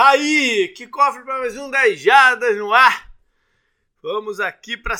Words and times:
Tá 0.00 0.12
aí! 0.12 0.68
Que 0.68 0.86
cofre 0.86 1.22
para 1.24 1.40
mais 1.40 1.54
um 1.58 1.70
10 1.70 2.00
Jardas 2.00 2.56
no 2.56 2.72
ar. 2.72 3.14
Vamos 4.02 4.40
aqui 4.40 4.74
para 4.74 4.96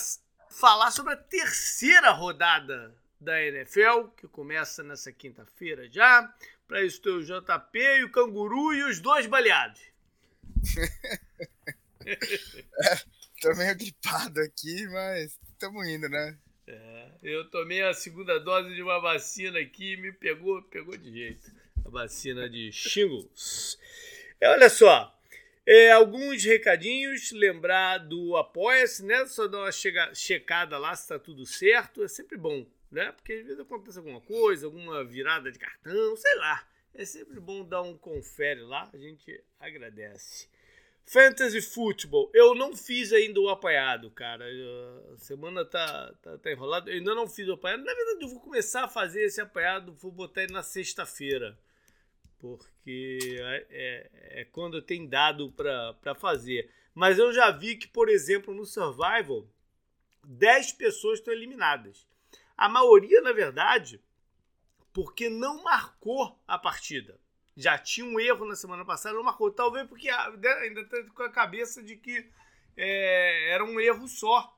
falar 0.51 0.91
sobre 0.91 1.15
a 1.15 1.17
terceira 1.17 2.11
rodada 2.11 2.95
da 3.19 3.43
NFL, 3.43 4.09
que 4.15 4.29
começa 4.29 4.83
nessa 4.83 5.11
quinta-feira 5.11 5.91
já. 5.91 6.31
Para 6.69 6.85
isso 6.85 7.01
tem 7.01 7.15
o 7.15 7.25
JP 7.25 7.79
e 7.79 8.05
o 8.05 8.13
Canguru 8.13 8.75
e 8.75 8.85
os 8.85 9.01
dois 9.01 9.27
baleados. 9.27 9.81
é, 12.05 12.17
tô 13.41 13.57
meio 13.57 13.75
gripado 13.79 14.39
aqui, 14.43 14.87
mas 14.89 15.35
estamos 15.51 15.89
indo, 15.89 16.11
né? 16.11 16.39
É, 16.67 17.09
eu 17.23 17.49
tomei 17.49 17.83
a 17.83 17.95
segunda 17.95 18.39
dose 18.39 18.75
de 18.75 18.83
uma 18.83 19.01
vacina 19.01 19.61
aqui 19.61 19.95
e 19.95 19.97
me 19.97 20.13
pegou, 20.13 20.61
pegou 20.65 20.95
de 20.95 21.11
jeito. 21.11 21.51
A 21.87 21.89
vacina 21.89 22.51
de 22.51 22.71
shingles. 22.71 23.79
É, 24.41 24.49
olha 24.49 24.71
só, 24.71 25.15
é, 25.67 25.93
alguns 25.93 26.43
recadinhos, 26.43 27.31
lembrar 27.31 27.99
do 27.99 28.37
Apoia-se, 28.39 29.05
né? 29.05 29.27
Só 29.27 29.47
dar 29.47 29.59
uma 29.59 29.73
chega, 29.73 30.15
checada 30.15 30.79
lá 30.79 30.97
se 30.97 31.03
está 31.03 31.19
tudo 31.19 31.45
certo, 31.45 32.03
é 32.03 32.09
sempre 32.09 32.39
bom, 32.39 32.67
né? 32.91 33.13
Porque 33.13 33.35
às 33.35 33.45
vezes 33.45 33.61
acontece 33.61 33.99
alguma 33.99 34.21
coisa, 34.23 34.65
alguma 34.65 35.05
virada 35.05 35.53
de 35.53 35.59
cartão, 35.59 36.17
sei 36.17 36.35
lá. 36.37 36.67
É 36.95 37.05
sempre 37.05 37.39
bom 37.39 37.63
dar 37.63 37.83
um 37.83 37.97
confere 37.97 38.63
lá, 38.63 38.89
a 38.93 38.97
gente 38.97 39.45
agradece. 39.61 40.49
Fantasy 41.05 41.61
Football, 41.61 42.31
eu 42.33 42.55
não 42.55 42.75
fiz 42.75 43.13
ainda 43.13 43.41
o 43.41 43.51
apanhado, 43.51 44.11
cara. 44.11 44.47
A 45.13 45.19
semana 45.19 45.67
tá, 45.67 46.15
tá, 46.23 46.39
tá 46.39 46.51
enrolada. 46.51 46.91
Eu 46.91 46.97
ainda 46.97 47.15
não 47.15 47.29
fiz 47.29 47.47
o 47.49 47.53
apanhado. 47.53 47.85
Na 47.85 47.95
verdade, 47.95 48.25
eu 48.25 48.29
vou 48.29 48.41
começar 48.41 48.85
a 48.85 48.89
fazer 48.89 49.23
esse 49.23 49.41
apanhado, 49.41 49.93
vou 49.93 50.11
botar 50.11 50.45
ele 50.45 50.53
na 50.53 50.63
sexta-feira 50.63 51.59
porque 52.41 53.39
é, 53.39 53.67
é, 53.71 54.41
é 54.41 54.45
quando 54.47 54.83
tem 54.83 55.07
dado 55.07 55.53
para 55.53 56.15
fazer. 56.15 56.71
Mas 56.95 57.19
eu 57.19 57.33
já 57.33 57.51
vi 57.51 57.77
que, 57.77 57.87
por 57.87 58.09
exemplo, 58.09 58.55
no 58.55 58.65
Survival, 58.65 59.47
10 60.25 60.73
pessoas 60.73 61.19
estão 61.19 61.33
eliminadas. 61.33 62.09
A 62.57 62.69
maioria, 62.69 63.21
na 63.21 63.33
verdade, 63.33 64.03
porque 64.93 65.29
não 65.29 65.63
marcou 65.63 66.39
a 66.49 66.59
partida. 66.59 67.21
Já 67.57 67.79
tinha 67.79 68.07
um 68.07 68.19
erro 68.19 68.47
na 68.47 68.57
semana 68.57 68.85
passada, 68.85 69.15
não 69.15 69.23
marcou. 69.23 69.51
Talvez 69.51 69.87
porque 69.87 70.11
né, 70.11 70.53
ainda 70.63 70.81
está 70.81 71.03
com 71.15 71.23
a 71.23 71.31
cabeça 71.31 71.83
de 71.83 71.97
que 71.97 72.27
é, 72.77 73.51
era 73.51 73.65
um 73.65 73.79
erro 73.79 74.09
só. 74.09 74.57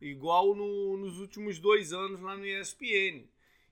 Igual 0.00 0.54
no, 0.54 0.96
nos 0.96 1.18
últimos 1.20 1.58
dois 1.58 1.92
anos 1.92 2.20
lá 2.20 2.36
no 2.36 2.44
ESPN. 2.44 3.24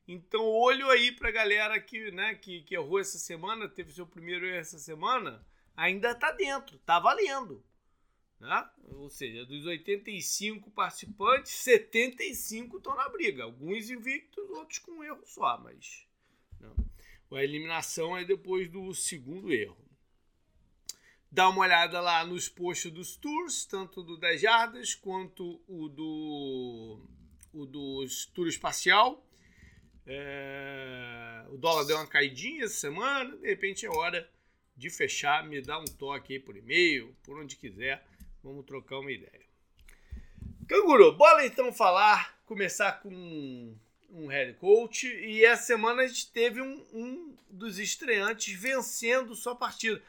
Então, 0.07 0.45
olho 0.45 0.91
aí 0.91 1.13
para 1.13 1.29
a 1.29 1.33
galera 1.33 1.81
que, 1.81 2.11
né, 2.11 2.35
que, 2.35 2.63
que 2.63 2.75
errou 2.75 2.99
essa 2.99 3.19
semana, 3.19 3.69
teve 3.69 3.93
seu 3.93 4.07
primeiro 4.07 4.45
erro 4.47 4.59
essa 4.59 4.79
semana, 4.79 5.47
ainda 5.77 6.11
está 6.11 6.33
dentro, 6.33 6.77
está 6.77 6.99
valendo. 6.99 7.65
Né? 8.41 8.71
Ou 8.95 9.09
seja, 9.09 9.47
dos 9.47 9.65
85 9.67 10.71
participantes, 10.73 11.53
75 11.53 12.79
estão 12.79 12.97
na 12.97 13.09
briga. 13.09 13.45
Alguns 13.45 13.89
invictos, 13.89 14.51
outros 14.51 14.81
com 14.81 15.05
erro 15.05 15.23
só, 15.25 15.59
mas 15.59 16.09
não. 16.59 16.75
a 17.39 17.45
eliminação 17.45 18.17
é 18.17 18.25
depois 18.25 18.69
do 18.69 18.93
segundo 18.93 19.53
erro. 19.53 19.81
Dá 21.31 21.49
uma 21.49 21.63
olhada 21.63 22.01
lá 22.01 22.27
nos 22.27 22.49
posts 22.49 22.91
dos 22.91 23.17
tours, 23.17 23.65
tanto 23.65 24.03
do 24.03 24.19
10 24.19 24.41
jardas 24.41 24.95
quanto 24.95 25.63
o 25.67 25.89
do 25.89 27.01
o 27.55 27.65
dos 27.65 28.27
tour 28.27 28.49
espacial. 28.49 29.25
É... 30.07 31.45
O 31.51 31.57
dólar 31.59 31.85
deu 31.85 31.97
uma 31.97 32.07
caidinha 32.07 32.65
essa 32.65 32.75
semana, 32.75 33.37
de 33.37 33.47
repente 33.47 33.87
é 33.87 33.91
hora 33.91 34.29
de 34.77 34.91
fechar, 34.91 35.47
me 35.47 35.61
dá 35.61 35.79
um 35.79 35.85
toque 35.85 36.35
aí 36.35 36.41
por 36.41 36.57
e-mail, 36.57 37.15
por 37.23 37.39
onde 37.39 37.57
quiser, 37.57 38.05
vamos 38.43 38.65
trocar 38.65 38.99
uma 38.99 39.13
ideia. 39.13 39.43
Canguru, 40.67 41.13
bora 41.13 41.45
então 41.47 41.73
falar, 41.73 42.39
começar 42.47 43.01
com 43.01 43.77
um 44.11 44.27
head 44.27 44.55
coach 44.55 45.07
e 45.07 45.45
essa 45.45 45.65
semana 45.65 46.03
a 46.03 46.07
gente 46.07 46.31
teve 46.31 46.61
um, 46.61 46.87
um 46.93 47.37
dos 47.51 47.79
estreantes 47.79 48.59
vencendo 48.59 49.35
sua 49.35 49.55
partida. 49.55 50.03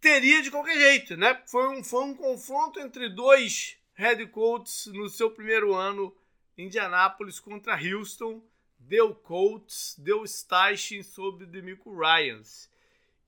Teria 0.00 0.42
de 0.42 0.50
qualquer 0.50 0.76
jeito, 0.76 1.16
né? 1.16 1.42
Foi 1.46 1.68
um, 1.68 1.82
foi 1.82 2.04
um 2.04 2.14
confronto 2.14 2.78
entre 2.80 3.08
dois 3.08 3.76
head 3.94 4.24
coaches 4.28 4.86
no 4.86 5.08
seu 5.08 5.30
primeiro 5.30 5.74
ano, 5.74 6.14
Indianápolis 6.56 7.40
contra 7.40 7.78
Houston 7.78 8.42
deu 8.78 9.14
Colts, 9.14 9.94
deu 9.98 10.26
Steichen 10.26 11.02
sobre 11.02 11.46
Demico 11.46 11.96
Ryans. 11.96 12.68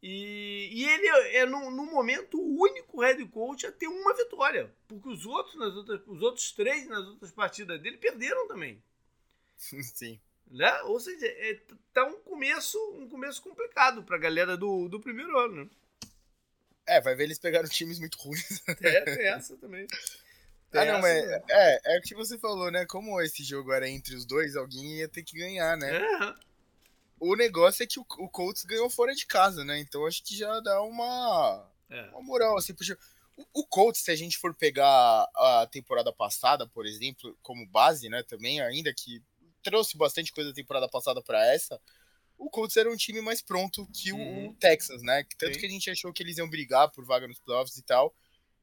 E, 0.02 0.70
e 0.72 0.88
ele 0.88 1.08
é, 1.36 1.44
no, 1.44 1.70
no, 1.70 1.84
momento, 1.84 2.40
o 2.40 2.62
único 2.62 3.02
head 3.02 3.22
coach 3.26 3.66
a 3.66 3.72
ter 3.72 3.86
uma 3.86 4.14
vitória. 4.14 4.72
Porque 4.88 5.08
os 5.08 5.26
outros, 5.26 5.56
nas 5.56 5.74
outras, 5.74 6.00
os 6.06 6.22
outros 6.22 6.52
três 6.52 6.88
nas 6.88 7.06
outras 7.06 7.30
partidas 7.30 7.80
dele 7.80 7.98
perderam 7.98 8.48
também. 8.48 8.82
Sim. 9.56 10.18
Né? 10.50 10.82
Ou 10.82 10.98
seja, 10.98 11.26
é, 11.26 11.60
tá 11.92 12.04
um 12.06 12.18
começo, 12.20 12.78
um 12.94 13.08
começo 13.08 13.42
complicado 13.42 14.02
pra 14.02 14.18
galera 14.18 14.56
do, 14.56 14.88
do 14.88 14.98
primeiro 14.98 15.38
ano. 15.38 15.64
Né? 15.64 15.70
É, 16.86 17.00
vai 17.00 17.14
ver 17.14 17.24
eles 17.24 17.38
pegaram 17.38 17.68
times 17.68 18.00
muito 18.00 18.18
ruins. 18.18 18.62
É, 18.66 19.00
tem 19.02 19.26
essa 19.26 19.56
também. 19.58 19.86
Ah, 20.72 20.84
não, 20.84 21.00
mas 21.00 21.24
é, 21.50 21.80
é 21.96 21.98
o 21.98 22.02
que 22.02 22.14
você 22.14 22.38
falou, 22.38 22.70
né? 22.70 22.86
Como 22.86 23.20
esse 23.20 23.42
jogo 23.42 23.72
era 23.72 23.88
entre 23.88 24.14
os 24.14 24.24
dois, 24.24 24.54
alguém 24.54 24.98
ia 24.98 25.08
ter 25.08 25.22
que 25.22 25.36
ganhar, 25.36 25.76
né? 25.76 25.96
É. 25.96 26.34
O 27.18 27.34
negócio 27.34 27.82
é 27.82 27.86
que 27.86 27.98
o, 27.98 28.06
o 28.18 28.28
Colts 28.28 28.64
ganhou 28.64 28.88
fora 28.88 29.12
de 29.14 29.26
casa, 29.26 29.64
né? 29.64 29.78
Então 29.80 30.06
acho 30.06 30.22
que 30.22 30.36
já 30.36 30.60
dá 30.60 30.80
uma, 30.82 31.70
é. 31.90 32.02
uma 32.10 32.22
moral, 32.22 32.56
assim, 32.56 32.72
pro 32.72 32.86
o, 33.36 33.60
o 33.60 33.66
Colts, 33.66 34.02
se 34.02 34.10
a 34.10 34.16
gente 34.16 34.38
for 34.38 34.54
pegar 34.54 35.28
a 35.34 35.68
temporada 35.70 36.12
passada, 36.12 36.66
por 36.68 36.86
exemplo, 36.86 37.36
como 37.42 37.66
base, 37.66 38.08
né, 38.08 38.22
também, 38.22 38.60
ainda 38.60 38.92
que 38.92 39.22
trouxe 39.62 39.96
bastante 39.96 40.32
coisa 40.32 40.50
da 40.50 40.54
temporada 40.54 40.88
passada 40.88 41.22
para 41.22 41.44
essa, 41.52 41.80
o 42.38 42.48
Colts 42.48 42.76
era 42.76 42.90
um 42.90 42.96
time 42.96 43.20
mais 43.20 43.42
pronto 43.42 43.86
que 43.92 44.12
uhum. 44.12 44.48
o, 44.48 44.54
Texas, 44.54 45.02
né? 45.02 45.24
Tanto 45.36 45.54
Sim. 45.54 45.60
que 45.60 45.66
a 45.66 45.68
gente 45.68 45.90
achou 45.90 46.12
que 46.12 46.22
eles 46.22 46.38
iam 46.38 46.48
brigar 46.48 46.90
por 46.90 47.04
vaga 47.04 47.28
nos 47.28 47.38
playoffs 47.38 47.76
e 47.76 47.82
tal. 47.82 48.14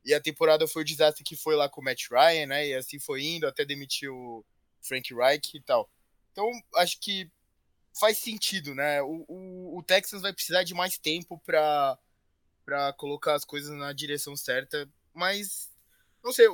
E 0.08 0.14
a 0.14 0.22
temporada 0.22 0.66
foi 0.70 0.84
o 0.84 0.86
desastre 0.86 1.22
que 1.22 1.36
foi 1.36 1.54
lá 1.54 1.68
com 1.68 1.82
o 1.82 1.84
Matt 1.84 2.06
Ryan, 2.10 2.46
né? 2.46 2.66
E 2.66 2.74
assim 2.74 2.98
foi 2.98 3.24
indo, 3.24 3.46
até 3.46 3.66
demitiu 3.66 4.16
o 4.16 4.46
Frank 4.82 5.14
Reich 5.14 5.58
e 5.58 5.62
tal. 5.62 5.90
Então, 6.32 6.50
acho 6.76 6.98
que 7.02 7.30
faz 8.00 8.18
sentido, 8.18 8.74
né? 8.74 9.02
O, 9.02 9.26
o, 9.28 9.78
o 9.78 9.84
Texas 9.84 10.22
vai 10.22 10.32
precisar 10.32 10.64
de 10.64 10.74
mais 10.74 10.98
tempo 10.98 11.38
para 11.46 12.00
para 12.64 12.92
colocar 12.94 13.34
as 13.34 13.46
coisas 13.46 13.72
na 13.78 13.94
direção 13.94 14.36
certa, 14.36 14.90
mas 15.14 15.70
não 16.22 16.34
sei, 16.34 16.48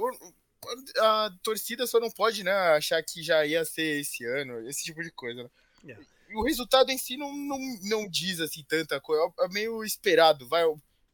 a 0.99 1.31
torcida 1.41 1.87
só 1.87 1.99
não 1.99 2.11
pode, 2.11 2.43
né, 2.43 2.51
achar 2.51 3.01
que 3.01 3.23
já 3.23 3.43
ia 3.43 3.65
ser 3.65 4.01
esse 4.01 4.23
ano, 4.23 4.67
esse 4.69 4.83
tipo 4.83 5.01
de 5.01 5.09
coisa. 5.09 5.41
Né? 5.43 5.49
Yeah. 5.83 6.05
O 6.35 6.43
resultado 6.43 6.91
em 6.91 6.99
si 6.99 7.17
não, 7.17 7.35
não, 7.35 7.57
não 7.81 8.07
diz 8.07 8.39
assim 8.39 8.63
tanta 8.63 9.01
coisa, 9.01 9.33
é 9.39 9.47
meio 9.47 9.83
esperado, 9.83 10.47
vai 10.47 10.63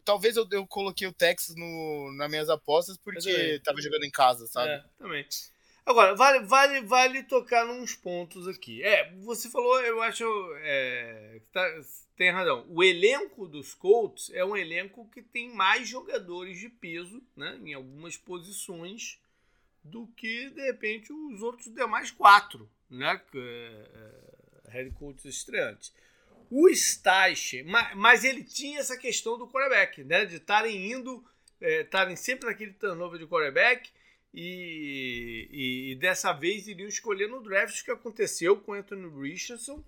talvez 0.09 0.35
eu, 0.35 0.47
eu 0.51 0.65
coloquei 0.65 1.07
o 1.07 1.13
Texas 1.13 1.55
no, 1.55 2.11
nas 2.17 2.27
minhas 2.31 2.49
apostas 2.49 2.97
porque 2.97 3.61
tava 3.63 3.79
jogando 3.79 4.05
em 4.05 4.09
casa, 4.09 4.47
sabe? 4.47 4.71
É, 4.71 4.83
também. 4.97 5.23
Agora, 5.85 6.15
vale, 6.15 6.39
vale, 6.47 6.81
vale 6.81 7.23
tocar 7.23 7.63
nos 7.63 7.93
pontos 7.93 8.47
aqui. 8.47 8.81
É, 8.81 9.13
você 9.17 9.51
falou, 9.51 9.79
eu 9.81 10.01
acho. 10.01 10.25
É, 10.61 11.39
tá, 11.51 11.63
tem 12.15 12.31
razão. 12.31 12.65
O 12.69 12.83
elenco 12.83 13.47
dos 13.47 13.75
Colts 13.75 14.31
é 14.33 14.43
um 14.43 14.57
elenco 14.57 15.07
que 15.11 15.21
tem 15.21 15.53
mais 15.53 15.87
jogadores 15.87 16.59
de 16.59 16.69
peso, 16.69 17.21
né? 17.35 17.59
Em 17.63 17.75
algumas 17.75 18.17
posições, 18.17 19.19
do 19.83 20.07
que, 20.17 20.49
de 20.49 20.61
repente, 20.61 21.13
os 21.13 21.43
outros 21.43 21.71
demais 21.71 22.09
quatro, 22.09 22.67
né? 22.89 23.21
É, 23.35 23.85
é, 24.65 24.71
head 24.71 24.91
coaches 24.91 25.25
estreantes. 25.25 25.93
O 26.51 26.67
Stache, 26.69 27.63
mas 27.95 28.23
ele 28.23 28.43
tinha 28.43 28.79
essa 28.79 28.97
questão 28.97 29.37
do 29.37 29.47
quarterback, 29.47 30.03
né? 30.03 30.25
De 30.25 30.37
estarem 30.37 30.91
indo, 30.91 31.23
estarem 31.61 32.13
é, 32.13 32.17
sempre 32.17 32.47
naquele 32.47 32.73
turnover 32.73 33.19
de 33.19 33.27
quarterback 33.27 33.89
e, 34.33 35.47
e, 35.51 35.91
e, 35.91 35.95
dessa 35.95 36.33
vez 36.33 36.67
iriam 36.67 36.87
escolher 36.87 37.27
no 37.27 37.41
draft, 37.41 37.79
o 37.79 37.85
que 37.85 37.91
aconteceu 37.91 38.57
com 38.57 38.73
Anthony 38.73 39.07
Richardson. 39.21 39.83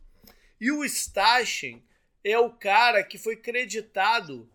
E 0.59 0.71
o 0.71 0.83
Stachen 0.85 1.83
é 2.23 2.37
o 2.37 2.51
cara 2.51 3.03
que 3.03 3.17
foi 3.17 3.35
creditado 3.35 4.47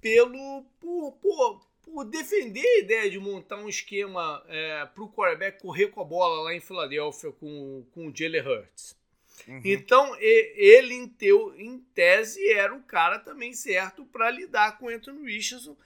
pelo 0.00 0.64
por, 0.80 1.12
por, 1.20 1.66
por 1.82 2.04
defender 2.04 2.64
a 2.64 2.78
ideia 2.78 3.10
de 3.10 3.18
montar 3.18 3.56
um 3.56 3.68
esquema 3.68 4.42
é, 4.48 4.86
para 4.86 5.02
o 5.02 5.12
quarterback 5.12 5.60
correr 5.60 5.88
com 5.88 6.00
a 6.00 6.04
bola 6.04 6.42
lá 6.42 6.54
em 6.54 6.60
Filadélfia 6.60 7.32
com, 7.32 7.84
com 7.92 8.06
o 8.06 8.16
Jalen 8.16 8.46
Hurts. 8.46 8.99
Uhum. 9.46 9.60
Então, 9.64 10.16
ele, 10.18 10.94
em, 10.94 11.08
teu, 11.08 11.54
em 11.58 11.78
tese, 11.94 12.46
era 12.52 12.74
o 12.74 12.82
cara 12.82 13.18
também 13.18 13.52
certo 13.52 14.04
para 14.04 14.30
lidar 14.30 14.78
com 14.78 14.88
Anthony 14.88 15.32
Richardson, 15.32 15.76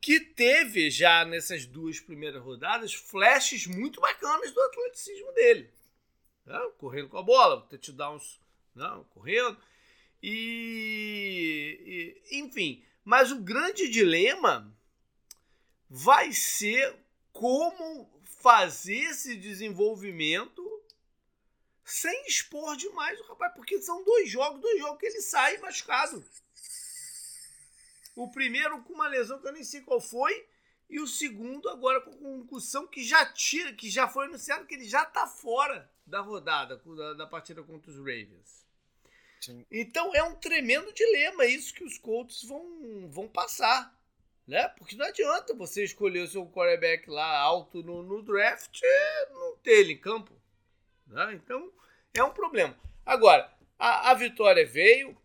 que 0.00 0.18
teve 0.18 0.90
já 0.90 1.24
nessas 1.24 1.64
duas 1.64 2.00
primeiras 2.00 2.42
rodadas 2.42 2.92
flashes 2.92 3.66
muito 3.66 4.00
bacanas 4.00 4.50
do 4.50 4.60
atleticismo 4.60 5.32
dele. 5.32 5.70
Né? 6.44 6.58
Correndo 6.78 7.08
com 7.08 7.18
a 7.18 7.22
bola, 7.22 7.60
touchdowns 7.68 8.40
não, 8.74 9.04
correndo. 9.04 9.56
E, 10.22 12.16
e, 12.30 12.38
enfim, 12.38 12.82
Mas 13.04 13.32
o 13.32 13.40
grande 13.40 13.88
dilema 13.88 14.72
vai 15.90 16.32
ser 16.32 16.94
como 17.32 18.08
fazer 18.40 18.96
esse 18.96 19.36
desenvolvimento 19.36 20.71
sem 21.84 22.26
expor 22.26 22.76
demais 22.76 23.18
o 23.20 23.24
rapaz, 23.24 23.52
porque 23.54 23.80
são 23.80 24.04
dois 24.04 24.30
jogos, 24.30 24.60
dois 24.60 24.78
jogos 24.78 24.98
que 24.98 25.06
ele 25.06 25.20
sai 25.20 25.58
machucado. 25.58 26.24
O 28.14 28.30
primeiro 28.30 28.82
com 28.82 28.92
uma 28.92 29.08
lesão 29.08 29.40
que 29.40 29.48
eu 29.48 29.52
nem 29.52 29.64
sei 29.64 29.80
qual 29.80 30.00
foi, 30.00 30.46
e 30.88 31.00
o 31.00 31.06
segundo 31.06 31.70
agora 31.70 32.02
com 32.02 32.12
concussão 32.12 32.86
que 32.86 33.02
já 33.02 33.24
tira, 33.24 33.72
que 33.72 33.88
já 33.88 34.06
foi 34.06 34.26
anunciado 34.26 34.66
que 34.66 34.74
ele 34.74 34.84
já 34.84 35.02
está 35.04 35.26
fora 35.26 35.90
da 36.06 36.20
rodada, 36.20 36.76
da, 36.76 37.14
da, 37.14 37.26
partida 37.26 37.62
contra 37.62 37.90
os 37.90 37.96
Ravens. 37.96 38.66
Sim. 39.40 39.64
Então 39.70 40.14
é 40.14 40.22
um 40.22 40.36
tremendo 40.36 40.92
dilema 40.92 41.46
isso 41.46 41.72
que 41.72 41.82
os 41.82 41.96
Colts 41.96 42.44
vão, 42.44 43.08
vão 43.08 43.26
passar. 43.26 43.98
Né? 44.46 44.68
Porque 44.70 44.96
não 44.96 45.06
adianta 45.06 45.54
você 45.54 45.84
escolher 45.84 46.20
o 46.20 46.28
seu 46.28 46.44
quarterback 46.46 47.08
lá 47.08 47.38
alto 47.38 47.82
no, 47.82 48.02
no 48.02 48.22
draft 48.22 48.80
e 48.82 49.26
não 49.30 49.56
ter 49.58 49.78
ele 49.78 49.92
em 49.94 49.98
campo. 49.98 50.41
Né? 51.12 51.34
Então 51.34 51.70
é 52.14 52.22
um 52.24 52.30
problema. 52.30 52.76
Agora, 53.04 53.52
a, 53.78 54.10
a 54.10 54.14
vitória 54.14 54.66
veio, 54.66 55.16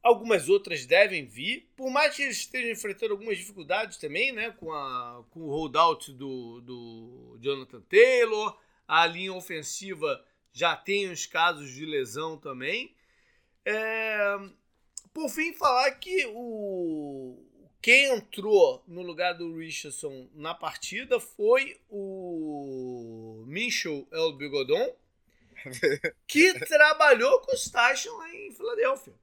Algumas 0.00 0.48
outras 0.48 0.86
devem 0.86 1.26
vir, 1.26 1.68
por 1.76 1.90
mais 1.90 2.14
que 2.14 2.22
eles 2.22 2.38
estejam 2.38 2.70
enfrentando 2.70 3.12
algumas 3.12 3.36
dificuldades 3.36 3.98
também, 3.98 4.32
né? 4.32 4.52
Com, 4.52 4.72
a, 4.72 5.24
com 5.30 5.40
o 5.40 5.50
holdout 5.50 6.12
do, 6.12 6.60
do 6.60 7.38
Jonathan 7.40 7.80
Taylor, 7.82 8.58
a 8.86 9.04
linha 9.06 9.34
ofensiva 9.34 10.24
já 10.52 10.76
tem 10.76 11.10
os 11.10 11.26
casos 11.26 11.70
de 11.72 11.84
lesão 11.84 12.38
também. 12.38 12.94
É, 13.64 14.38
por 15.12 15.28
fim, 15.28 15.52
falar 15.52 15.90
que 15.92 16.26
o 16.32 17.44
quem 17.82 18.06
entrou 18.06 18.82
no 18.88 19.02
lugar 19.02 19.34
do 19.34 19.56
Richardson 19.56 20.28
na 20.34 20.54
partida 20.54 21.20
foi 21.20 21.80
o 21.88 23.17
Michel 23.48 24.06
El 24.12 24.34
Bigodon, 24.34 24.94
que 26.26 26.52
trabalhou 26.60 27.40
com 27.40 27.52
o 27.52 27.70
Tyson 27.72 28.14
lá 28.16 28.34
em 28.34 28.52
Filadélfia. 28.52 29.14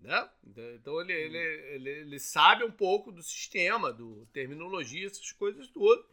Né? 0.00 0.30
Então 0.74 1.00
ele, 1.00 1.12
ele, 1.12 1.38
ele, 1.38 1.90
ele, 1.90 2.18
sabe 2.18 2.64
um 2.64 2.70
pouco 2.70 3.12
do 3.12 3.22
sistema, 3.22 3.92
do 3.92 4.26
terminologia, 4.32 5.06
essas 5.06 5.30
coisas 5.32 5.68
todas. 5.68 6.06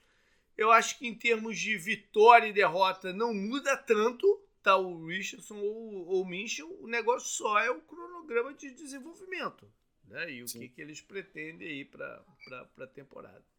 Eu 0.57 0.71
acho 0.71 0.99
que 0.99 1.07
em 1.07 1.15
termos 1.15 1.57
de 1.57 1.77
vitória 1.77 2.47
e 2.47 2.53
derrota 2.53 3.13
não 3.13 3.33
muda 3.33 3.77
tanto, 3.77 4.43
tá 4.61 4.75
o 4.75 5.07
Richardson 5.07 5.57
ou, 5.57 6.07
ou 6.07 6.21
o 6.23 6.27
Minchel, 6.27 6.69
o 6.81 6.87
negócio 6.87 7.29
só 7.29 7.59
é 7.59 7.71
o 7.71 7.81
cronograma 7.81 8.53
de 8.53 8.71
desenvolvimento. 8.71 9.71
Né? 10.05 10.31
E 10.33 10.43
o 10.43 10.45
que, 10.45 10.67
que 10.67 10.81
eles 10.81 11.01
pretendem 11.01 11.67
aí 11.67 11.85
para 11.85 12.25
a 12.77 12.87
temporada. 12.87 13.52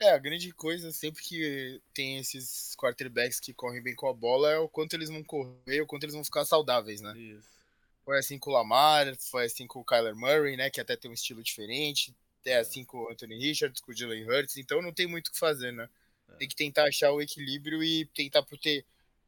É, 0.00 0.12
a 0.12 0.18
grande 0.18 0.50
coisa 0.52 0.90
sempre 0.92 1.22
que 1.22 1.78
tem 1.92 2.18
esses 2.18 2.74
quarterbacks 2.74 3.38
que 3.38 3.52
correm 3.52 3.82
bem 3.82 3.94
com 3.94 4.08
a 4.08 4.14
bola 4.14 4.50
é 4.50 4.58
o 4.58 4.66
quanto 4.66 4.94
eles 4.94 5.10
vão 5.10 5.22
correr, 5.22 5.82
o 5.82 5.86
quanto 5.86 6.04
eles 6.04 6.14
vão 6.14 6.24
ficar 6.24 6.46
saudáveis, 6.46 7.02
né? 7.02 7.16
Isso. 7.18 7.48
Foi 8.02 8.18
assim 8.18 8.38
com 8.38 8.48
o 8.48 8.54
Lamar, 8.54 9.14
foi 9.16 9.44
assim 9.44 9.66
com 9.66 9.80
o 9.80 9.84
Kyler 9.84 10.16
Murray, 10.16 10.56
né? 10.56 10.70
Que 10.70 10.80
até 10.80 10.96
tem 10.96 11.10
um 11.10 11.14
estilo 11.14 11.42
diferente. 11.42 12.14
É 12.46 12.56
assim 12.56 12.82
com 12.82 12.96
o 12.96 13.10
Anthony 13.10 13.36
Richards, 13.38 13.82
com 13.82 13.92
o 13.92 13.94
Jalen 13.94 14.26
Hurts. 14.26 14.56
Então 14.56 14.80
não 14.80 14.90
tem 14.90 15.06
muito 15.06 15.28
o 15.28 15.32
que 15.32 15.38
fazer, 15.38 15.70
né? 15.70 15.86
É. 16.30 16.36
Tem 16.36 16.48
que 16.48 16.56
tentar 16.56 16.84
achar 16.84 17.12
o 17.12 17.20
equilíbrio 17.20 17.82
e 17.82 18.06
tentar 18.06 18.42
proteger. 18.42 18.86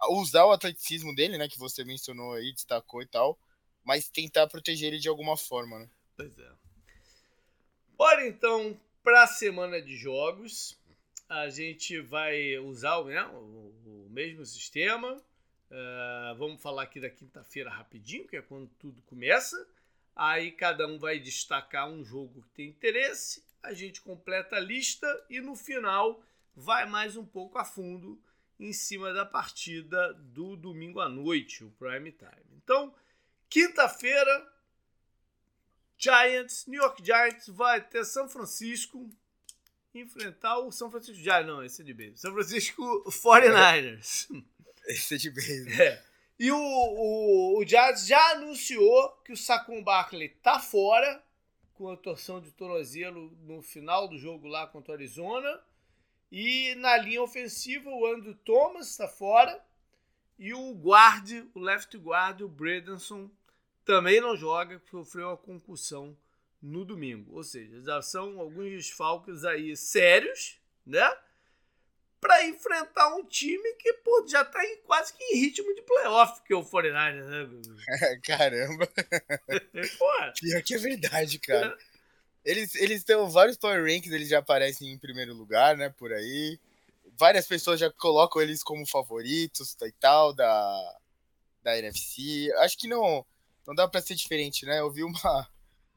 Usar 0.09 0.47
o 0.47 0.53
atleticismo 0.53 1.15
dele, 1.15 1.37
né? 1.37 1.49
Que 1.49 1.59
você 1.59 1.85
mencionou 1.85 2.33
aí, 2.33 2.51
destacou 2.51 3.03
e 3.03 3.07
tal. 3.07 3.39
Mas 3.85 4.09
tentar 4.09 4.47
proteger 4.47 4.89
ele 4.89 4.99
de 4.99 5.09
alguma 5.09 5.37
forma, 5.37 5.79
né? 5.79 5.89
Pois 6.17 6.37
é. 6.39 6.51
Bora 7.97 8.27
então 8.27 8.81
para 9.03 9.25
a 9.25 9.27
semana 9.27 9.81
de 9.81 9.97
jogos. 9.97 10.79
A 11.29 11.49
gente 11.49 12.01
vai 12.01 12.59
usar 12.59 13.03
né, 13.05 13.25
o, 13.27 13.75
o 14.07 14.09
mesmo 14.11 14.45
sistema. 14.45 15.13
Uh, 15.15 16.37
vamos 16.37 16.63
falar 16.63 16.83
aqui 16.83 17.01
da 17.01 17.09
quinta-feira 17.09 17.71
rapidinho, 17.71 18.27
que 18.29 18.37
é 18.37 18.43
quando 18.43 18.69
tudo 18.79 19.01
começa. 19.03 19.67
Aí 20.15 20.53
cada 20.53 20.87
um 20.87 20.99
vai 20.99 21.19
destacar 21.19 21.89
um 21.89 22.05
jogo 22.05 22.43
que 22.43 22.51
tem 22.51 22.69
interesse, 22.69 23.43
a 23.63 23.73
gente 23.73 24.03
completa 24.03 24.57
a 24.57 24.61
lista 24.61 25.07
e 25.31 25.41
no 25.41 25.57
final 25.57 26.23
vai 26.55 26.85
mais 26.85 27.17
um 27.17 27.25
pouco 27.25 27.59
a 27.59 27.65
fundo 27.65 28.21
em 28.61 28.75
cima 28.75 29.13
da 29.15 29.25
partida 29.25 30.13
do 30.13 30.55
domingo 30.55 31.01
à 31.01 31.09
noite, 31.09 31.65
o 31.65 31.71
prime 31.71 32.13
time. 32.13 32.57
Então, 32.63 32.95
quinta-feira, 33.49 34.52
Giants, 36.03 36.67
New 36.67 36.83
York 36.83 37.05
Giants 37.05 37.49
vai 37.49 37.81
ter 37.81 38.05
São 38.05 38.29
Francisco 38.29 39.09
enfrentar 39.95 40.59
o 40.59 40.73
São 40.73 40.91
Francisco 40.91 41.23
Giants, 41.23 41.47
não, 41.47 41.65
esse 41.65 41.83
é 41.83 41.85
de 41.85 41.95
bem. 41.95 42.17
São 42.17 42.33
Francisco 42.33 42.83
49ers. 43.07 44.29
Esse 44.85 45.15
é 45.15 45.17
de 45.17 45.31
base. 45.31 45.81
É. 45.81 46.03
E 46.37 46.51
o, 46.51 46.59
o, 46.59 47.61
o 47.61 47.65
Jazz 47.65 48.05
já 48.05 48.33
anunciou 48.33 49.11
que 49.25 49.33
o 49.33 49.37
Saquon 49.37 49.81
Barkley 49.81 50.29
tá 50.29 50.59
fora 50.59 51.23
com 51.75 51.89
a 51.89 51.97
torção 51.97 52.41
de 52.41 52.51
tornozelo 52.51 53.31
no 53.43 53.63
final 53.63 54.09
do 54.09 54.19
jogo 54.19 54.49
lá 54.49 54.67
contra 54.67 54.91
o 54.91 54.97
Arizona. 54.97 55.61
E 56.33 56.75
na 56.77 56.97
linha 56.97 57.23
ofensiva 57.23 57.89
o 57.91 58.07
Andrew 58.07 58.35
Thomas 58.35 58.89
está 58.89 59.07
fora. 59.07 59.65
E 60.37 60.53
o 60.53 60.75
guard, 60.75 61.31
o 61.55 61.61
left 61.61 61.97
guard, 61.97 62.41
o 62.41 62.49
Bredenson, 62.49 63.31
também 63.85 64.21
não 64.21 64.37
joga, 64.37 64.81
sofreu 64.91 65.29
uma 65.29 65.37
concussão 65.37 66.17
no 66.61 66.85
domingo. 66.85 67.35
Ou 67.35 67.43
seja, 67.43 67.83
já 67.83 68.01
são 68.03 68.39
alguns 68.39 68.71
desfalques 68.71 69.45
aí 69.45 69.77
sérios, 69.77 70.59
né? 70.87 71.11
para 72.23 72.47
enfrentar 72.47 73.17
um 73.17 73.25
time 73.25 73.75
que 73.75 73.95
pô, 73.95 74.25
já 74.29 74.45
tá 74.45 74.65
em, 74.65 74.77
quase 74.83 75.13
que 75.13 75.25
em 75.25 75.41
ritmo 75.41 75.75
de 75.75 75.83
playoff, 75.83 76.41
que 76.45 76.53
é 76.53 76.57
o 76.57 76.65
49 76.65 77.57
né? 77.69 77.77
Caramba. 78.23 78.87
Pior 80.41 80.63
que 80.63 80.75
é 80.75 80.79
verdade, 80.79 81.41
cara. 81.41 81.77
Eles, 82.45 82.77
eles 82.77 83.03
têm 83.03 83.17
vários 83.29 83.57
Power 83.57 83.83
Rankings, 83.83 84.15
eles 84.15 84.29
já 84.29 84.39
aparecem 84.39 84.93
em 84.93 84.99
primeiro 84.99 85.35
lugar, 85.35 85.77
né, 85.77 85.89
por 85.91 86.13
aí. 86.13 86.61
Várias 87.19 87.49
pessoas 87.49 87.81
já 87.81 87.91
colocam 87.91 88.41
eles 88.41 88.63
como 88.63 88.87
favoritos 88.87 89.75
e 89.83 89.93
tal, 89.93 90.33
da, 90.33 91.01
da 91.61 91.77
NFC. 91.77 92.53
Acho 92.59 92.79
que 92.79 92.87
não, 92.87 93.27
não 93.67 93.75
dá 93.75 93.89
pra 93.89 94.03
ser 94.03 94.15
diferente, 94.15 94.65
né? 94.65 94.81
Eu 94.81 94.91
vi 94.91 95.03
uma, 95.05 95.49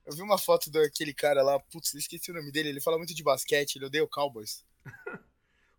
eu 0.06 0.16
vi 0.16 0.22
uma 0.22 0.38
foto 0.38 0.70
daquele 0.70 1.14
cara 1.14 1.42
lá, 1.42 1.60
putz, 1.60 1.94
esqueci 1.94 2.32
o 2.32 2.34
nome 2.34 2.52
dele, 2.52 2.70
ele 2.70 2.82
fala 2.82 2.98
muito 2.98 3.14
de 3.14 3.24
basquete, 3.24 3.76
ele 3.76 3.86
odeia 3.86 4.04
o 4.04 4.10
Cowboys. 4.10 4.64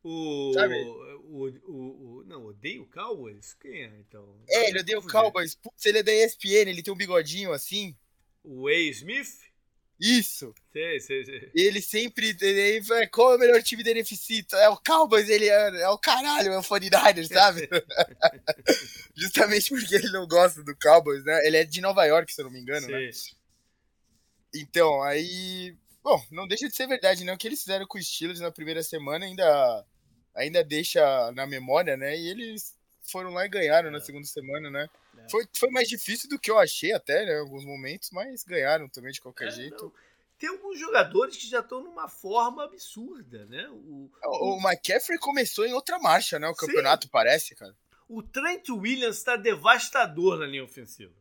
O, 0.08 0.52
o, 0.52 1.48
o, 1.48 2.18
o, 2.20 2.24
Não, 2.26 2.46
odeio 2.46 2.82
o 2.84 2.86
Cowboys? 2.86 3.54
Quem 3.54 3.82
é, 3.82 3.98
então? 3.98 4.24
É, 4.48 4.68
ele 4.68 4.78
odeia 4.78 5.00
o 5.00 5.02
Cowboys. 5.04 5.56
Putz, 5.56 5.84
ele 5.84 5.98
é 5.98 6.02
da 6.04 6.14
ESPN, 6.14 6.68
ele 6.68 6.80
tem 6.80 6.94
um 6.94 6.96
bigodinho 6.96 7.52
assim. 7.52 7.96
O 8.44 8.68
A. 8.68 8.72
Smith? 8.72 9.40
Isso. 9.98 10.54
Sei, 10.72 11.00
sei, 11.00 11.24
sei. 11.24 11.50
Ele 11.54 11.80
sempre. 11.80 12.36
Ele, 12.40 13.08
qual 13.08 13.32
é 13.32 13.36
o 13.36 13.38
melhor 13.38 13.62
time 13.62 13.82
da 13.82 13.90
NFC? 13.90 14.44
É 14.52 14.68
o 14.68 14.76
Cowboys, 14.76 15.28
ele 15.28 15.48
é, 15.48 15.82
é 15.82 15.88
o 15.88 15.98
caralho, 15.98 16.52
é 16.52 16.58
o 16.58 16.62
49ers, 16.62 17.28
sabe? 17.28 17.68
Justamente 19.16 19.70
porque 19.70 19.94
ele 19.94 20.10
não 20.10 20.28
gosta 20.28 20.62
do 20.62 20.76
Cowboys, 20.76 21.24
né? 21.24 21.46
Ele 21.46 21.56
é 21.56 21.64
de 21.64 21.80
Nova 21.80 22.04
York, 22.04 22.32
se 22.32 22.40
eu 22.40 22.44
não 22.44 22.52
me 22.52 22.60
engano, 22.60 22.86
né? 22.86 23.10
Então, 24.54 25.02
aí. 25.02 25.74
Bom, 26.02 26.22
não 26.30 26.46
deixa 26.46 26.68
de 26.68 26.76
ser 26.76 26.86
verdade, 26.86 27.24
né? 27.24 27.32
O 27.32 27.38
que 27.38 27.48
eles 27.48 27.60
fizeram 27.60 27.86
com 27.86 27.98
os 27.98 28.06
Steelers 28.06 28.40
na 28.40 28.52
primeira 28.52 28.82
semana 28.82 29.24
ainda 29.24 29.84
ainda 30.36 30.62
deixa 30.62 31.32
na 31.32 31.46
memória, 31.46 31.96
né? 31.96 32.16
E 32.16 32.28
eles 32.28 32.76
foram 33.02 33.30
lá 33.30 33.46
e 33.46 33.48
ganharam 33.48 33.88
é. 33.88 33.92
na 33.92 34.00
segunda 34.00 34.26
semana, 34.26 34.70
né? 34.70 34.88
É. 35.26 35.30
Foi, 35.30 35.46
foi 35.56 35.70
mais 35.70 35.88
difícil 35.88 36.28
do 36.28 36.38
que 36.38 36.50
eu 36.50 36.58
achei 36.58 36.92
até, 36.92 37.26
né? 37.26 37.32
Em 37.32 37.40
alguns 37.40 37.64
momentos, 37.64 38.10
mas 38.12 38.42
ganharam 38.44 38.88
também 38.88 39.12
de 39.12 39.20
qualquer 39.20 39.48
é, 39.48 39.50
jeito. 39.50 39.84
Não. 39.84 39.92
Tem 40.38 40.50
alguns 40.50 40.78
jogadores 40.78 41.36
que 41.36 41.48
já 41.48 41.60
estão 41.60 41.82
numa 41.82 42.08
forma 42.08 42.64
absurda, 42.64 43.46
né? 43.46 43.68
O, 43.70 44.10
o, 44.22 44.56
o 44.56 44.60
McCaffrey 44.60 45.18
começou 45.18 45.66
em 45.66 45.72
outra 45.72 45.98
marcha, 45.98 46.38
né? 46.38 46.46
O 46.46 46.54
campeonato 46.54 47.06
Sim. 47.06 47.10
parece, 47.10 47.54
cara. 47.54 47.74
O 48.08 48.22
Trent 48.22 48.68
Williams 48.68 49.16
está 49.16 49.36
devastador 49.36 50.38
na 50.38 50.46
linha 50.46 50.64
ofensiva. 50.64 51.12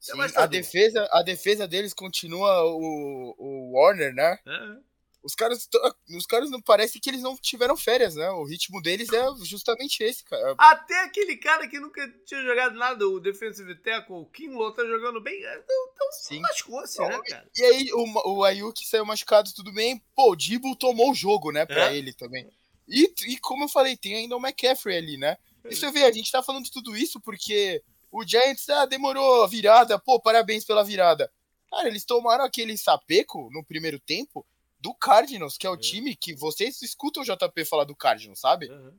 Sim, 0.00 0.20
a 0.36 0.46
defesa, 0.46 1.08
a 1.12 1.22
defesa 1.22 1.66
deles 1.66 1.94
continua 1.94 2.62
o, 2.64 3.34
o 3.38 3.72
Warner, 3.72 4.14
né? 4.14 4.38
É. 4.44 4.76
Os 5.24 5.34
caras, 5.34 5.66
os 6.14 6.26
caras 6.26 6.50
não 6.50 6.60
parece 6.60 7.00
que 7.00 7.08
eles 7.08 7.22
não 7.22 7.34
tiveram 7.34 7.76
férias, 7.78 8.14
né? 8.14 8.28
O 8.30 8.44
ritmo 8.44 8.82
deles 8.82 9.10
é 9.10 9.24
justamente 9.42 10.02
esse, 10.02 10.22
cara. 10.22 10.54
Até 10.58 11.00
aquele 11.00 11.36
cara 11.38 11.66
que 11.66 11.80
nunca 11.80 12.06
tinha 12.26 12.42
jogado 12.42 12.76
nada, 12.76 13.08
o 13.08 13.18
defensive 13.18 13.74
tackle, 13.76 14.16
o 14.16 14.26
Kinlaw, 14.26 14.74
tá 14.74 14.84
jogando 14.84 15.22
bem. 15.22 15.40
Então, 15.40 15.76
então 15.94 16.12
Sim. 16.12 16.42
lascou-se, 16.42 17.00
né, 17.00 17.20
cara? 17.26 17.50
E 17.56 17.64
aí 17.64 17.90
o, 17.94 18.34
o 18.34 18.44
Ayuk 18.44 18.86
saiu 18.86 19.06
machucado, 19.06 19.50
tudo 19.54 19.72
bem. 19.72 20.04
Pô, 20.14 20.32
o 20.32 20.36
Dibo 20.36 20.76
tomou 20.76 21.10
o 21.10 21.14
jogo, 21.14 21.50
né, 21.50 21.64
pra 21.64 21.90
é. 21.90 21.96
ele 21.96 22.12
também. 22.12 22.46
E, 22.86 23.10
e 23.26 23.38
como 23.38 23.64
eu 23.64 23.68
falei, 23.68 23.96
tem 23.96 24.14
ainda 24.14 24.36
o 24.36 24.40
McCaffrey 24.40 24.98
ali, 24.98 25.16
né? 25.16 25.38
E 25.64 25.74
você 25.74 25.90
vê, 25.90 26.04
a 26.04 26.12
gente 26.12 26.30
tá 26.30 26.42
falando 26.42 26.64
de 26.64 26.70
tudo 26.70 26.94
isso 26.94 27.18
porque 27.18 27.82
o 28.12 28.22
Giants 28.22 28.68
ah, 28.68 28.84
demorou 28.84 29.42
a 29.42 29.46
virada, 29.46 29.98
pô, 29.98 30.20
parabéns 30.20 30.66
pela 30.66 30.84
virada. 30.84 31.32
Cara, 31.70 31.88
eles 31.88 32.04
tomaram 32.04 32.44
aquele 32.44 32.76
sapeco 32.76 33.48
no 33.50 33.64
primeiro 33.64 33.98
tempo 33.98 34.46
do 34.84 34.94
Cardinals, 34.94 35.56
que 35.56 35.66
é 35.66 35.70
o 35.70 35.72
uhum. 35.72 35.78
time 35.78 36.14
que 36.14 36.34
vocês 36.34 36.82
escutam 36.82 37.22
o 37.22 37.26
JP 37.26 37.64
falar 37.64 37.84
do 37.84 37.96
Cardinals, 37.96 38.38
sabe? 38.38 38.66
Uhum. 38.66 38.92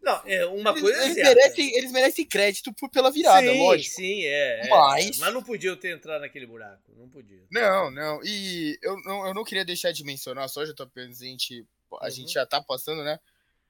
Não, 0.00 0.22
é 0.24 0.46
uma 0.46 0.70
eles, 0.70 0.82
coisa 0.82 1.04
eles 1.04 1.16
merecem, 1.16 1.76
eles 1.76 1.90
merecem 1.90 2.24
crédito 2.24 2.72
por, 2.74 2.88
pela 2.90 3.10
virada, 3.10 3.50
sim, 3.50 3.58
lógico. 3.58 3.96
Sim, 3.96 4.22
é, 4.22 4.66
é. 4.66 4.68
Mas... 4.68 5.16
É, 5.16 5.20
mas 5.20 5.34
não 5.34 5.42
podia 5.42 5.74
ter 5.76 5.96
entrado 5.96 6.20
naquele 6.20 6.46
buraco. 6.46 6.92
Não 6.96 7.08
podia. 7.08 7.42
Não, 7.50 7.90
não. 7.90 8.20
E 8.22 8.78
eu 8.82 8.96
não, 9.02 9.26
eu 9.26 9.34
não 9.34 9.42
queria 9.42 9.64
deixar 9.64 9.90
de 9.90 10.04
mencionar, 10.04 10.48
só 10.48 10.64
já 10.64 10.72
tô 10.72 10.84
a 10.84 11.12
gente, 11.12 11.66
a 11.90 12.04
uhum. 12.04 12.10
gente 12.10 12.32
já 12.32 12.46
tá 12.46 12.62
passando, 12.62 13.02
né? 13.02 13.18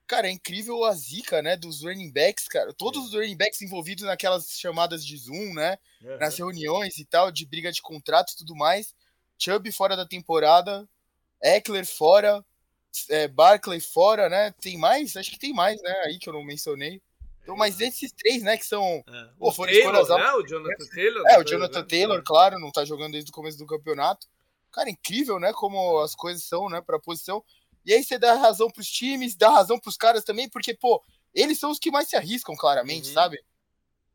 Cara, 0.05 0.27
é 0.27 0.31
incrível 0.31 0.83
a 0.83 0.93
zica, 0.93 1.41
né, 1.41 1.57
dos 1.57 1.81
running 1.81 2.11
backs, 2.11 2.47
cara. 2.47 2.71
Todos 2.71 3.01
é. 3.01 3.05
os 3.07 3.13
running 3.13 3.37
backs 3.37 3.63
envolvidos 3.63 4.03
naquelas 4.03 4.59
chamadas 4.59 5.03
de 5.03 5.17
Zoom, 5.17 5.55
né? 5.55 5.79
Uhum. 6.03 6.17
Nas 6.19 6.37
reuniões 6.37 6.99
e 6.99 7.05
tal, 7.05 7.31
de 7.31 7.47
briga 7.47 7.71
de 7.71 7.81
contrato 7.81 8.33
e 8.33 8.35
tudo 8.35 8.55
mais. 8.55 8.93
Chubb 9.39 9.71
fora 9.71 9.95
da 9.95 10.05
temporada, 10.05 10.87
Eckler 11.41 11.85
fora, 11.85 12.43
é, 13.09 13.27
Barclay 13.27 13.79
fora, 13.79 14.29
né? 14.29 14.53
Tem 14.61 14.77
mais? 14.77 15.15
Acho 15.15 15.31
que 15.31 15.39
tem 15.39 15.53
mais, 15.53 15.81
né? 15.81 15.91
Aí 16.05 16.17
que 16.17 16.29
eu 16.29 16.33
não 16.33 16.43
mencionei. 16.43 17.01
Então, 17.41 17.55
mas 17.55 17.79
esses 17.79 18.11
três, 18.11 18.41
né, 18.41 18.57
que 18.57 18.65
são. 18.65 18.83
É. 18.83 19.29
Pô, 19.37 19.51
foram 19.51 19.71
Taylor, 19.71 20.01
escolhas 20.01 20.19
né? 20.19 20.31
O 20.33 20.47
Jonathan 20.47 20.85
Taylor. 20.93 21.23
É, 21.27 21.39
o 21.39 21.43
Jonathan 21.43 21.83
Taylor, 21.83 22.23
claro, 22.23 22.59
não 22.59 22.71
tá 22.71 22.83
jogando 22.83 23.11
desde 23.11 23.29
o 23.29 23.33
começo 23.33 23.57
do 23.57 23.67
campeonato. 23.67 24.27
Cara, 24.71 24.89
incrível, 24.89 25.39
né? 25.39 25.53
Como 25.53 25.99
as 25.99 26.15
coisas 26.15 26.43
são, 26.43 26.69
né, 26.69 26.81
pra 26.81 26.99
posição. 26.99 27.43
E 27.85 27.93
aí 27.93 28.03
você 28.03 28.17
dá 28.17 28.33
razão 28.33 28.69
pros 28.71 28.87
times, 28.87 29.35
dá 29.35 29.49
razão 29.49 29.79
pros 29.79 29.95
caras 29.95 30.23
também, 30.23 30.49
porque, 30.49 30.73
pô, 30.73 31.03
eles 31.35 31.59
são 31.59 31.69
os 31.69 31.77
que 31.77 31.91
mais 31.91 32.09
se 32.09 32.15
arriscam, 32.15 32.55
claramente, 32.55 33.09
uhum. 33.09 33.13
sabe? 33.13 33.39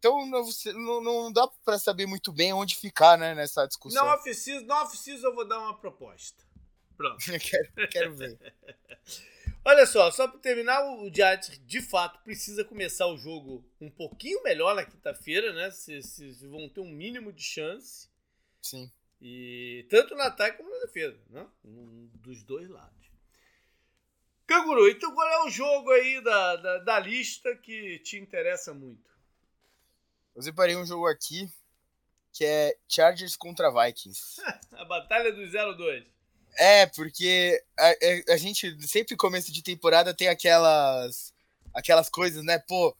Então 0.00 0.26
não, 0.26 1.00
não, 1.02 1.32
dá 1.32 1.46
para 1.62 1.78
saber 1.78 2.06
muito 2.06 2.32
bem 2.32 2.54
onde 2.54 2.74
ficar, 2.74 3.18
né, 3.18 3.34
nessa 3.34 3.66
discussão. 3.66 4.02
Não 4.02 4.12
off-season, 4.14 4.66
off 4.72 5.10
eu 5.22 5.34
vou 5.34 5.46
dar 5.46 5.58
uma 5.60 5.78
proposta. 5.78 6.42
Pronto. 7.00 7.24
quero, 7.40 7.88
quero 7.88 8.14
ver. 8.14 8.38
Olha 9.64 9.86
só, 9.86 10.10
só 10.10 10.28
para 10.28 10.38
terminar, 10.38 10.82
o 10.82 11.10
Giants 11.10 11.58
de 11.64 11.80
fato 11.80 12.22
precisa 12.22 12.62
começar 12.62 13.06
o 13.06 13.16
jogo 13.16 13.64
um 13.80 13.90
pouquinho 13.90 14.42
melhor 14.42 14.74
na 14.74 14.84
quinta-feira, 14.84 15.50
né? 15.54 15.70
Se, 15.70 15.98
vão 16.46 16.68
ter 16.68 16.80
um 16.80 16.90
mínimo 16.90 17.32
de 17.32 17.42
chance. 17.42 18.06
Sim. 18.60 18.92
E 19.18 19.86
tanto 19.88 20.14
no 20.14 20.20
ataque 20.20 20.58
como 20.58 20.68
na 20.68 20.84
defesa, 20.84 21.18
né? 21.30 21.46
Um, 21.64 22.10
dos 22.16 22.42
dois 22.42 22.68
lados. 22.68 23.10
Canguru, 24.46 24.86
então 24.86 25.14
qual 25.14 25.26
é 25.26 25.44
o 25.46 25.50
jogo 25.50 25.90
aí 25.92 26.22
da, 26.22 26.56
da, 26.56 26.78
da 26.80 26.98
lista 26.98 27.56
que 27.56 27.98
te 28.00 28.18
interessa 28.18 28.74
muito? 28.74 29.10
Eu 30.36 30.42
separei 30.42 30.76
um 30.76 30.84
jogo 30.84 31.06
aqui 31.06 31.50
que 32.30 32.44
é 32.44 32.76
Chargers 32.86 33.36
contra 33.36 33.70
Vikings. 33.70 34.42
a 34.72 34.84
batalha 34.84 35.32
do 35.32 35.40
0-2. 35.40 36.19
É, 36.60 36.84
porque 36.84 37.58
a, 37.78 37.88
a, 37.88 38.34
a, 38.34 38.36
gente 38.36 38.86
sempre 38.86 39.16
começo 39.16 39.50
de 39.50 39.62
temporada 39.62 40.12
tem 40.12 40.28
aquelas 40.28 41.32
aquelas 41.72 42.10
coisas, 42.10 42.44
né? 42.44 42.58
Pô, 42.58 42.94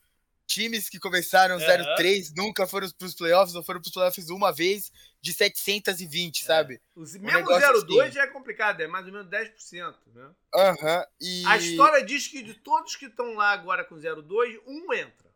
times 0.47 0.88
que 0.88 0.99
começaram 0.99 1.57
uhum. 1.57 1.97
0-3 1.97 2.33
nunca 2.35 2.67
foram 2.67 2.88
pros 2.93 3.14
playoffs 3.14 3.55
ou 3.55 3.62
foram 3.62 3.79
pros 3.79 3.93
playoffs 3.93 4.31
uma 4.31 4.50
vez 4.50 4.90
de 5.21 5.35
720, 5.35 6.40
é. 6.40 6.47
sabe? 6.47 6.81
Os, 6.97 7.14
um 7.17 7.21
mesmo 7.21 7.50
0-2 7.50 8.00
assim. 8.00 8.12
já 8.12 8.23
é 8.23 8.26
complicado, 8.29 8.81
é 8.81 8.87
mais 8.87 9.05
ou 9.05 9.12
menos 9.12 9.29
10%, 9.29 9.95
né? 10.14 10.31
Aham. 10.55 10.99
Uhum, 10.99 11.05
e... 11.21 11.45
A 11.45 11.59
história 11.59 12.02
diz 12.02 12.29
que 12.29 12.43
de 12.43 12.55
todos 12.55 12.97
que 12.97 13.07
estão 13.07 13.35
lá 13.35 13.50
agora 13.50 13.85
com 13.85 13.95
0-2, 13.97 14.59
um 14.67 14.90
entra. 14.95 15.31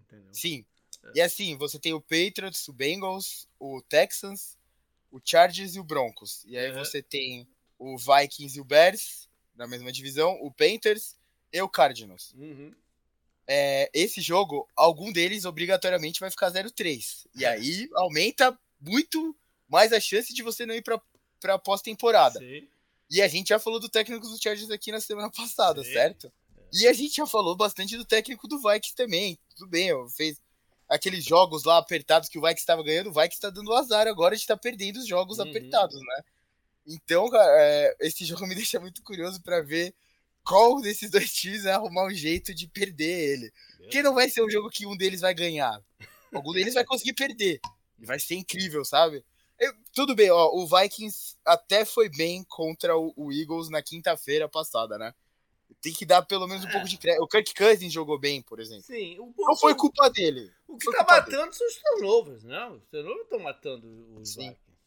Entendeu? 0.00 0.34
Sim. 0.34 0.66
É. 1.04 1.12
E 1.14 1.20
assim, 1.20 1.56
você 1.56 1.78
tem 1.78 1.94
o 1.94 2.00
Patriots, 2.00 2.66
o 2.66 2.72
Bengals, 2.72 3.48
o 3.56 3.80
Texans, 3.82 4.58
o 5.12 5.20
Chargers 5.24 5.76
e 5.76 5.78
o 5.78 5.84
Broncos. 5.84 6.44
E 6.44 6.58
aí 6.58 6.72
uhum. 6.72 6.78
você 6.84 7.00
tem 7.00 7.46
o 7.78 7.96
Vikings 7.96 8.58
e 8.58 8.60
o 8.60 8.64
Bears, 8.64 9.28
na 9.54 9.66
mesma 9.66 9.92
divisão, 9.92 10.38
o 10.40 10.52
Panthers 10.52 11.16
e 11.52 11.60
o 11.60 11.68
Cardinals. 11.68 12.32
Uhum 12.34 12.72
é, 13.48 13.90
esse 13.94 14.20
jogo, 14.20 14.68
algum 14.76 15.10
deles 15.10 15.46
obrigatoriamente 15.46 16.20
vai 16.20 16.30
ficar 16.30 16.52
0-3. 16.52 17.26
E 17.34 17.46
é. 17.46 17.48
aí 17.48 17.88
aumenta 17.94 18.56
muito 18.78 19.34
mais 19.66 19.90
a 19.90 19.98
chance 19.98 20.34
de 20.34 20.42
você 20.42 20.66
não 20.66 20.74
ir 20.74 20.82
para 20.82 21.00
pra 21.40 21.58
pós-temporada. 21.58 22.40
E 23.10 23.22
a 23.22 23.28
gente 23.28 23.48
já 23.48 23.60
falou 23.60 23.80
do 23.80 23.88
técnico 23.88 24.26
do 24.28 24.42
Chargers 24.42 24.70
aqui 24.70 24.92
na 24.92 25.00
semana 25.00 25.30
passada, 25.30 25.82
Sim. 25.82 25.92
certo? 25.92 26.26
É. 26.26 26.30
E 26.74 26.88
a 26.88 26.92
gente 26.92 27.16
já 27.16 27.26
falou 27.26 27.56
bastante 27.56 27.96
do 27.96 28.04
técnico 28.04 28.46
do 28.46 28.58
Vikings 28.58 28.94
também. 28.94 29.38
Tudo 29.56 29.68
bem, 29.68 29.90
fez 30.10 30.38
aqueles 30.88 31.24
jogos 31.24 31.64
lá 31.64 31.78
apertados 31.78 32.28
que 32.28 32.38
o 32.38 32.42
Vikings 32.42 32.60
estava 32.60 32.82
ganhando, 32.82 33.08
o 33.08 33.12
Vikings 33.12 33.36
está 33.36 33.50
dando 33.50 33.72
azar 33.72 34.06
agora 34.06 34.34
de 34.34 34.42
estar 34.42 34.56
tá 34.56 34.60
perdendo 34.60 34.98
os 34.98 35.06
jogos 35.06 35.38
uhum. 35.38 35.48
apertados, 35.48 35.98
né? 36.00 36.24
Então, 36.88 37.28
cara, 37.28 37.52
é, 37.62 37.96
esse 38.00 38.24
jogo 38.24 38.46
me 38.46 38.54
deixa 38.56 38.80
muito 38.80 39.02
curioso 39.02 39.42
para 39.42 39.60
ver 39.60 39.94
qual 40.42 40.80
desses 40.80 41.10
dois 41.10 41.30
times 41.30 41.64
vai 41.64 41.72
arrumar 41.72 42.06
um 42.06 42.14
jeito 42.14 42.54
de 42.54 42.66
perder 42.66 43.32
ele. 43.32 43.52
Porque 43.76 44.02
não 44.02 44.14
vai 44.14 44.30
ser 44.30 44.42
um 44.42 44.50
jogo 44.50 44.70
que 44.70 44.86
um 44.86 44.96
deles 44.96 45.20
vai 45.20 45.34
ganhar. 45.34 45.78
Algum 46.32 46.52
deles 46.52 46.74
vai 46.74 46.84
conseguir 46.84 47.12
perder. 47.12 47.60
E 47.98 48.06
vai 48.06 48.18
ser 48.18 48.34
incrível, 48.36 48.84
sabe? 48.84 49.22
Eu, 49.58 49.74
tudo 49.92 50.14
bem, 50.14 50.30
ó, 50.30 50.50
o 50.54 50.66
Vikings 50.66 51.36
até 51.44 51.84
foi 51.84 52.08
bem 52.08 52.44
contra 52.44 52.96
o, 52.96 53.12
o 53.16 53.32
Eagles 53.32 53.68
na 53.68 53.82
quinta-feira 53.82 54.48
passada, 54.48 54.96
né? 54.96 55.12
Tem 55.82 55.92
que 55.92 56.06
dar 56.06 56.22
pelo 56.22 56.46
menos 56.46 56.64
um 56.64 56.68
é. 56.68 56.72
pouco 56.72 56.88
de 56.88 56.96
crédito. 56.96 57.22
O 57.22 57.28
Kirk 57.28 57.54
Cousins 57.54 57.92
jogou 57.92 58.18
bem, 58.18 58.40
por 58.40 58.60
exemplo. 58.60 58.84
Sim. 58.84 59.18
O, 59.18 59.34
não 59.36 59.56
foi 59.56 59.74
culpa 59.74 60.08
dele. 60.08 60.50
O 60.66 60.78
que 60.78 60.90
tá 60.92 61.04
matando 61.04 61.30
dele. 61.30 61.52
são 61.52 61.66
os 61.66 61.76
turnovers, 61.76 62.44
né? 62.44 62.66
Os 62.68 62.84
turnovers 62.86 63.22
estão 63.22 63.38
matando 63.40 63.86
os 64.16 64.32
Sim. 64.32 64.40
Vikings. 64.40 64.78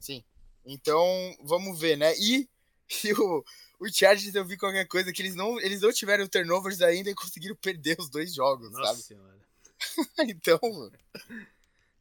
Sim. 0.00 0.24
Então, 0.64 1.36
vamos 1.42 1.78
ver, 1.78 1.96
né? 1.96 2.12
E, 2.18 2.48
e 3.04 3.12
o, 3.12 3.44
o 3.78 3.88
Chargers 3.92 4.34
eu 4.34 4.44
vi 4.44 4.56
qualquer 4.56 4.86
coisa 4.86 5.12
que 5.12 5.22
eles 5.22 5.34
não, 5.34 5.60
eles 5.60 5.80
não 5.80 5.92
tiveram 5.92 6.26
turnovers 6.26 6.80
ainda 6.82 7.10
e 7.10 7.14
conseguiram 7.14 7.56
perder 7.62 7.96
os 7.98 8.08
dois 8.08 8.34
jogos, 8.34 8.70
Nossa 8.70 8.86
sabe? 8.86 9.02
Senhora. 9.02 9.40
então. 10.28 10.58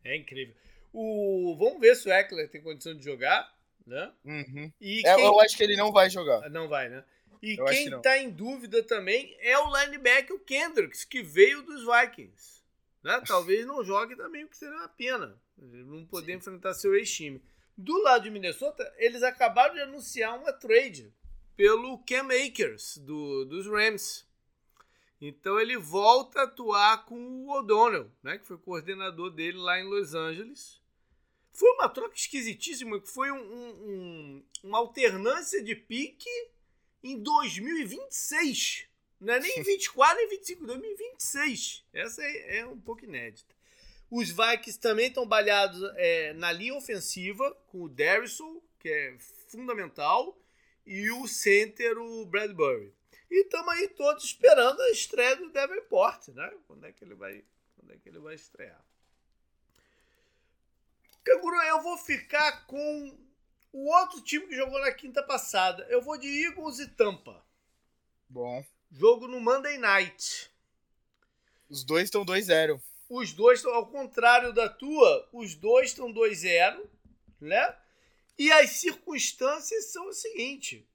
É 0.04 0.16
incrível. 0.16 0.56
O... 0.92 1.56
Vamos 1.58 1.80
ver 1.80 1.96
se 1.96 2.10
o 2.10 2.12
Eckler 2.12 2.50
tem 2.50 2.62
condição 2.62 2.96
de 2.96 3.04
jogar, 3.04 3.54
né? 3.86 4.12
Uhum. 4.26 4.72
E 4.82 5.06
é, 5.06 5.16
quem... 5.16 5.26
Eu 5.26 5.40
acho 5.40 5.56
que 5.56 5.64
ele 5.64 5.76
não 5.76 5.92
vai 5.92 6.10
jogar. 6.10 6.50
Não 6.50 6.68
vai, 6.68 6.90
né? 6.90 7.04
E 7.42 7.58
eu 7.58 7.66
quem 7.66 7.90
que 7.90 7.98
tá 8.00 8.18
em 8.18 8.30
dúvida 8.30 8.84
também 8.84 9.36
é 9.40 9.58
o 9.58 9.72
linebacker, 9.78 10.36
o 10.36 10.40
Kendricks, 10.40 11.06
que 11.06 11.24
veio 11.24 11.62
dos 11.62 11.84
Vikings. 11.84 12.60
Né? 13.02 13.22
Talvez 13.26 13.66
não 13.66 13.84
jogue 13.84 14.16
também, 14.16 14.44
o 14.44 14.50
que 14.50 14.58
seria 14.58 14.76
uma 14.76 14.90
pena. 14.90 15.40
Não 15.58 16.06
poder 16.06 16.34
Sim. 16.34 16.38
enfrentar 16.38 16.74
seu 16.74 16.96
ex-time. 16.96 17.42
Do 17.82 17.98
lado 18.02 18.24
de 18.24 18.30
Minnesota, 18.30 18.94
eles 18.98 19.24
acabaram 19.24 19.74
de 19.74 19.80
anunciar 19.80 20.38
uma 20.38 20.52
trade 20.52 21.14
pelo 21.56 21.98
Cam 22.00 22.28
Akers, 22.28 22.98
do, 22.98 23.46
dos 23.46 23.68
Rams. 23.68 24.28
Então 25.22 25.58
ele 25.58 25.78
volta 25.78 26.42
a 26.42 26.44
atuar 26.44 27.06
com 27.06 27.16
o 27.16 27.50
O'Donnell, 27.50 28.12
né, 28.22 28.38
que 28.38 28.46
foi 28.46 28.58
coordenador 28.58 29.32
dele 29.32 29.58
lá 29.58 29.80
em 29.80 29.86
Los 29.86 30.14
Angeles. 30.14 30.82
Foi 31.54 31.72
uma 31.72 31.88
troca 31.88 32.16
esquisitíssima, 32.16 33.00
que 33.00 33.08
foi 33.08 33.32
um, 33.32 33.40
um, 33.40 34.46
uma 34.62 34.80
alternância 34.80 35.64
de 35.64 35.74
pique 35.74 36.30
em 37.02 37.18
2026. 37.18 38.90
Não 39.22 39.36
é 39.36 39.40
nem 39.40 39.64
24 39.64 40.18
nem 40.18 40.28
25, 40.28 40.66
2026. 40.66 41.86
Essa 41.94 42.22
é, 42.26 42.58
é 42.58 42.68
um 42.68 42.78
pouco 42.78 43.06
inédita. 43.06 43.56
Os 44.12 44.30
Vikings 44.30 44.80
também 44.80 45.08
estão 45.08 45.26
balhados 45.26 45.80
é, 45.96 46.34
na 46.34 46.52
linha 46.52 46.76
ofensiva, 46.76 47.52
com 47.68 47.84
o 47.84 47.90
Darrison, 47.90 48.62
que 48.80 48.90
é 48.90 49.18
fundamental, 49.48 50.36
e 50.86 51.12
o 51.12 51.28
center, 51.28 51.98
o 51.98 52.26
Bradbury. 52.26 52.92
E 53.30 53.44
estamos 53.44 53.70
aí 53.74 53.88
todos 53.90 54.24
esperando 54.24 54.82
a 54.82 54.90
estreia 54.90 55.36
do 55.36 55.52
Davenport, 55.52 56.30
né? 56.30 56.52
Quando 56.66 56.86
é 56.86 56.92
que 56.92 57.04
ele 57.04 57.14
vai, 57.14 57.44
quando 57.76 57.94
é 57.94 57.98
que 57.98 58.10
ele 58.10 58.18
vai 58.18 58.34
estrear? 58.34 58.84
Canguru, 61.24 61.62
eu 61.62 61.84
vou 61.84 61.98
ficar 61.98 62.66
com 62.66 63.18
o 63.72 63.86
outro 63.94 64.22
time 64.22 64.48
que 64.48 64.56
jogou 64.56 64.80
na 64.80 64.92
quinta 64.92 65.22
passada. 65.22 65.86
Eu 65.90 66.02
vou 66.02 66.18
de 66.18 66.28
Eagles 66.28 66.80
e 66.80 66.88
Tampa. 66.88 67.44
Bom. 68.28 68.66
Jogo 68.92 69.28
no 69.28 69.40
Monday 69.40 69.78
Night. 69.78 70.50
Os 71.70 71.84
dois 71.84 72.06
estão 72.06 72.26
2-0. 72.26 72.82
Os 73.10 73.34
dois 73.34 73.60
estão, 73.60 73.74
ao 73.74 73.88
contrário 73.88 74.54
da 74.54 74.70
tua, 74.70 75.28
os 75.34 75.56
dois 75.56 75.90
estão 75.90 76.14
2-0, 76.14 76.88
né? 77.42 77.76
E 78.38 78.52
as 78.52 78.70
circunstâncias 78.70 79.92
são 79.92 80.08
o 80.08 80.14
seguinte: 80.14 80.88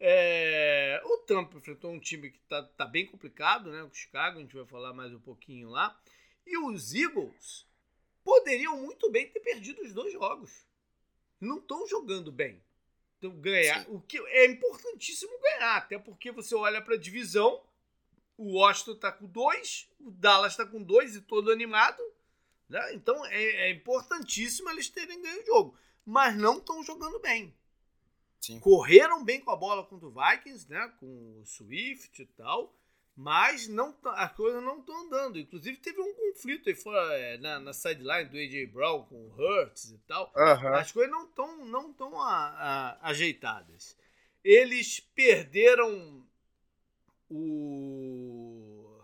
é, 0.00 1.00
o 1.04 1.18
Tampa 1.18 1.58
enfrentou 1.58 1.92
um 1.92 2.00
time 2.00 2.30
que 2.30 2.38
está 2.38 2.62
tá 2.62 2.86
bem 2.86 3.06
complicado, 3.06 3.70
né? 3.70 3.82
O 3.82 3.92
Chicago, 3.92 4.38
a 4.38 4.40
gente 4.40 4.56
vai 4.56 4.66
falar 4.66 4.92
mais 4.92 5.12
um 5.12 5.20
pouquinho 5.20 5.68
lá. 5.68 5.96
E 6.44 6.58
os 6.58 6.92
Eagles 6.92 7.66
poderiam 8.24 8.76
muito 8.82 9.10
bem 9.10 9.28
ter 9.28 9.40
perdido 9.40 9.82
os 9.82 9.92
dois 9.92 10.12
jogos. 10.12 10.66
Não 11.40 11.58
estão 11.58 11.86
jogando 11.86 12.32
bem. 12.32 12.60
Então, 13.18 13.30
ganhar. 13.40 13.84
Sim. 13.84 13.90
O 13.90 14.00
que 14.00 14.18
é 14.18 14.46
importantíssimo 14.46 15.38
ganhar, 15.40 15.76
até 15.76 15.98
porque 15.98 16.32
você 16.32 16.54
olha 16.54 16.82
para 16.82 16.94
a 16.94 16.98
divisão. 16.98 17.62
O 18.36 18.58
Washington 18.58 18.92
está 18.92 19.12
com 19.12 19.26
dois, 19.26 19.88
o 20.00 20.10
Dallas 20.10 20.52
está 20.52 20.66
com 20.66 20.82
dois 20.82 21.14
e 21.14 21.20
todo 21.20 21.52
animado. 21.52 22.02
Né? 22.68 22.94
Então 22.94 23.24
é, 23.26 23.68
é 23.68 23.70
importantíssimo 23.70 24.70
eles 24.70 24.88
terem 24.88 25.20
ganho 25.20 25.42
o 25.42 25.46
jogo. 25.46 25.78
mas 26.04 26.36
não 26.36 26.58
estão 26.58 26.82
jogando 26.82 27.20
bem. 27.20 27.54
Sim. 28.40 28.58
Correram 28.58 29.24
bem 29.24 29.40
com 29.40 29.52
a 29.52 29.56
bola 29.56 29.84
contra 29.84 30.08
o 30.08 30.12
Vikings, 30.12 30.68
né? 30.68 30.92
Com 30.98 31.40
o 31.40 31.46
Swift 31.46 32.22
e 32.22 32.26
tal. 32.26 32.74
Mas 33.14 33.68
não, 33.68 33.94
as 34.04 34.32
coisas 34.32 34.62
não 34.62 34.80
estão 34.80 35.06
andando. 35.06 35.38
Inclusive, 35.38 35.76
teve 35.76 36.00
um 36.00 36.14
conflito 36.14 36.68
aí 36.68 36.74
fora, 36.74 37.14
é, 37.18 37.38
na, 37.38 37.60
na 37.60 37.72
sideline 37.72 38.28
do 38.28 38.36
AJ 38.36 38.72
Brown 38.72 39.04
com 39.04 39.14
o 39.14 39.34
Hurts 39.36 39.90
e 39.90 39.98
tal. 39.98 40.32
Uhum. 40.34 40.74
As 40.74 40.90
coisas 40.90 41.12
não 41.12 41.24
estão 41.26 41.64
não 41.66 41.92
tão 41.92 42.20
a, 42.20 42.48
a, 42.48 43.10
ajeitadas. 43.10 43.96
Eles 44.42 44.98
perderam 44.98 46.26
o, 47.34 49.00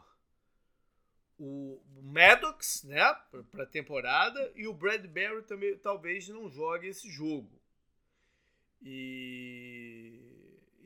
o 1.39 1.81
Maddox, 2.03 2.85
né, 2.85 3.03
para 3.51 3.67
temporada, 3.67 4.53
e 4.55 4.67
o 4.67 4.75
Bradbury 4.75 5.43
também 5.45 5.77
talvez 5.79 6.29
não 6.29 6.51
jogue 6.51 6.89
esse 6.89 7.09
jogo. 7.11 7.51
E 8.83 10.39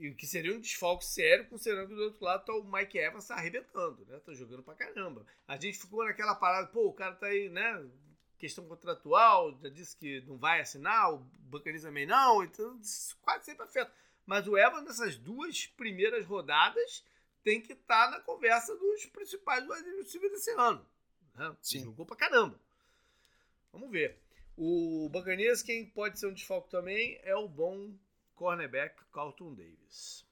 e 0.03 0.09
o 0.09 0.17
que 0.17 0.27
seria 0.27 0.53
um 0.53 0.59
desfalque 0.61 1.05
sério, 1.05 1.47
considerando 1.47 1.89
que 1.89 1.95
do 1.95 2.03
outro 2.03 2.25
lado 2.25 2.45
tá 2.45 2.53
o 2.53 2.65
Mike 2.65 2.99
Evans 2.99 3.25
tá 3.25 3.37
arrebentando, 3.37 4.05
né? 4.07 4.19
Tá 4.19 4.35
jogando 4.35 4.61
pra 4.61 4.75
caramba. 4.75 5.25
A 5.47 5.57
gente 5.57 5.79
ficou 5.79 6.05
naquela 6.05 6.35
parada, 6.35 6.67
pô, 6.67 6.89
o 6.89 6.93
cara 6.93 7.15
tá 7.15 7.27
aí, 7.27 7.49
né? 7.49 7.89
Questão 8.37 8.67
contratual, 8.67 9.57
já 9.63 9.69
disse 9.69 9.97
que 9.97 10.21
não 10.23 10.37
vai 10.37 10.61
assinar, 10.61 11.15
o 11.15 11.19
Buccaneers 11.19 11.85
também 11.85 12.05
não, 12.05 12.43
então 12.43 12.81
quase 13.21 13.45
sempre 13.45 13.63
afeta. 13.63 13.93
Mas 14.27 14.49
o 14.49 14.59
Evans, 14.59 14.83
nessas 14.85 15.17
duas 15.17 15.67
primeiras 15.67 16.27
rodadas, 16.27 17.05
tem 17.43 17.61
que 17.61 17.73
estar 17.73 18.07
tá 18.07 18.11
na 18.11 18.21
conversa 18.21 18.77
dos 18.77 19.07
principais 19.07 19.69
wide 19.69 19.97
receivers 19.97 20.33
desse 20.33 20.51
ano. 20.53 20.87
Né? 21.35 21.57
Sim. 21.61 21.85
Jogou 21.85 22.07
pra 22.07 22.17
caramba. 22.17 22.59
Vamos 23.73 23.91
ver. 23.91 24.19
O 24.57 25.09
Buccaneers, 25.11 25.63
quem 25.63 25.87
pode 25.87 26.19
ser 26.19 26.27
um 26.27 26.35
desfalque 26.35 26.71
também, 26.71 27.19
é 27.23 27.35
o 27.35 27.49
bom 27.49 27.95
cornerback 28.35 29.03
Carlton 29.13 29.55
Davis. 29.55 30.27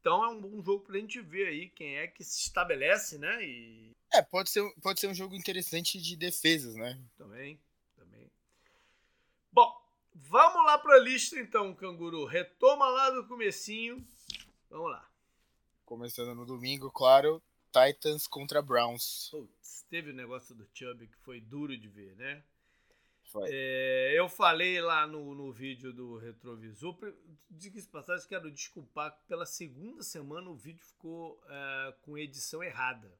Então 0.00 0.24
é 0.24 0.28
um 0.28 0.40
bom 0.40 0.62
jogo 0.62 0.84
para 0.84 0.96
a 0.96 1.00
gente 1.00 1.20
ver 1.20 1.48
aí 1.48 1.68
quem 1.68 1.96
é 1.96 2.06
que 2.06 2.22
se 2.22 2.40
estabelece, 2.42 3.18
né? 3.18 3.44
E... 3.44 3.96
É, 4.14 4.22
pode 4.22 4.50
ser, 4.50 4.62
pode 4.80 5.00
ser 5.00 5.08
um 5.08 5.14
jogo 5.14 5.34
interessante 5.34 6.00
de 6.00 6.16
defesas, 6.16 6.74
né? 6.76 7.02
Também, 7.16 7.60
também. 7.96 8.30
Bom, 9.52 9.70
vamos 10.14 10.64
lá 10.64 10.78
para 10.78 10.94
a 10.94 11.00
lista 11.00 11.38
então, 11.38 11.74
Canguru. 11.74 12.24
Retoma 12.24 12.88
lá 12.88 13.10
do 13.10 13.26
comecinho. 13.26 14.06
Vamos 14.70 14.90
lá. 14.92 15.07
Começando 15.88 16.34
no 16.34 16.44
domingo, 16.44 16.90
claro, 16.90 17.42
Titans 17.72 18.26
contra 18.26 18.60
Browns. 18.60 19.30
Putz, 19.30 19.86
teve 19.88 20.10
o 20.10 20.14
negócio 20.14 20.54
do 20.54 20.68
Chubb 20.74 21.06
que 21.06 21.16
foi 21.20 21.40
duro 21.40 21.78
de 21.78 21.88
ver, 21.88 22.14
né? 22.14 22.44
É, 23.46 24.12
eu 24.14 24.28
falei 24.28 24.82
lá 24.82 25.06
no, 25.06 25.34
no 25.34 25.50
vídeo 25.50 25.90
do 25.90 26.18
retrovisor, 26.18 26.94
diga-se 27.50 27.88
passagem, 27.88 28.28
quero 28.28 28.50
desculpar 28.50 29.16
que 29.16 29.24
pela 29.26 29.46
segunda 29.46 30.02
semana 30.02 30.50
o 30.50 30.54
vídeo 30.54 30.84
ficou 30.84 31.42
é, 31.48 31.94
com 32.02 32.18
edição 32.18 32.62
errada. 32.62 33.10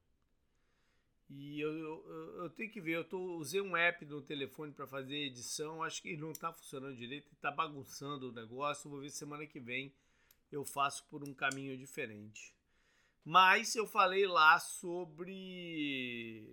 E 1.30 1.58
eu, 1.58 1.74
eu, 1.74 2.42
eu, 2.42 2.50
tenho 2.50 2.70
que 2.70 2.82
ver, 2.82 2.96
eu 2.96 3.04
tô, 3.04 3.38
usei 3.38 3.62
um 3.62 3.78
app 3.78 4.04
no 4.04 4.20
telefone 4.20 4.74
para 4.74 4.86
fazer 4.86 5.16
edição, 5.16 5.82
acho 5.82 6.02
que 6.02 6.18
não 6.18 6.32
está 6.32 6.52
funcionando 6.52 6.94
direito, 6.94 7.32
está 7.32 7.50
bagunçando 7.50 8.28
o 8.28 8.32
negócio, 8.32 8.90
vou 8.90 9.00
ver 9.00 9.08
semana 9.08 9.46
que 9.46 9.58
vem 9.58 9.90
eu 10.52 10.66
faço 10.66 11.06
por 11.10 11.26
um 11.26 11.32
caminho 11.32 11.74
diferente. 11.74 12.57
Mas 13.24 13.74
eu 13.74 13.86
falei 13.86 14.26
lá 14.26 14.58
sobre 14.58 16.46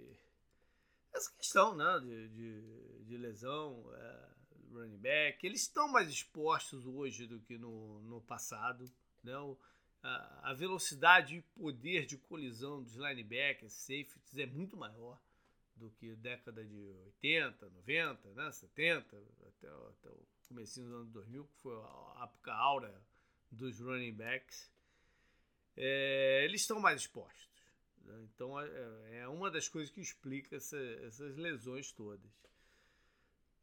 essa 1.14 1.32
questão 1.38 1.76
né, 1.76 2.00
de, 2.00 2.28
de, 2.30 3.04
de 3.06 3.18
lesão, 3.18 3.86
é, 3.96 4.30
running 4.72 4.98
back, 4.98 5.46
eles 5.46 5.62
estão 5.62 5.88
mais 5.88 6.10
expostos 6.10 6.86
hoje 6.86 7.26
do 7.26 7.40
que 7.40 7.58
no, 7.58 8.02
no 8.02 8.22
passado. 8.22 8.86
Né? 9.24 9.38
O, 9.38 9.58
a, 10.04 10.52
a, 10.52 10.54
velocidade 10.54 11.38
e 11.38 11.42
poder 11.60 12.06
de 12.06 12.18
colisão 12.18 12.84
dos 12.84 12.96
linebackers, 12.96 13.74
safeties, 13.74 14.38
é 14.38 14.46
muito 14.46 14.78
maior 14.78 15.20
do 15.76 15.90
que 15.92 16.16
década 16.16 16.64
de 16.64 16.96
80, 17.06 17.70
90, 17.70 18.30
né, 18.34 18.52
70, 18.52 19.18
até, 19.48 19.68
até 19.68 20.10
o 20.10 20.28
começo 20.48 20.82
dos 20.82 20.92
anos 20.92 21.10
2000, 21.12 21.46
que 21.46 21.56
foi 21.62 21.76
a 21.76 22.24
época 22.24 22.54
aura 22.54 23.02
dos 23.52 23.80
running 23.80 24.14
backs. 24.14 24.72
É, 25.78 26.44
eles 26.46 26.62
estão 26.62 26.80
mais 26.80 27.02
expostos. 27.02 27.50
Né? 28.04 28.28
Então 28.34 28.60
é, 28.60 29.20
é, 29.20 29.28
uma 29.28 29.52
das 29.52 29.68
coisas 29.68 29.94
que 29.94 30.02
explica 30.02 30.56
essa, 30.56 30.78
essas 31.06 31.36
lesões 31.36 31.92
todas. 31.92 32.32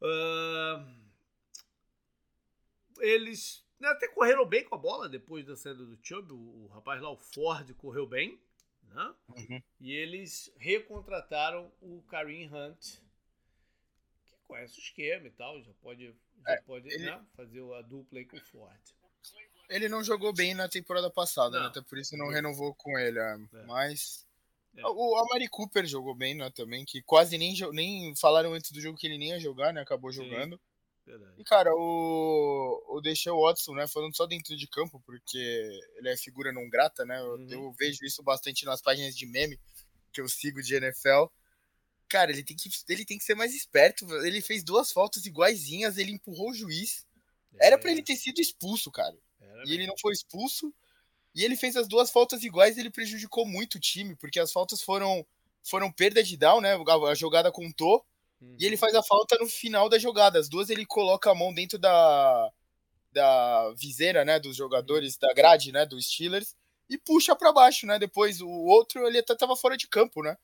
Uh, 0.01 1.03
eles 2.99 3.65
né, 3.79 3.87
até 3.87 4.07
correram 4.07 4.45
bem 4.45 4.63
com 4.63 4.75
a 4.75 4.77
bola 4.77 5.09
depois 5.09 5.45
da 5.45 5.55
saída 5.55 5.85
do 5.85 5.97
Chubb. 6.01 6.31
O, 6.31 6.65
o 6.65 6.67
rapaz 6.67 7.01
lá, 7.01 7.09
o 7.09 7.17
Ford, 7.17 7.73
correu 7.75 8.05
bem. 8.05 8.39
Né? 8.83 9.15
Uhum. 9.29 9.63
E 9.79 9.91
eles 9.91 10.53
recontrataram 10.57 11.71
o 11.81 12.01
Kareem 12.03 12.47
Hunt, 12.53 12.97
que 14.25 14.37
conhece 14.47 14.77
o 14.77 14.81
esquema 14.81 15.27
e 15.27 15.31
tal, 15.31 15.61
já 15.63 15.73
pode, 15.81 16.15
já 16.45 16.51
é, 16.51 16.61
pode 16.61 16.87
ele... 16.89 17.05
né, 17.05 17.25
fazer 17.35 17.61
a 17.73 17.81
dupla 17.81 18.19
aí 18.19 18.25
com 18.25 18.37
o 18.37 18.41
Ford. 18.41 18.93
Ele 19.69 19.89
não 19.89 20.03
jogou 20.03 20.33
bem 20.33 20.53
na 20.53 20.67
temporada 20.67 21.09
passada, 21.09 21.59
né? 21.59 21.67
até 21.67 21.81
por 21.81 21.97
isso 21.97 22.17
não 22.17 22.29
renovou 22.29 22.73
com 22.75 22.97
ele. 22.97 23.19
É. 23.19 23.33
é. 23.53 23.63
Mas 23.65 24.25
é. 24.77 24.85
O 24.87 25.15
Amari 25.17 25.47
Cooper 25.47 25.85
jogou 25.85 26.15
bem, 26.15 26.35
né, 26.35 26.49
também, 26.49 26.83
que 26.83 27.01
quase 27.03 27.37
nem, 27.37 27.55
nem 27.71 28.15
falaram 28.15 28.53
antes 28.53 28.71
do 28.71 28.81
jogo 28.81 28.97
que 28.97 29.05
ele 29.05 29.19
nem 29.19 29.29
ia 29.29 29.39
jogar, 29.39 29.71
né, 29.71 29.81
acabou 29.81 30.11
jogando. 30.11 30.59
Verdade. 31.05 31.33
E, 31.37 31.43
cara, 31.43 31.69
o, 31.75 32.81
o 32.87 33.41
Watson, 33.41 33.73
né, 33.75 33.87
falando 33.87 34.15
só 34.15 34.25
dentro 34.25 34.55
de 34.55 34.67
campo, 34.67 35.01
porque 35.05 35.69
ele 35.97 36.09
é 36.09 36.17
figura 36.17 36.51
não 36.51 36.67
grata, 36.69 37.05
né, 37.05 37.19
eu, 37.19 37.33
uhum. 37.33 37.47
eu 37.49 37.73
vejo 37.73 38.03
isso 38.03 38.23
bastante 38.23 38.65
nas 38.65 38.81
páginas 38.81 39.15
de 39.15 39.25
meme 39.27 39.59
que 40.11 40.21
eu 40.21 40.27
sigo 40.27 40.61
de 40.61 40.75
NFL. 40.75 41.25
Cara, 42.07 42.31
ele 42.31 42.43
tem 42.43 42.55
que, 42.55 42.69
ele 42.89 43.05
tem 43.05 43.17
que 43.17 43.23
ser 43.23 43.35
mais 43.35 43.53
esperto, 43.53 44.09
ele 44.25 44.41
fez 44.41 44.63
duas 44.63 44.91
faltas 44.91 45.25
iguaizinhas, 45.25 45.97
ele 45.97 46.11
empurrou 46.11 46.49
o 46.49 46.53
juiz. 46.53 47.05
É. 47.59 47.67
Era 47.67 47.77
para 47.77 47.91
ele 47.91 48.01
ter 48.01 48.15
sido 48.15 48.39
expulso, 48.39 48.91
cara. 48.91 49.15
Era 49.51 49.63
e 49.65 49.73
ele 49.73 49.87
não 49.87 49.95
foi 49.99 50.13
expulso. 50.13 50.73
E 51.35 51.43
ele 51.43 51.55
fez 51.55 51.75
as 51.75 51.87
duas 51.87 52.11
faltas 52.11 52.43
iguais 52.43 52.77
e 52.77 52.79
ele 52.79 52.91
prejudicou 52.91 53.45
muito 53.45 53.75
o 53.75 53.79
time, 53.79 54.15
porque 54.15 54.39
as 54.39 54.51
faltas 54.51 54.81
foram, 54.81 55.25
foram 55.63 55.91
perda 55.91 56.23
de 56.23 56.37
down, 56.37 56.61
né? 56.61 56.77
A 57.09 57.15
jogada 57.15 57.51
contou. 57.51 58.05
Uhum. 58.39 58.55
E 58.59 58.65
ele 58.65 58.77
faz 58.77 58.93
a 58.93 59.01
falta 59.01 59.37
no 59.39 59.47
final 59.47 59.89
da 59.89 59.97
jogada. 59.97 60.37
As 60.37 60.47
duas 60.47 60.69
ele 60.69 60.85
coloca 60.85 61.31
a 61.31 61.35
mão 61.35 61.51
dentro 61.51 61.79
da, 61.79 62.51
da 63.11 63.73
viseira, 63.75 64.23
né? 64.23 64.39
Dos 64.39 64.55
jogadores, 64.55 65.17
da 65.17 65.33
grade, 65.33 65.71
né? 65.71 65.85
Dos 65.85 66.05
Steelers. 66.05 66.55
E 66.89 66.97
puxa 66.97 67.35
para 67.35 67.51
baixo, 67.51 67.87
né? 67.87 67.97
Depois 67.97 68.39
o 68.39 68.49
outro 68.49 69.07
ele 69.07 69.17
até 69.17 69.33
tava 69.35 69.55
fora 69.55 69.75
de 69.75 69.87
campo, 69.87 70.21
né? 70.21 70.37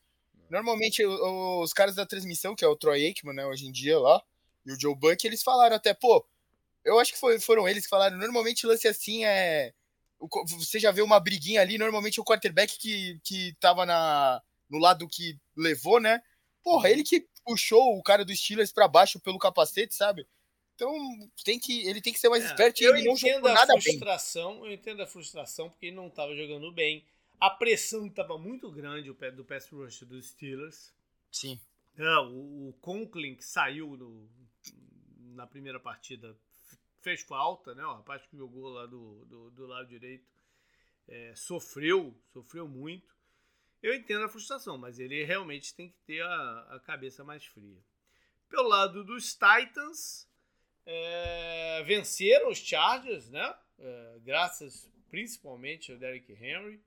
Normalmente 0.50 1.06
os 1.06 1.72
caras 1.74 1.94
da 1.94 2.06
transmissão, 2.08 2.56
que 2.56 2.66
é 2.66 2.68
o 2.68 2.76
Troy 2.76 3.06
Aikman, 3.06 3.36
né? 3.36 3.46
Hoje 3.46 3.68
em 3.68 3.72
dia 3.72 4.00
lá, 4.00 4.20
e 4.66 4.72
o 4.72 4.80
Joe 4.80 4.96
Buck, 4.96 5.26
eles 5.26 5.44
falaram 5.44 5.76
até, 5.76 5.94
pô, 5.94 6.26
eu 6.84 7.00
acho 7.00 7.14
que 7.14 7.20
foi, 7.20 7.40
foram 7.40 7.68
eles 7.68 7.84
que 7.84 7.90
falaram, 7.90 8.18
normalmente 8.18 8.68
lance 8.68 8.88
assim 8.88 9.26
é 9.26 9.74
você 10.46 10.80
já 10.80 10.92
vê 10.92 11.02
uma 11.02 11.20
briguinha 11.20 11.62
ali, 11.62 11.78
normalmente 11.78 12.20
o 12.20 12.26
quarterback 12.26 12.78
que, 12.78 13.20
que 13.24 13.56
tava 13.60 13.86
na, 13.86 14.42
no 14.70 14.78
lado 14.78 15.08
que 15.08 15.40
levou, 15.56 16.00
né? 16.00 16.22
Porra, 16.62 16.90
ele 16.90 17.04
que 17.04 17.26
puxou 17.46 17.98
o 17.98 18.04
cara 18.04 18.26
do 18.26 18.36
Steelers 18.36 18.72
para 18.72 18.88
baixo 18.88 19.20
pelo 19.20 19.40
capacete, 19.40 19.96
sabe? 19.96 20.28
Então 20.76 20.94
tem 21.44 21.60
que, 21.60 21.88
ele 21.88 22.02
tem 22.02 22.12
que 22.12 22.20
ser 22.20 22.30
mais 22.30 22.44
é, 22.44 22.48
esperto 22.48 22.82
e 22.82 22.86
ele 22.86 23.04
não 23.04 23.16
jogou 23.16 23.52
nada 23.54 23.74
frustração, 23.82 24.62
bem. 24.62 24.70
Eu 24.70 24.74
entendo 24.74 25.02
a 25.02 25.08
frustração 25.08 25.70
porque 25.70 25.88
ele 25.88 25.96
não 25.96 26.08
estava 26.08 26.36
jogando 26.36 26.72
bem. 26.72 27.06
A 27.40 27.50
pressão 27.50 28.08
estava 28.08 28.38
muito 28.38 28.70
grande 28.70 29.12
do 29.12 29.46
pass 29.46 29.70
rush 29.70 30.02
dos 30.04 30.28
Steelers. 30.30 30.94
Sim. 31.32 31.60
É, 31.98 32.18
o, 32.20 32.70
o 32.70 32.74
Conklin 32.82 33.36
que 33.36 33.46
saiu 33.46 33.96
no, 33.98 34.30
na 35.34 35.48
primeira 35.48 35.80
partida 35.80 36.38
fez 37.02 37.22
falta, 37.22 37.74
né? 37.76 37.84
O 37.86 37.94
rapaz 37.94 38.26
que 38.26 38.38
jogou 38.38 38.70
lá 38.70 38.86
do, 38.86 39.26
do, 39.26 39.52
do 39.52 39.66
lado 39.66 39.88
direito 39.88 40.28
é, 41.08 41.34
sofreu, 41.36 42.16
sofreu 42.32 42.68
muito. 42.68 43.18
Eu 43.82 43.96
entendo 43.96 44.26
a 44.26 44.30
frustração, 44.30 44.78
mas 44.78 45.00
ele 45.00 45.24
realmente 45.24 45.74
tem 45.74 45.90
que 45.90 46.00
ter 46.06 46.22
a, 46.22 46.68
a 46.72 46.80
cabeça 46.80 47.24
mais 47.24 47.46
fria. 47.46 47.82
Pelo 48.50 48.68
lado 48.68 49.04
dos 49.04 49.34
Titans, 49.34 50.28
é, 50.86 51.84
venceram 51.84 52.50
os 52.50 52.58
Chargers, 52.58 53.30
né? 53.30 53.56
É, 53.78 54.20
graças 54.22 54.92
principalmente 55.10 55.92
ao 55.92 55.98
Derrick 55.98 56.32
Henry. 56.34 56.82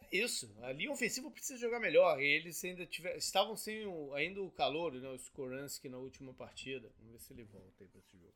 É 0.00 0.16
isso. 0.16 0.54
A 0.62 0.72
linha 0.72 0.90
ofensiva 0.90 1.30
precisa 1.30 1.58
jogar 1.58 1.80
melhor. 1.80 2.20
Eles 2.20 2.62
ainda 2.64 2.86
tiver, 2.86 3.16
estavam 3.16 3.56
sem 3.56 3.86
o, 3.86 4.12
ainda 4.14 4.42
o 4.42 4.50
calor, 4.50 4.92
né? 4.92 5.08
O 5.08 5.16
Skoransky 5.16 5.88
na 5.88 5.98
última 5.98 6.32
partida. 6.34 6.90
Vamos 6.98 7.12
ver 7.12 7.20
se 7.20 7.32
ele 7.32 7.44
volta 7.44 7.84
aí 7.84 7.88
para 7.88 8.00
esse 8.00 8.16
jogo. 8.16 8.34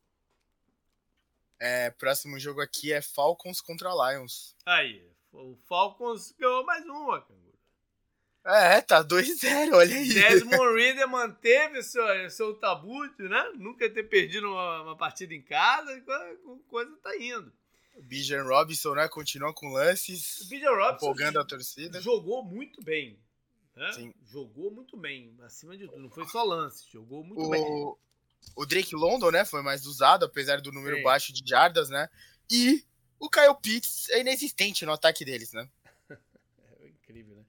É, 1.64 1.90
próximo 1.90 2.40
jogo 2.40 2.60
aqui 2.60 2.92
é 2.92 3.00
Falcons 3.00 3.60
contra 3.60 3.88
Lions. 3.88 4.52
Aí, 4.66 5.00
o 5.32 5.56
Falcons 5.68 6.34
ganhou 6.36 6.64
mais 6.64 6.84
uma, 6.84 7.20
canguru. 7.20 7.56
É, 8.44 8.80
tá 8.80 9.04
2-0, 9.04 9.72
olha 9.72 9.96
aí. 9.96 10.08
Desmond 10.08 10.56
Reader 10.74 11.06
manteve 11.06 11.80
seu, 11.84 12.30
seu 12.30 12.54
tabu, 12.54 13.04
né? 13.16 13.52
Nunca 13.54 13.88
ter 13.88 14.02
perdido 14.02 14.48
uma, 14.48 14.82
uma 14.82 14.96
partida 14.96 15.32
em 15.34 15.40
casa, 15.40 16.02
coisa 16.66 16.90
tá 17.00 17.16
indo. 17.16 17.52
O 17.94 18.02
Bijan 18.02 18.42
Robinson, 18.42 18.96
né? 18.96 19.06
Continua 19.06 19.54
com 19.54 19.68
lances. 19.68 20.40
O 20.40 20.48
Bijan 20.48 20.70
Robinson 20.70 20.96
empolgando 20.96 21.38
a 21.38 21.44
torcida. 21.44 22.00
Jogou 22.00 22.44
muito 22.44 22.82
bem. 22.82 23.16
Né? 23.76 23.92
Sim. 23.92 24.14
Jogou 24.24 24.72
muito 24.72 24.96
bem, 24.96 25.32
acima 25.42 25.76
de 25.76 25.86
tudo. 25.86 26.00
Não 26.00 26.10
foi 26.10 26.26
só 26.26 26.42
lance, 26.42 26.90
jogou 26.90 27.22
muito 27.22 27.40
o, 27.40 27.50
bem. 27.50 27.62
O 28.54 28.66
Drake 28.66 28.94
London, 28.94 29.30
né? 29.30 29.44
Foi 29.44 29.62
mais 29.62 29.86
usado, 29.86 30.24
apesar 30.24 30.60
do 30.60 30.72
número 30.72 30.96
Sim. 30.96 31.02
baixo 31.02 31.32
de 31.32 31.42
jardas, 31.48 31.88
né? 31.88 32.08
E 32.50 32.84
o 33.18 33.30
Kyle 33.30 33.54
Pitts 33.62 34.08
é 34.10 34.20
inexistente 34.20 34.84
no 34.84 34.92
ataque 34.92 35.24
deles, 35.24 35.52
né? 35.52 35.68
é 36.80 36.88
incrível, 36.88 37.36
né? 37.36 37.44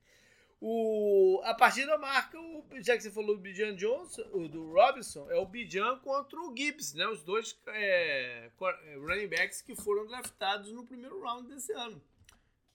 O, 0.61 1.41
a 1.43 1.53
partida 1.53 1.97
marca, 1.97 2.39
o, 2.39 2.63
já 2.79 2.95
que 2.95 3.03
você 3.03 3.11
falou 3.11 3.35
do 3.35 3.41
Bijan 3.41 3.75
Johnson, 3.75 4.21
o 4.31 4.47
do 4.47 4.71
Robinson, 4.71 5.29
é 5.29 5.35
o 5.35 5.45
Bijan 5.45 5.99
contra 5.99 6.39
o 6.39 6.55
Gibbs, 6.55 6.93
né? 6.93 7.05
Os 7.07 7.21
dois 7.21 7.59
é, 7.67 8.49
é, 8.61 8.95
running 8.95 9.27
backs 9.27 9.61
que 9.61 9.75
foram 9.75 10.07
draftados 10.07 10.71
no 10.71 10.85
primeiro 10.85 11.21
round 11.21 11.49
desse 11.49 11.73
ano. 11.73 12.01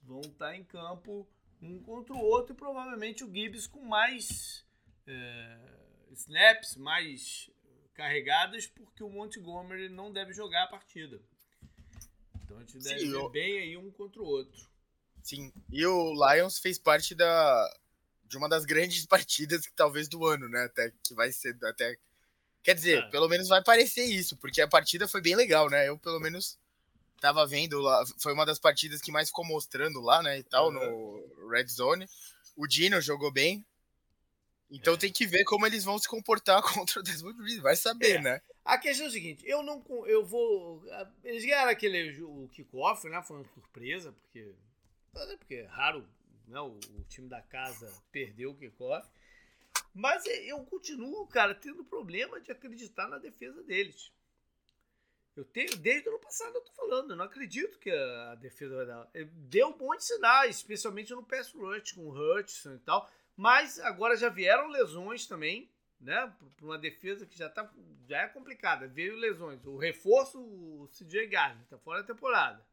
Vão 0.03 0.21
estar 0.21 0.55
em 0.55 0.65
campo 0.65 1.27
um 1.63 1.81
contra 1.81 2.15
o 2.15 2.21
outro 2.21 2.53
e 2.53 2.57
provavelmente 2.57 3.25
o 3.25 3.33
Gibbs 3.33 3.67
com 3.67 3.81
mais 3.81 4.67
é, 5.07 5.59
snaps, 6.13 6.77
mais 6.77 7.51
carregadas, 7.99 8.65
porque 8.65 9.03
o 9.03 9.11
Montgomery 9.11 9.89
não 9.89 10.13
deve 10.13 10.33
jogar 10.33 10.63
a 10.63 10.69
partida. 10.69 11.21
Então 12.45 12.57
a 12.57 12.61
gente 12.61 12.79
deve 12.79 13.01
Sim, 13.01 13.11
ver 13.11 13.29
bem 13.31 13.59
aí 13.59 13.77
um 13.77 13.91
contra 13.91 14.23
o 14.23 14.25
outro. 14.25 14.69
Sim, 15.21 15.53
e 15.69 15.85
o 15.85 16.15
Lions 16.15 16.61
fez 16.61 16.79
parte 16.79 17.13
da 17.13 17.77
de 18.25 18.37
uma 18.37 18.49
das 18.49 18.65
grandes 18.65 19.05
partidas 19.05 19.67
que 19.67 19.73
talvez 19.73 20.07
do 20.09 20.25
ano, 20.25 20.49
né? 20.49 20.63
Até 20.63 20.93
que 21.03 21.13
vai 21.13 21.33
ser 21.33 21.59
até 21.65 21.99
quer 22.63 22.75
dizer, 22.75 23.03
é. 23.03 23.11
pelo 23.11 23.29
menos 23.29 23.49
vai 23.49 23.65
parecer 23.65 24.05
isso, 24.05 24.37
porque 24.37 24.61
a 24.61 24.69
partida 24.69 25.09
foi 25.09 25.21
bem 25.21 25.35
legal, 25.35 25.69
né? 25.69 25.89
Eu 25.89 25.99
pelo 25.99 26.21
menos 26.21 26.57
tava 27.21 27.45
vendo 27.49 27.81
lá, 27.81 28.05
foi 28.19 28.33
uma 28.33 28.47
das 28.47 28.61
partidas 28.61 29.01
que 29.01 29.11
mais 29.11 29.29
ficou 29.29 29.45
mostrando 29.45 30.01
lá, 30.01 30.23
né, 30.23 30.39
e 30.39 30.45
tal, 30.45 30.69
uhum. 30.69 31.25
no 31.41 31.51
Red 31.51 31.67
Zone. 31.67 32.09
O 32.57 32.65
Dino 32.65 33.01
jogou 33.01 33.33
bem. 33.33 33.67
Então 34.71 34.95
é. 34.95 34.97
tem 34.97 35.13
que 35.13 35.27
ver 35.27 35.45
como 35.45 35.67
eles 35.67 35.85
vão 35.85 35.99
se 35.99 36.09
comportar 36.09 36.63
contra 36.75 37.01
o 37.01 37.03
Desmond 37.03 37.43
Reed, 37.43 37.61
vai 37.61 37.77
saber, 37.77 38.17
é. 38.17 38.21
né? 38.21 38.43
A 38.65 38.77
questão 38.77 39.07
é 39.07 39.09
o 39.09 39.13
seguinte, 39.13 39.43
eu 39.47 39.63
não 39.63 39.83
eu 40.07 40.25
vou 40.25 40.83
eles 41.25 41.45
ganharam 41.45 41.71
aquele 41.71 42.21
o 42.23 42.49
kickoff, 42.49 43.09
né? 43.09 43.23
Foi 43.23 43.37
uma 43.37 43.49
surpresa, 43.55 44.13
porque 44.13 44.55
porque 45.39 45.55
é 45.55 45.67
raro, 45.67 46.07
né, 46.47 46.61
o, 46.61 46.79
o 46.79 47.05
time 47.09 47.29
da 47.29 47.41
casa 47.41 47.93
perdeu 48.13 48.51
o 48.51 48.55
kickoff. 48.55 49.09
Mas 49.95 50.25
eu 50.27 50.63
continuo, 50.65 51.27
cara, 51.27 51.55
tendo 51.55 51.85
problema 51.85 52.41
de 52.41 52.53
acreditar 52.53 53.09
na 53.09 53.19
defesa 53.19 53.63
deles. 53.63 54.13
Eu 55.35 55.45
tenho, 55.45 55.77
desde 55.77 56.09
o 56.09 56.13
ano 56.13 56.21
passado 56.21 56.55
eu 56.55 56.61
tô 56.61 56.73
falando, 56.73 57.11
eu 57.11 57.17
não 57.17 57.25
acredito 57.25 57.79
que 57.79 57.91
a 57.91 58.35
defesa 58.35 58.77
vai 58.77 58.87
dar. 58.87 59.09
Deu 59.33 59.73
bons 59.77 60.05
sinais, 60.05 60.57
especialmente 60.57 61.13
no 61.13 61.23
pass 61.23 61.53
rush 61.53 61.93
com 61.93 62.03
o 62.03 62.13
Hutchinson 62.13 62.75
e 62.75 62.79
tal. 62.81 63.11
Mas 63.38 63.79
agora 63.79 64.16
já 64.16 64.29
vieram 64.29 64.66
lesões 64.66 65.24
também, 65.24 65.70
né? 66.01 66.35
Para 66.57 66.66
uma 66.66 66.77
defesa 66.77 67.24
que 67.24 67.38
já, 67.38 67.48
tá, 67.48 67.72
já 68.09 68.22
é 68.22 68.27
complicada. 68.27 68.88
Veio 68.88 69.14
lesões. 69.14 69.64
O 69.64 69.77
reforço, 69.77 70.40
o 70.40 70.88
CJ 70.88 71.29
Gardner, 71.29 71.64
tá 71.68 71.79
fora 71.79 72.01
da 72.01 72.12
temporada. 72.12 72.66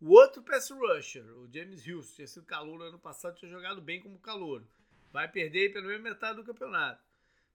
O 0.00 0.10
outro 0.10 0.42
pass 0.42 0.68
rusher, 0.68 1.24
o 1.38 1.48
James 1.54 1.86
Houston, 1.86 2.16
tinha 2.16 2.26
sido 2.26 2.44
calor 2.44 2.82
ano 2.82 2.98
passado, 2.98 3.36
tinha 3.36 3.52
jogado 3.52 3.80
bem 3.80 4.00
como 4.00 4.18
calor. 4.18 4.64
Vai 5.12 5.30
perder 5.30 5.72
pelo 5.72 5.86
menos 5.86 6.02
metade 6.02 6.38
do 6.38 6.44
campeonato. 6.44 7.00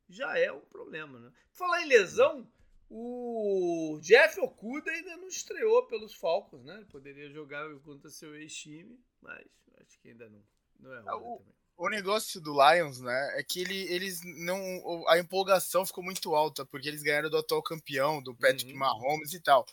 Já 0.08 0.40
é 0.40 0.50
um 0.50 0.62
problema, 0.62 1.20
né? 1.20 1.34
Falar 1.52 1.82
em 1.82 1.90
lesão, 1.90 2.50
o 2.90 4.00
Jeff 4.02 4.40
Okuda 4.40 4.92
ainda 4.92 5.18
não 5.18 5.28
estreou 5.28 5.86
pelos 5.88 6.14
Falcons, 6.14 6.64
né? 6.64 6.76
Ele 6.76 6.86
poderia 6.86 7.30
jogar 7.30 7.68
contra 7.80 8.10
seu 8.10 8.34
ex-time, 8.34 8.98
mas 9.22 9.46
acho 9.82 10.00
que 10.00 10.08
ainda 10.08 10.30
não, 10.30 10.42
não 10.80 10.94
é 10.94 11.02
hora 11.02 11.18
o, 11.18 11.38
também. 11.40 11.65
O 11.78 11.90
negócio 11.90 12.40
do 12.40 12.54
Lions, 12.54 13.02
né, 13.02 13.34
é 13.38 13.44
que 13.44 13.60
ele, 13.60 13.76
eles 13.92 14.22
não. 14.24 14.58
A 15.10 15.20
empolgação 15.20 15.86
ficou 15.86 16.04
muito 16.04 16.34
alta, 16.34 16.66
porque 16.66 16.88
eles 16.88 17.04
ganharam 17.04 17.30
do 17.30 17.38
atual 17.38 17.62
campeão, 17.62 18.22
do 18.24 18.34
Patrick 18.34 18.72
uhum. 18.72 18.80
Mahomes 18.80 19.34
e 19.34 19.42
tal. 19.42 19.66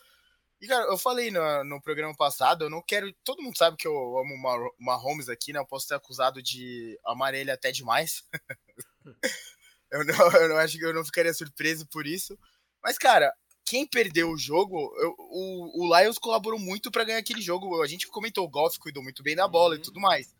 E, 0.63 0.67
cara, 0.67 0.85
eu 0.85 0.97
falei 0.97 1.29
no, 1.29 1.63
no 1.65 1.81
programa 1.81 2.15
passado, 2.15 2.65
eu 2.65 2.69
não 2.69 2.81
quero. 2.81 3.13
Todo 3.23 3.41
mundo 3.41 3.57
sabe 3.57 3.77
que 3.77 3.87
eu 3.87 3.93
amo 3.93 4.33
o 4.35 4.71
Mahomes 4.79 5.27
aqui, 5.29 5.51
né? 5.53 5.59
Eu 5.59 5.65
posso 5.65 5.87
ser 5.87 5.95
acusado 5.95 6.41
de 6.41 6.97
amar 7.05 7.33
ele 7.33 7.51
até 7.51 7.71
demais. 7.71 8.23
eu, 9.91 10.05
não, 10.05 10.31
eu 10.31 10.49
não 10.49 10.57
acho 10.57 10.77
que 10.77 10.85
eu 10.85 10.93
não 10.93 11.03
ficaria 11.03 11.33
surpreso 11.33 11.85
por 11.87 12.07
isso. 12.07 12.37
Mas, 12.81 12.97
cara, 12.97 13.33
quem 13.65 13.87
perdeu 13.87 14.29
o 14.29 14.37
jogo, 14.37 14.93
eu, 14.99 15.15
o, 15.17 15.85
o 15.85 15.99
Lions 15.99 16.17
colaborou 16.17 16.59
muito 16.59 16.91
para 16.91 17.03
ganhar 17.03 17.17
aquele 17.19 17.41
jogo. 17.41 17.81
A 17.81 17.87
gente 17.87 18.07
comentou, 18.07 18.45
o 18.45 18.49
Golf 18.49 18.77
cuidou 18.77 19.03
muito 19.03 19.21
bem 19.23 19.35
da 19.35 19.47
bola 19.47 19.75
uhum. 19.75 19.81
e 19.81 19.83
tudo 19.83 19.99
mais. 19.99 20.33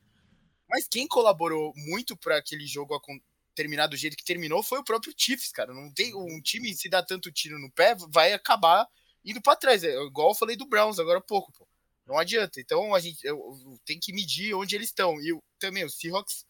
Mas 0.74 0.88
quem 0.88 1.08
colaborou 1.08 1.72
muito 1.76 2.18
para 2.18 2.38
aquele 2.38 2.66
jogo 2.66 3.00
terminar 3.54 3.86
do 3.86 3.96
jeito 3.96 4.18
que 4.18 4.26
terminou 4.26 4.64
foi 4.64 4.80
o 4.80 4.84
próprio 4.84 5.14
Chiefs, 5.16 5.52
cara. 5.52 5.74
Não 5.74 5.94
tem 5.94 6.16
um 6.16 6.42
time 6.42 6.74
se 6.74 6.90
dá 6.90 7.04
tanto 7.04 7.32
tiro 7.32 7.60
no 7.60 7.72
pé, 7.72 7.96
vai 8.10 8.34
acabar 8.34 8.88
indo 9.24 9.42
para 9.42 9.56
trás. 9.56 9.84
É 9.84 9.96
igual 10.02 10.30
eu 10.30 10.36
falei 10.36 10.56
do 10.56 10.66
Browns 10.66 10.98
agora 10.98 11.20
há 11.20 11.22
pouco, 11.22 11.54
pô. 11.54 11.68
Não 12.08 12.18
adianta. 12.18 12.60
Então 12.60 12.96
a 12.96 13.00
gente 13.00 13.24
eu, 13.24 13.38
eu, 13.38 13.80
tem 13.86 14.00
que 14.00 14.12
medir 14.12 14.56
onde 14.56 14.76
eles 14.76 14.90
estão. 14.90 15.22
E 15.22 15.30
eu, 15.30 15.44
também 15.60 15.86
o 15.86 15.90
Seahawks 15.90 16.46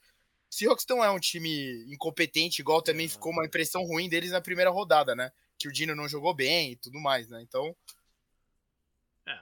Seahawks 0.49 0.85
não 0.87 1.03
é 1.03 1.09
um 1.09 1.19
time 1.19 1.83
incompetente, 1.91 2.61
igual 2.61 2.81
também 2.81 3.09
ficou 3.09 3.31
uma 3.31 3.45
impressão 3.45 3.83
ruim 3.83 4.07
deles 4.07 4.31
na 4.31 4.39
primeira 4.39 4.69
rodada, 4.69 5.15
né? 5.15 5.31
que 5.63 5.67
o 5.69 5.71
Dino 5.71 5.95
não 5.95 6.09
jogou 6.09 6.33
bem 6.33 6.73
e 6.73 6.75
tudo 6.75 6.99
mais, 6.99 7.29
né? 7.29 7.41
Então. 7.41 7.73
É. 9.25 9.39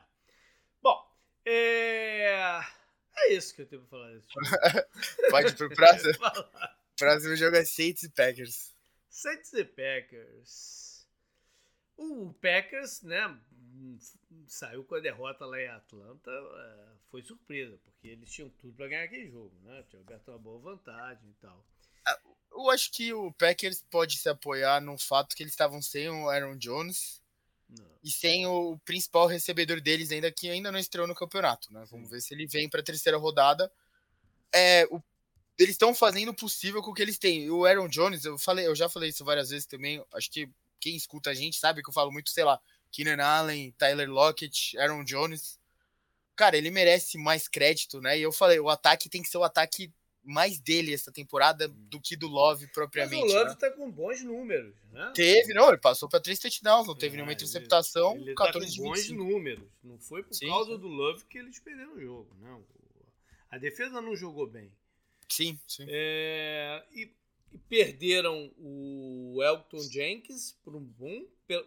Bom, 0.79 1.03
é. 1.43 2.61
É 3.23 3.33
isso 3.33 3.53
que 3.53 3.61
eu 3.61 3.65
tenho 3.65 3.81
pra 3.83 3.99
falar. 3.99 4.19
Pode 5.29 5.47
ir 5.49 5.55
pro 5.55 5.69
próximo? 5.69 6.13
próximo 6.97 7.35
jogo 7.35 7.55
é 7.55 7.65
Saints 7.65 8.03
e 8.03 8.09
Packers. 8.09 8.73
Saints 9.09 9.53
e 9.53 9.63
Packers. 9.63 11.07
O 11.97 12.33
Packers, 12.41 13.01
né, 13.03 13.39
saiu 14.47 14.83
com 14.83 14.95
a 14.95 14.99
derrota 14.99 15.45
lá 15.45 15.59
em 15.59 15.67
Atlanta, 15.67 16.31
é, 16.31 16.87
foi 17.09 17.21
surpresa, 17.21 17.77
porque 17.83 18.07
eles 18.07 18.31
tinham 18.31 18.49
tudo 18.49 18.73
para 18.73 18.87
ganhar 18.87 19.03
aquele 19.03 19.29
jogo, 19.29 19.55
né? 19.63 19.83
Tinha 19.89 20.01
aberto 20.01 20.29
uma 20.29 20.39
boa 20.39 20.59
vantagem 20.59 21.29
e 21.29 21.33
tal. 21.41 21.65
Ah, 22.05 22.19
eu 22.51 22.69
acho 22.71 22.91
que 22.91 23.13
o 23.13 23.31
Packers 23.33 23.83
pode 23.89 24.17
se 24.17 24.29
apoiar 24.29 24.81
no 24.81 24.97
fato 24.97 25.35
que 25.35 25.43
eles 25.43 25.53
estavam 25.53 25.81
sem 25.81 26.09
o 26.09 26.29
Aaron 26.29 26.57
Jones 26.57 27.20
não. 27.71 27.85
e 28.03 28.11
sem 28.11 28.45
o 28.45 28.77
principal 28.85 29.27
recebedor 29.27 29.81
deles 29.81 30.11
ainda 30.11 30.31
que 30.31 30.49
ainda 30.49 30.71
não 30.71 30.79
estreou 30.79 31.07
no 31.07 31.15
campeonato, 31.15 31.71
né? 31.73 31.83
Vamos 31.89 32.09
ver 32.09 32.21
se 32.21 32.33
ele 32.33 32.45
vem 32.45 32.69
para 32.69 32.81
a 32.81 32.83
terceira 32.83 33.17
rodada. 33.17 33.71
É, 34.53 34.85
o, 34.91 35.01
eles 35.57 35.75
estão 35.75 35.93
fazendo 35.93 36.29
o 36.29 36.35
possível 36.35 36.81
com 36.81 36.91
o 36.91 36.93
que 36.93 37.01
eles 37.01 37.17
têm. 37.17 37.49
O 37.49 37.65
Aaron 37.65 37.87
Jones, 37.87 38.25
eu 38.25 38.37
falei, 38.37 38.67
eu 38.67 38.75
já 38.75 38.89
falei 38.89 39.09
isso 39.09 39.23
várias 39.23 39.49
vezes 39.49 39.65
também. 39.65 40.03
Acho 40.13 40.29
que 40.29 40.49
quem 40.79 40.95
escuta 40.95 41.29
a 41.29 41.33
gente 41.33 41.57
sabe 41.57 41.83
que 41.83 41.89
eu 41.89 41.93
falo 41.93 42.11
muito, 42.11 42.31
sei 42.31 42.43
lá, 42.43 42.59
Keenan 42.91 43.23
Allen, 43.23 43.71
Tyler 43.77 44.09
Lockett, 44.09 44.77
Aaron 44.77 45.03
Jones. 45.03 45.59
Cara, 46.35 46.57
ele 46.57 46.71
merece 46.71 47.17
mais 47.17 47.47
crédito, 47.47 48.01
né? 48.01 48.17
E 48.17 48.21
eu 48.21 48.31
falei, 48.31 48.59
o 48.59 48.69
ataque 48.69 49.09
tem 49.09 49.21
que 49.21 49.29
ser 49.29 49.37
o 49.37 49.43
ataque 49.43 49.93
mais 50.23 50.59
dele 50.59 50.93
essa 50.93 51.11
temporada 51.11 51.67
do 51.67 51.99
que 51.99 52.15
do 52.15 52.27
Love 52.27 52.67
propriamente. 52.67 53.23
Mas 53.23 53.33
o 53.33 53.37
Love 53.37 53.49
né? 53.49 53.55
tá 53.55 53.71
com 53.71 53.91
bons 53.91 54.23
números, 54.23 54.75
né? 54.91 55.11
Teve, 55.15 55.53
não, 55.53 55.69
ele 55.69 55.77
passou 55.77 56.07
para 56.07 56.19
três 56.19 56.39
touchdowns, 56.39 56.87
não 56.87 56.95
teve 56.95 57.13
é, 57.13 57.17
nenhuma 57.17 57.33
interceptação, 57.33 58.15
ele, 58.15 58.29
ele 58.29 58.35
14 58.35 58.67
tá 58.67 58.81
com 58.81 58.89
bons 58.89 59.09
números. 59.09 59.69
Não 59.83 59.97
foi 59.99 60.23
por 60.23 60.33
sim, 60.33 60.47
causa 60.47 60.73
sim. 60.73 60.79
do 60.79 60.87
Love 60.87 61.25
que 61.25 61.37
eles 61.37 61.59
perderam 61.59 61.95
o 61.95 61.99
jogo, 62.01 62.35
não. 62.39 62.63
A 63.49 63.57
defesa 63.57 64.01
não 64.01 64.15
jogou 64.15 64.47
bem. 64.47 64.71
Sim, 65.27 65.59
sim. 65.67 65.85
É, 65.87 66.83
e, 66.93 67.13
e, 67.51 67.57
perderam 67.57 68.51
o 68.57 69.39
Elton 69.43 69.79
Jenkins 69.79 70.53
por 70.63 70.75
um 70.75 70.83
bom, 70.83 71.25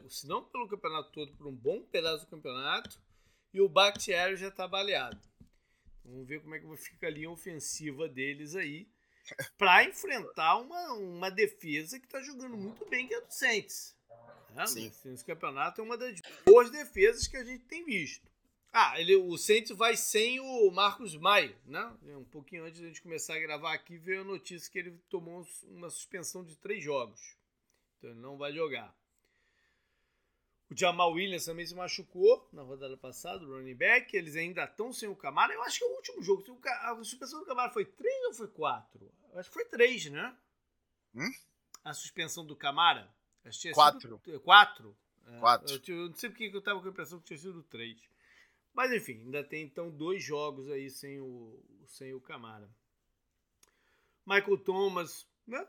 se 0.08 0.26
não 0.26 0.44
pelo 0.44 0.68
campeonato 0.68 1.10
todo, 1.12 1.32
por 1.34 1.46
um 1.46 1.54
bom 1.54 1.82
pedaço 1.82 2.24
do 2.24 2.30
campeonato, 2.30 2.98
e 3.52 3.60
o 3.60 3.68
Bakhtiari 3.68 4.36
já 4.36 4.50
tá 4.50 4.66
baleado. 4.66 5.18
Vamos 6.04 6.26
ver 6.26 6.40
como 6.40 6.54
é 6.54 6.58
que 6.58 6.76
ficar 6.76 7.06
a 7.06 7.10
linha 7.10 7.30
ofensiva 7.30 8.08
deles 8.08 8.54
aí 8.54 8.86
para 9.56 9.84
enfrentar 9.84 10.58
uma, 10.58 10.92
uma 10.92 11.30
defesa 11.30 11.98
que 11.98 12.06
está 12.06 12.20
jogando 12.20 12.56
muito 12.56 12.84
bem, 12.86 13.06
que 13.08 13.14
é 13.14 13.20
do 13.20 13.32
Saints. 13.32 13.96
Né? 14.54 14.66
Sim. 14.66 14.92
Esse 15.06 15.24
campeonato 15.24 15.80
é 15.80 15.84
uma 15.84 15.96
das 15.96 16.20
boas 16.44 16.70
defesas 16.70 17.26
que 17.26 17.36
a 17.36 17.44
gente 17.44 17.64
tem 17.64 17.84
visto. 17.84 18.28
Ah, 18.72 19.00
ele, 19.00 19.14
o 19.14 19.36
Saints 19.38 19.70
vai 19.76 19.96
sem 19.96 20.40
o 20.40 20.70
Marcos 20.70 21.16
Maia, 21.16 21.56
né? 21.64 21.96
Um 22.02 22.24
pouquinho 22.24 22.64
antes 22.64 22.80
da 22.80 22.88
gente 22.88 23.00
começar 23.00 23.36
a 23.36 23.40
gravar 23.40 23.72
aqui, 23.72 23.96
veio 23.96 24.22
a 24.22 24.24
notícia 24.24 24.70
que 24.70 24.78
ele 24.78 24.98
tomou 25.08 25.46
uma 25.68 25.88
suspensão 25.88 26.44
de 26.44 26.56
três 26.56 26.82
jogos. 26.82 27.20
Então 27.96 28.10
ele 28.10 28.18
não 28.18 28.36
vai 28.36 28.52
jogar. 28.52 28.92
O 30.70 30.76
Jamal 30.76 31.12
Williams 31.12 31.44
também 31.44 31.66
se 31.66 31.74
machucou 31.74 32.48
na 32.52 32.62
rodada 32.62 32.96
passada, 32.96 33.44
o 33.44 33.50
running 33.50 33.74
back. 33.74 34.16
Eles 34.16 34.34
ainda 34.34 34.64
estão 34.64 34.92
sem 34.92 35.08
o 35.08 35.16
Camara. 35.16 35.52
Eu 35.52 35.62
acho 35.62 35.78
que 35.78 35.84
é 35.84 35.88
o 35.88 35.96
último 35.96 36.22
jogo. 36.22 36.44
A 36.64 36.96
suspensão 36.96 37.40
do 37.40 37.46
Camara 37.46 37.70
foi 37.70 37.84
3 37.84 38.26
ou 38.26 38.34
foi 38.34 38.48
4? 38.48 39.12
acho 39.34 39.48
que 39.48 39.54
foi 39.54 39.64
três, 39.64 40.06
né? 40.06 40.36
Hum? 41.14 41.30
A 41.84 41.92
suspensão 41.92 42.46
do 42.46 42.56
Camara. 42.56 43.12
Quatro. 43.74 44.00
Sido, 44.00 44.20
quatro? 44.40 44.96
É, 45.26 45.38
quatro. 45.38 45.82
Eu, 45.86 45.96
eu, 45.96 46.08
não 46.08 46.14
sei 46.14 46.30
porque 46.30 46.50
eu 46.52 46.62
tava 46.62 46.80
com 46.80 46.86
a 46.86 46.90
impressão 46.90 47.18
que 47.18 47.26
tinha 47.26 47.38
sido 47.38 47.62
três. 47.64 48.00
Mas 48.72 48.92
enfim, 48.92 49.20
ainda 49.20 49.44
tem 49.44 49.64
então 49.64 49.90
dois 49.90 50.22
jogos 50.22 50.68
aí 50.70 50.90
sem 50.90 51.20
o, 51.20 51.62
sem 51.86 52.14
o 52.14 52.20
Camara. 52.20 52.68
Michael 54.26 54.58
Thomas, 54.58 55.26
né? 55.46 55.66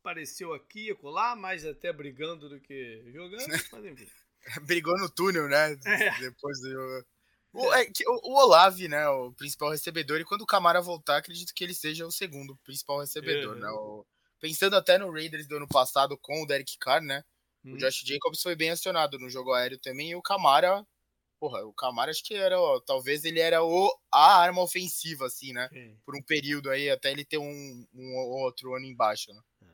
Apareceu 0.00 0.54
aqui 0.54 0.90
e 0.90 0.94
colar, 0.94 1.36
mais 1.36 1.66
até 1.66 1.92
brigando 1.92 2.48
do 2.48 2.58
que 2.58 3.04
jogando, 3.12 3.46
mas 3.72 3.84
enfim. 3.84 4.08
Brigou 4.66 4.96
no 4.98 5.08
túnel, 5.10 5.48
né? 5.48 5.72
É. 5.84 6.18
Depois 6.18 6.60
do. 6.60 7.04
O, 7.52 7.74
é, 7.74 7.90
o, 8.06 8.30
o 8.30 8.44
Olave, 8.44 8.86
né, 8.86 9.08
o 9.08 9.32
principal 9.32 9.70
recebedor, 9.70 10.20
e 10.20 10.24
quando 10.24 10.42
o 10.42 10.46
Camara 10.46 10.80
voltar, 10.80 11.16
acredito 11.16 11.52
que 11.52 11.64
ele 11.64 11.74
seja 11.74 12.06
o 12.06 12.12
segundo 12.12 12.56
principal 12.58 13.00
recebedor, 13.00 13.56
né? 13.56 13.68
O, 13.70 14.06
pensando 14.38 14.76
até 14.76 14.96
no 14.96 15.10
Raiders 15.10 15.48
do 15.48 15.56
ano 15.56 15.66
passado 15.66 16.16
com 16.16 16.42
o 16.42 16.46
Derek 16.46 16.78
Carr, 16.78 17.02
né? 17.02 17.24
Hum. 17.64 17.74
O 17.74 17.76
Josh 17.76 18.02
Jacobs 18.06 18.40
foi 18.40 18.54
bem 18.54 18.70
acionado 18.70 19.18
no 19.18 19.28
jogo 19.28 19.52
aéreo 19.52 19.78
também, 19.78 20.10
e 20.10 20.14
o 20.14 20.22
Camara, 20.22 20.86
porra, 21.40 21.64
o 21.64 21.72
Camara 21.72 22.12
acho 22.12 22.22
que 22.22 22.34
era, 22.34 22.60
ó, 22.60 22.80
talvez 22.80 23.24
ele 23.24 23.40
era 23.40 23.64
o, 23.64 23.92
a 24.12 24.40
arma 24.40 24.62
ofensiva, 24.62 25.26
assim, 25.26 25.52
né? 25.52 25.68
Sim. 25.72 25.98
Por 26.04 26.16
um 26.16 26.22
período 26.22 26.70
aí, 26.70 26.88
até 26.88 27.10
ele 27.10 27.24
ter 27.24 27.38
um, 27.38 27.86
um 27.92 28.16
outro 28.44 28.74
ano 28.76 28.86
embaixo, 28.86 29.32
né? 29.32 29.40
É. 29.62 29.66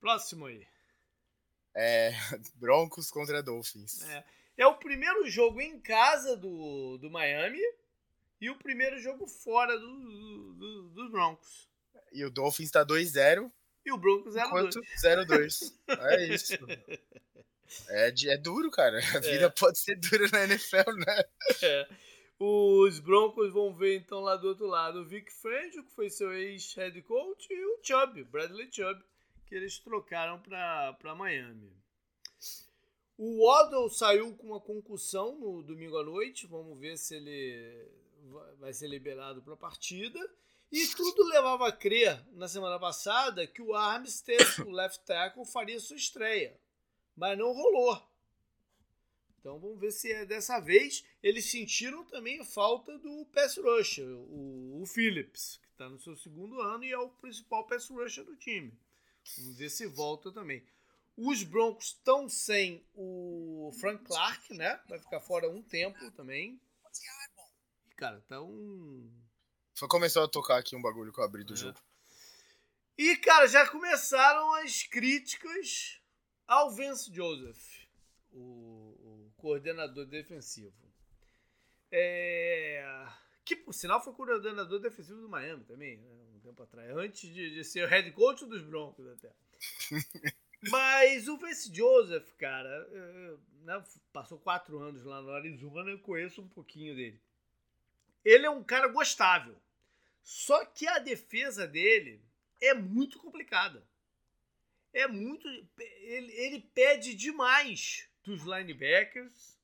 Próximo 0.00 0.46
aí. 0.46 0.66
É, 1.74 2.12
Broncos 2.56 3.10
contra 3.10 3.42
Dolphins. 3.42 4.02
É. 4.08 4.24
É 4.56 4.66
o 4.66 4.76
primeiro 4.76 5.28
jogo 5.28 5.60
em 5.60 5.80
casa 5.80 6.36
do, 6.36 6.98
do 6.98 7.10
Miami 7.10 7.60
e 8.40 8.50
o 8.50 8.58
primeiro 8.58 8.98
jogo 8.98 9.26
fora 9.26 9.78
do, 9.78 10.52
do, 10.54 10.88
dos 10.90 11.10
Broncos. 11.10 11.68
E 12.12 12.24
o 12.24 12.30
Dolphins 12.30 12.68
está 12.68 12.84
2-0. 12.84 13.50
E 13.84 13.92
o 13.92 13.96
Broncos 13.96 14.34
0-2. 14.34 15.72
É 15.88 16.26
isso. 16.26 16.58
É, 17.88 18.12
é 18.26 18.36
duro, 18.36 18.70
cara. 18.70 18.98
A 18.98 19.20
vida 19.20 19.46
é. 19.46 19.48
pode 19.48 19.78
ser 19.78 19.96
dura 19.96 20.28
na 20.30 20.44
NFL, 20.44 20.92
né? 21.06 21.24
É. 21.62 21.88
Os 22.38 22.98
Broncos 22.98 23.52
vão 23.52 23.72
ver 23.72 23.96
então 23.96 24.20
lá 24.20 24.36
do 24.36 24.48
outro 24.48 24.66
lado 24.66 25.00
o 25.00 25.04
Vic 25.06 25.32
Fangio, 25.32 25.82
que 25.84 25.94
foi 25.94 26.10
seu 26.10 26.34
ex-head 26.34 27.00
coach, 27.02 27.46
e 27.50 27.64
o 27.64 27.80
Chubb, 27.82 28.24
Bradley 28.24 28.68
Chubb, 28.70 29.02
que 29.52 29.56
eles 29.56 29.78
trocaram 29.78 30.40
para 30.40 31.14
Miami. 31.14 31.70
O 33.18 33.44
Waddle 33.44 33.90
saiu 33.90 34.34
com 34.34 34.46
uma 34.46 34.60
concussão 34.60 35.38
no 35.38 35.62
domingo 35.62 35.98
à 35.98 36.02
noite. 36.02 36.46
Vamos 36.46 36.80
ver 36.80 36.96
se 36.96 37.16
ele 37.16 37.86
vai 38.58 38.72
ser 38.72 38.88
liberado 38.88 39.42
para 39.42 39.52
a 39.52 39.58
partida. 39.58 40.18
E 40.72 40.86
tudo 40.86 41.28
levava 41.28 41.68
a 41.68 41.72
crer 41.72 42.18
na 42.32 42.48
semana 42.48 42.78
passada 42.78 43.46
que 43.46 43.60
o 43.60 43.74
Armstead, 43.74 44.62
o 44.62 44.70
left 44.70 45.04
tackle, 45.04 45.44
faria 45.44 45.78
sua 45.78 45.98
estreia. 45.98 46.58
Mas 47.14 47.36
não 47.36 47.52
rolou. 47.52 48.02
Então 49.38 49.58
vamos 49.58 49.78
ver 49.78 49.92
se 49.92 50.10
é 50.10 50.24
dessa 50.24 50.60
vez. 50.60 51.04
Eles 51.22 51.50
sentiram 51.50 52.06
também 52.06 52.40
a 52.40 52.44
falta 52.46 52.96
do 52.96 53.26
pass 53.26 53.58
rusher, 53.58 54.08
o, 54.08 54.80
o 54.80 54.86
Phillips, 54.86 55.60
que 55.60 55.68
está 55.72 55.90
no 55.90 55.98
seu 55.98 56.16
segundo 56.16 56.58
ano 56.58 56.84
e 56.84 56.90
é 56.90 56.98
o 56.98 57.10
principal 57.10 57.66
pass 57.66 57.90
rusher 57.90 58.24
do 58.24 58.34
time. 58.34 58.72
Vamos 59.38 59.56
ver 59.56 59.70
se 59.70 59.86
volta 59.86 60.32
também. 60.32 60.64
Os 61.16 61.42
Broncos 61.42 61.88
estão 61.88 62.28
sem 62.28 62.86
o 62.94 63.70
Frank 63.80 64.04
Clark, 64.04 64.54
né? 64.54 64.80
Vai 64.88 64.98
ficar 64.98 65.20
fora 65.20 65.48
um 65.48 65.62
tempo 65.62 66.10
também. 66.12 66.60
E, 67.86 67.94
cara, 67.94 68.20
tá 68.22 68.40
um. 68.40 69.10
Só 69.74 69.86
começou 69.86 70.24
a 70.24 70.28
tocar 70.28 70.58
aqui 70.58 70.74
um 70.74 70.82
bagulho 70.82 71.12
que 71.12 71.20
eu 71.20 71.24
abri 71.24 71.44
do 71.44 71.54
é. 71.54 71.56
jogo. 71.56 71.78
E, 72.96 73.16
cara, 73.16 73.46
já 73.46 73.66
começaram 73.68 74.54
as 74.54 74.82
críticas 74.82 76.00
ao 76.46 76.70
Vance 76.70 77.12
Joseph, 77.12 77.86
o, 78.30 78.38
o 78.40 79.32
coordenador 79.36 80.06
defensivo. 80.06 80.74
É... 81.90 83.06
Que, 83.44 83.56
por 83.56 83.72
sinal, 83.72 84.02
foi 84.02 84.12
coordenador 84.14 84.80
defensivo 84.80 85.20
do 85.20 85.28
Miami 85.28 85.64
também, 85.64 85.98
né? 85.98 86.31
Tempo 86.52 86.62
atrás. 86.62 86.90
Antes 86.96 87.32
de, 87.32 87.54
de 87.54 87.64
ser 87.64 87.84
o 87.84 87.88
head 87.88 88.10
coach 88.12 88.44
dos 88.44 88.62
Broncos, 88.62 89.06
até. 89.08 89.32
Mas 90.70 91.26
o 91.26 91.36
Vince 91.38 91.74
Joseph, 91.74 92.30
cara, 92.38 92.88
né, 93.64 93.84
passou 94.12 94.38
quatro 94.38 94.78
anos 94.78 95.04
lá 95.04 95.20
no 95.20 95.30
Arizona, 95.30 95.90
eu 95.90 95.98
conheço 95.98 96.40
um 96.40 96.48
pouquinho 96.48 96.94
dele. 96.94 97.20
Ele 98.24 98.46
é 98.46 98.50
um 98.50 98.62
cara 98.62 98.86
gostável. 98.86 99.56
Só 100.22 100.64
que 100.64 100.86
a 100.86 101.00
defesa 101.00 101.66
dele 101.66 102.22
é 102.60 102.72
muito 102.74 103.18
complicada. 103.18 103.82
É 104.92 105.08
muito. 105.08 105.48
Ele, 105.48 106.32
ele 106.32 106.60
pede 106.72 107.14
demais 107.14 108.08
dos 108.22 108.42
linebackers. 108.42 109.58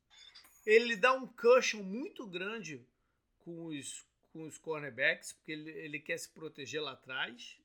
Ele 0.67 0.97
dá 0.97 1.13
um 1.13 1.29
cushion 1.29 1.83
muito 1.83 2.27
grande 2.27 2.85
com 3.39 3.67
os, 3.67 4.05
com 4.33 4.43
os 4.45 4.59
cornerbacks, 4.59 5.33
porque 5.33 5.53
ele, 5.53 5.71
ele 5.71 5.99
quer 5.99 6.19
se 6.19 6.29
proteger 6.29 6.83
lá 6.83 6.93
atrás. 6.93 7.57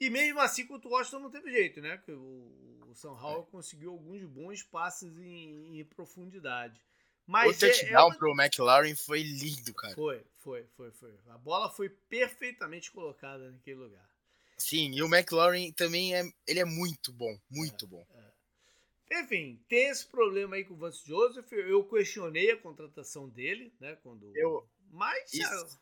E 0.00 0.10
mesmo 0.10 0.40
assim, 0.40 0.66
contra 0.66 0.88
o 0.88 0.92
Washington 0.92 1.20
não 1.20 1.30
teve 1.30 1.50
jeito, 1.50 1.80
né? 1.80 1.96
Porque 1.96 2.12
o, 2.12 2.88
o 2.88 2.94
São 2.94 3.16
Paulo 3.16 3.46
é. 3.48 3.50
conseguiu 3.50 3.92
alguns 3.92 4.24
bons 4.24 4.62
passes 4.62 5.16
em, 5.18 5.78
em 5.78 5.84
profundidade. 5.84 6.80
Mas 7.26 7.56
o 7.56 7.60
touchdown 7.60 8.00
é 8.00 8.04
uma... 8.04 8.18
pro 8.18 8.34
McLaren 8.36 8.96
foi 8.96 9.22
lindo, 9.22 9.72
cara. 9.74 9.94
Foi, 9.94 10.24
foi, 10.38 10.66
foi, 10.76 10.90
foi. 10.90 11.14
A 11.28 11.38
bola 11.38 11.70
foi 11.70 11.88
perfeitamente 11.88 12.90
colocada 12.90 13.50
naquele 13.50 13.76
lugar. 13.76 14.10
Sim, 14.58 14.92
e 14.92 15.02
o 15.02 15.12
McLaren 15.12 15.72
também 15.72 16.14
é, 16.14 16.22
ele 16.46 16.60
é 16.60 16.64
muito 16.64 17.12
bom, 17.12 17.38
muito 17.50 17.84
é, 17.84 17.88
bom. 17.88 18.06
É. 18.14 19.20
Enfim, 19.20 19.60
tem 19.68 19.88
esse 19.88 20.06
problema 20.06 20.56
aí 20.56 20.64
com 20.64 20.74
o 20.74 20.76
Vance 20.76 21.06
Joseph. 21.06 21.52
Eu 21.52 21.84
questionei 21.84 22.50
a 22.50 22.56
contratação 22.56 23.28
dele, 23.28 23.72
né? 23.78 23.96
Quando. 24.02 24.32
Eu. 24.36 24.66
Mas. 24.92 25.32
Isso 25.32 25.80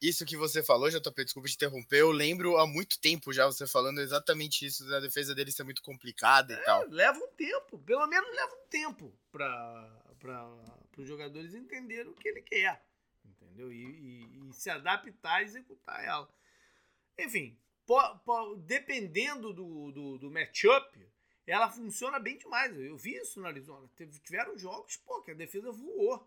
isso 0.00 0.24
que 0.24 0.36
você 0.36 0.62
falou, 0.62 0.88
JP, 0.88 1.24
desculpa 1.24 1.48
te 1.48 1.56
interromper, 1.56 2.00
eu 2.00 2.12
lembro 2.12 2.56
há 2.56 2.66
muito 2.66 3.00
tempo 3.00 3.32
já 3.32 3.46
você 3.46 3.66
falando 3.66 4.00
exatamente 4.00 4.64
isso, 4.64 4.88
da 4.88 5.00
defesa 5.00 5.34
dele 5.34 5.50
ser 5.50 5.64
muito 5.64 5.82
complicada 5.82 6.54
é, 6.54 6.56
e 6.56 6.64
tal. 6.64 6.88
Leva 6.88 7.18
um 7.18 7.28
tempo, 7.34 7.78
pelo 7.80 8.06
menos 8.06 8.30
leva 8.30 8.54
um 8.54 8.68
tempo 8.68 9.12
para 9.32 10.00
os 10.96 11.06
jogadores 11.06 11.52
entenderem 11.52 12.12
o 12.12 12.14
que 12.14 12.28
ele 12.28 12.42
quer, 12.42 12.80
entendeu? 13.24 13.72
E, 13.72 13.84
e, 13.84 14.48
e 14.48 14.52
se 14.52 14.70
adaptar 14.70 15.38
a 15.38 15.42
executar 15.42 16.04
ela. 16.04 16.28
Enfim, 17.18 17.58
po, 17.84 18.18
po, 18.20 18.54
dependendo 18.56 19.52
do, 19.52 19.90
do, 19.90 20.18
do 20.18 20.30
matchup, 20.30 21.10
ela 21.44 21.68
funciona 21.68 22.20
bem 22.20 22.38
demais. 22.38 22.78
Eu 22.78 22.96
vi 22.96 23.16
isso 23.16 23.40
na 23.40 23.48
Arizona. 23.48 23.90
Tiveram 24.22 24.56
jogos 24.56 24.96
pô, 24.98 25.22
que 25.22 25.32
a 25.32 25.34
defesa 25.34 25.72
voou. 25.72 26.24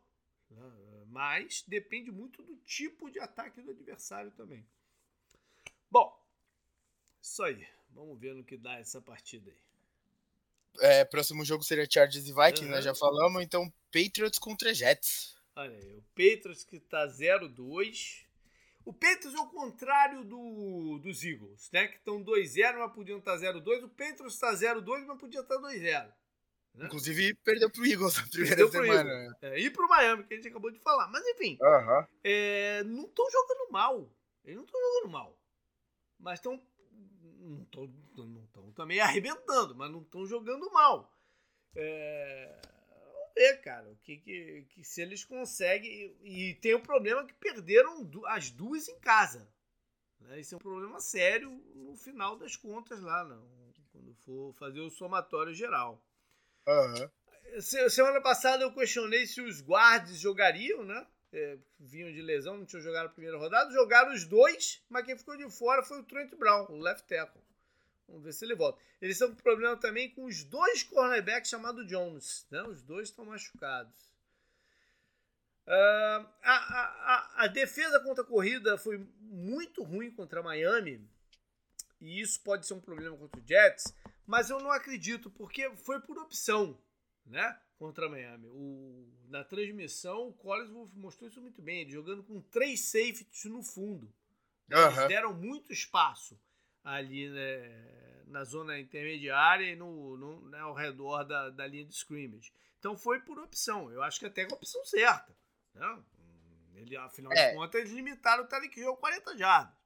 Né? 1.11 1.19
Mas 1.21 1.63
depende 1.67 2.11
muito 2.11 2.41
do 2.41 2.55
tipo 2.57 3.09
de 3.09 3.19
ataque 3.19 3.61
do 3.61 3.71
adversário 3.71 4.31
também. 4.31 4.65
Bom, 5.89 6.17
isso 7.21 7.43
aí. 7.43 7.67
Vamos 7.89 8.17
ver 8.19 8.33
no 8.33 8.43
que 8.43 8.57
dá 8.57 8.79
essa 8.79 9.01
partida 9.01 9.51
aí. 9.51 9.57
É, 10.79 11.03
próximo 11.03 11.43
jogo 11.43 11.63
seria 11.63 11.85
Chargers 11.89 12.27
e 12.27 12.33
Vikings, 12.33 12.63
uhum. 12.63 12.71
nós 12.71 12.83
já 12.85 12.95
falamos. 12.95 13.43
Então, 13.43 13.71
Patriots 13.91 14.39
contra 14.39 14.73
Jets. 14.73 15.35
Olha 15.53 15.77
aí, 15.77 15.97
o 15.97 16.03
Patriots 16.15 16.63
que 16.63 16.79
tá 16.79 17.05
0-2. 17.05 18.25
O 18.85 18.93
Patriots 18.93 19.35
é 19.35 19.39
o 19.39 19.47
contrário 19.47 20.23
do, 20.23 20.97
dos 20.99 21.23
Eagles, 21.23 21.69
né? 21.71 21.87
Que 21.87 21.97
estão 21.97 22.23
2-0, 22.23 22.79
mas 22.79 22.93
podiam 22.93 23.19
estar 23.19 23.37
tá 23.37 23.53
0-2. 23.53 23.83
O 23.83 23.89
Patriots 23.89 24.33
está 24.33 24.53
0-2, 24.53 25.05
mas 25.05 25.19
podia 25.19 25.41
estar 25.41 25.59
tá 25.59 25.61
2-0. 25.61 26.13
Né? 26.73 26.85
Inclusive, 26.85 27.33
perdeu 27.43 27.69
pro 27.69 27.85
Eagles 27.85 28.15
na 28.15 28.27
primeira 28.27 28.55
perdeu 28.55 28.71
semana. 28.71 29.35
Pro 29.39 29.49
é, 29.49 29.59
e 29.59 29.69
pro 29.69 29.89
Miami, 29.89 30.23
que 30.23 30.33
a 30.33 30.37
gente 30.37 30.47
acabou 30.47 30.71
de 30.71 30.79
falar. 30.79 31.07
Mas 31.09 31.25
enfim, 31.27 31.57
uhum. 31.61 32.05
é, 32.23 32.83
não 32.83 33.05
estão 33.05 33.29
jogando 33.29 33.71
mal. 33.71 34.09
Eles 34.43 34.57
não 34.57 34.65
estão 34.65 34.81
jogando 34.81 35.11
mal. 35.11 35.37
Mas 36.19 36.39
estão. 36.39 36.61
Não 37.43 38.43
estão 38.43 38.71
também 38.73 38.99
arrebentando, 38.99 39.75
mas 39.75 39.91
não 39.91 40.01
estão 40.01 40.25
jogando 40.25 40.71
mal. 40.71 41.11
É, 41.75 42.61
vamos 43.03 43.33
ver, 43.35 43.61
cara, 43.61 43.89
o 43.89 43.95
que, 43.97 44.17
que, 44.17 44.65
que, 44.69 44.83
se 44.83 45.01
eles 45.01 45.25
conseguem. 45.25 46.15
E 46.23 46.53
tem 46.61 46.73
o 46.73 46.81
problema 46.81 47.25
que 47.25 47.33
perderam 47.33 48.09
as 48.27 48.49
duas 48.49 48.87
em 48.87 48.99
casa. 48.99 49.51
Né? 50.19 50.39
Isso 50.39 50.55
é 50.55 50.57
um 50.57 50.61
problema 50.61 50.99
sério 50.99 51.49
no 51.75 51.95
final 51.95 52.37
das 52.37 52.55
contas 52.55 53.01
lá, 53.01 53.23
não, 53.23 53.43
quando 53.91 54.13
for 54.15 54.53
fazer 54.53 54.79
o 54.79 54.89
somatório 54.89 55.53
geral. 55.53 56.01
Uhum. 56.67 57.61
Semana 57.89 58.21
passada 58.21 58.63
eu 58.63 58.73
questionei 58.73 59.25
se 59.27 59.41
os 59.41 59.61
guards 59.61 60.17
jogariam, 60.19 60.83
né? 60.83 61.05
É, 61.33 61.57
vinham 61.79 62.11
de 62.11 62.21
lesão, 62.21 62.57
não 62.57 62.65
tinham 62.65 62.83
jogado 62.83 63.05
a 63.05 63.09
primeira 63.09 63.37
rodada. 63.37 63.71
Jogaram 63.71 64.13
os 64.13 64.25
dois, 64.25 64.83
mas 64.89 65.05
quem 65.05 65.17
ficou 65.17 65.37
de 65.37 65.49
fora 65.49 65.83
foi 65.83 65.99
o 65.99 66.03
Trent 66.03 66.33
Brown, 66.35 66.65
o 66.69 66.77
left 66.77 67.07
tackle. 67.07 67.41
Vamos 68.07 68.25
ver 68.25 68.33
se 68.33 68.43
ele 68.43 68.55
volta. 68.55 68.81
Eles 69.01 69.15
estão 69.15 69.29
com 69.29 69.41
problema 69.41 69.77
também 69.77 70.09
com 70.09 70.25
os 70.25 70.43
dois 70.43 70.83
cornerbacks 70.83 71.49
chamados 71.49 71.87
Jones. 71.87 72.45
Né? 72.51 72.61
Os 72.63 72.81
dois 72.81 73.09
estão 73.09 73.25
machucados. 73.25 74.11
Uh, 75.65 76.27
a, 76.41 76.53
a, 76.53 77.43
a 77.43 77.47
defesa 77.47 77.99
contra 78.01 78.23
a 78.23 78.27
corrida 78.27 78.77
foi 78.77 78.97
muito 79.19 79.83
ruim 79.83 80.11
contra 80.11 80.43
Miami. 80.43 81.07
E 82.01 82.19
isso 82.19 82.41
pode 82.41 82.67
ser 82.67 82.73
um 82.73 82.81
problema 82.81 83.15
contra 83.15 83.39
o 83.39 83.47
Jets. 83.47 83.93
Mas 84.25 84.49
eu 84.49 84.59
não 84.59 84.71
acredito, 84.71 85.29
porque 85.29 85.69
foi 85.75 85.99
por 85.99 86.17
opção, 86.17 86.77
né? 87.25 87.59
Contra 87.77 88.09
Miami. 88.09 88.47
O, 88.47 89.11
na 89.27 89.43
transmissão, 89.43 90.29
o 90.29 90.33
Collins 90.33 90.69
mostrou 90.93 91.29
isso 91.29 91.41
muito 91.41 91.61
bem. 91.61 91.81
Ele 91.81 91.91
jogando 91.91 92.23
com 92.23 92.41
três 92.41 92.81
safeties 92.81 93.45
no 93.45 93.63
fundo. 93.63 94.13
Eles 94.69 95.07
deram 95.07 95.33
muito 95.33 95.73
espaço 95.73 96.39
ali 96.83 97.29
né, 97.29 98.23
na 98.27 98.43
zona 98.43 98.79
intermediária 98.79 99.65
e 99.65 99.75
no, 99.75 100.17
no 100.17 100.49
né, 100.49 100.59
ao 100.59 100.73
redor 100.73 101.23
da, 101.23 101.49
da 101.49 101.67
linha 101.67 101.85
de 101.85 101.93
scrimmage. 101.93 102.51
Então 102.79 102.97
foi 102.97 103.19
por 103.19 103.37
opção. 103.39 103.91
Eu 103.91 104.01
acho 104.01 104.19
que 104.19 104.25
até 104.25 104.43
a 104.43 104.53
opção 104.53 104.83
certa. 104.85 105.35
Né? 105.73 106.03
Ele, 106.75 106.97
afinal 106.97 107.31
é. 107.33 107.49
de 107.49 107.55
contas, 107.55 107.81
eles 107.81 107.93
limitaram 107.93 108.43
o 108.43 108.47
Tarek 108.47 108.79
Hill 108.79 108.93
a 108.93 108.97
40 108.97 109.37
jardas. 109.37 109.80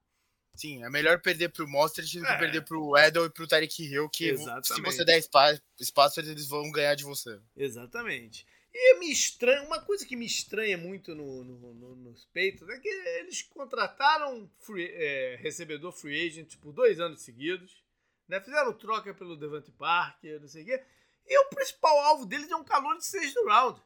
Sim, 0.56 0.84
é 0.84 0.90
melhor 0.90 1.22
perder 1.22 1.50
pro 1.50 1.68
Monster 1.68 2.04
do 2.06 2.10
que 2.10 2.18
é. 2.18 2.38
perder 2.38 2.62
pro 2.62 2.98
Edel 2.98 3.26
e 3.26 3.30
pro 3.30 3.48
Tarek 3.48 3.84
Hill, 3.84 4.10
que 4.10 4.30
Exatamente. 4.30 4.68
se 4.68 4.82
você 4.82 5.04
der 5.04 5.18
espaço, 5.18 5.62
espaço, 5.80 6.20
eles 6.20 6.48
vão 6.48 6.72
ganhar 6.72 6.96
de 6.96 7.04
você. 7.04 7.40
Exatamente. 7.56 8.46
E 8.74 9.00
me 9.00 9.10
estranha, 9.10 9.64
uma 9.64 9.82
coisa 9.82 10.06
que 10.06 10.16
me 10.16 10.26
estranha 10.26 10.78
muito 10.78 11.16
no, 11.16 11.44
no, 11.44 11.74
no, 11.74 11.96
nos 11.96 12.26
peitos 12.26 12.68
é 12.68 12.78
que 12.78 12.90
eles 12.90 13.42
contrataram 13.42 14.50
free, 14.60 14.92
é, 14.92 15.38
recebedor 15.38 15.94
free 15.94 16.28
agent 16.28 16.58
por 16.58 16.74
dois 16.74 17.00
anos 17.00 17.22
seguidos, 17.22 17.84
né? 18.28 18.42
fizeram 18.42 18.74
troca 18.74 19.14
pelo 19.14 19.38
Devante 19.38 19.72
Parker, 19.72 20.42
não 20.42 20.48
sei 20.48 20.64
o 20.64 20.66
quê, 20.66 20.84
e 21.26 21.40
o 21.40 21.50
principal 21.50 21.98
alvo 22.00 22.26
deles 22.26 22.52
é 22.52 22.56
um 22.56 22.66
calor 22.66 22.98
de 22.98 23.06
sexto 23.06 23.46
round. 23.46 23.82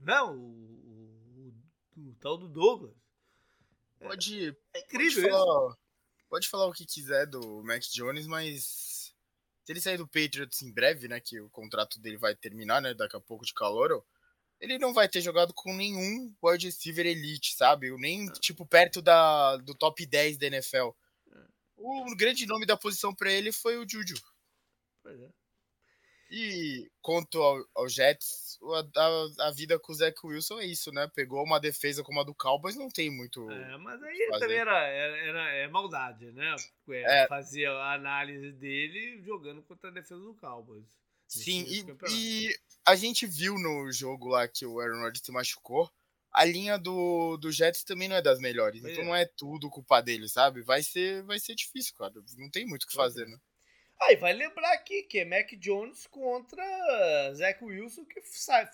Não, 0.00 0.36
o, 0.36 1.54
o, 1.96 2.08
o 2.08 2.14
tal 2.18 2.38
do 2.38 2.48
Douglas. 2.48 2.96
Pode. 4.00 4.56
É 4.74 4.80
incrível 4.80 5.22
pode 5.22 5.30
falar, 5.30 5.76
pode 6.32 6.48
falar 6.48 6.66
o 6.66 6.72
que 6.72 6.86
quiser 6.86 7.26
do 7.26 7.62
Max 7.62 7.92
Jones, 7.92 8.26
mas 8.26 9.12
se 9.64 9.70
ele 9.70 9.82
sair 9.82 9.98
do 9.98 10.08
Patriots 10.08 10.62
em 10.62 10.72
breve, 10.72 11.06
né? 11.06 11.20
Que 11.20 11.38
o 11.38 11.50
contrato 11.50 12.00
dele 12.00 12.16
vai 12.16 12.34
terminar, 12.34 12.80
né? 12.80 12.94
Daqui 12.94 13.14
a 13.14 13.20
pouco 13.20 13.44
de 13.44 13.52
calor, 13.52 14.02
ele 14.58 14.78
não 14.78 14.94
vai 14.94 15.06
ter 15.06 15.20
jogado 15.20 15.52
com 15.52 15.76
nenhum 15.76 16.34
wide 16.42 16.64
receiver 16.64 17.04
elite, 17.04 17.54
sabe? 17.54 17.94
Nem, 17.98 18.30
é. 18.30 18.32
tipo, 18.40 18.64
perto 18.64 19.02
da, 19.02 19.58
do 19.58 19.74
top 19.74 20.06
10 20.06 20.38
da 20.38 20.46
NFL. 20.46 20.92
É. 21.32 21.38
O 21.76 22.16
grande 22.16 22.46
nome 22.46 22.64
da 22.64 22.78
posição 22.78 23.14
para 23.14 23.30
ele 23.30 23.52
foi 23.52 23.76
o 23.76 23.86
Juju. 23.86 24.16
Pois 25.02 25.20
é. 25.20 25.28
E 26.34 26.90
quanto 27.02 27.42
ao, 27.42 27.62
ao 27.74 27.86
Jets, 27.86 28.58
a, 28.96 29.48
a, 29.48 29.50
vida 29.50 29.78
com 29.78 29.92
o 29.92 29.94
Zach 29.94 30.16
Wilson 30.24 30.60
é 30.60 30.64
isso, 30.64 30.90
né? 30.90 31.06
Pegou 31.14 31.44
uma 31.44 31.60
defesa 31.60 32.02
como 32.02 32.20
a 32.20 32.24
do 32.24 32.34
Cowboys, 32.34 32.74
não 32.74 32.88
tem 32.88 33.10
muito. 33.10 33.50
É, 33.50 33.76
mas 33.76 34.02
aí 34.02 34.28
também 34.40 34.56
era, 34.56 34.78
era, 34.82 35.18
era 35.18 35.48
é 35.50 35.68
maldade, 35.68 36.32
né? 36.32 36.56
É, 36.88 37.24
é. 37.24 37.26
Fazia 37.26 37.70
a 37.70 37.92
análise 37.92 38.50
dele 38.52 39.20
jogando 39.22 39.62
contra 39.62 39.90
a 39.90 39.92
defesa 39.92 40.22
do 40.22 40.34
Cowboys. 40.34 40.86
Sim, 41.28 41.66
e, 41.68 41.84
e, 42.10 42.56
a 42.86 42.96
gente 42.96 43.26
viu 43.26 43.58
no 43.58 43.92
jogo 43.92 44.28
lá 44.28 44.48
que 44.48 44.64
o 44.64 44.80
Aaron 44.80 45.02
Rodgers 45.02 45.22
se 45.22 45.32
machucou. 45.32 45.90
A 46.32 46.46
linha 46.46 46.78
do, 46.78 47.36
do 47.36 47.52
Jets 47.52 47.84
também 47.84 48.08
não 48.08 48.16
é 48.16 48.22
das 48.22 48.38
melhores. 48.38 48.82
então 48.82 49.02
é. 49.02 49.04
não 49.04 49.14
é 49.14 49.26
tudo 49.36 49.68
culpa 49.68 50.00
dele, 50.00 50.30
sabe? 50.30 50.62
Vai 50.62 50.82
ser, 50.82 51.22
vai 51.24 51.38
ser 51.38 51.54
difícil, 51.54 51.94
cara. 51.94 52.14
Não 52.38 52.50
tem 52.50 52.64
muito 52.64 52.84
o 52.84 52.86
que 52.86 52.94
fazer, 52.94 53.26
né? 53.26 53.36
Aí 54.02 54.16
vai 54.16 54.32
lembrar 54.32 54.72
aqui 54.72 55.04
que 55.04 55.18
é 55.18 55.24
Mac 55.24 55.52
Jones 55.58 56.06
contra 56.08 56.64
Zach 57.34 57.62
Wilson, 57.64 58.04
que 58.04 58.20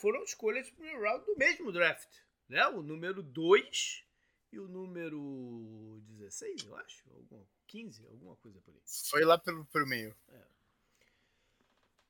foram 0.01 0.23
escolhas 0.25 0.67
de 0.67 0.73
primeiro 0.73 1.03
round 1.03 1.25
do 1.27 1.37
mesmo 1.37 1.71
draft. 1.71 2.09
Né? 2.49 2.67
O 2.69 2.83
número 2.83 3.23
2 3.23 4.05
e 4.53 4.59
o 4.59 4.67
número 4.69 6.01
16, 6.09 6.65
eu 6.65 6.77
acho. 6.77 7.05
Alguma, 7.11 7.47
15, 7.67 8.07
alguma 8.07 8.37
coisa 8.37 8.59
por 8.61 8.75
aí. 8.75 8.81
Foi 9.11 9.25
lá 9.25 9.37
pelo, 9.39 9.67
pelo 9.67 9.87
meio. 9.87 10.17
É. 10.31 10.43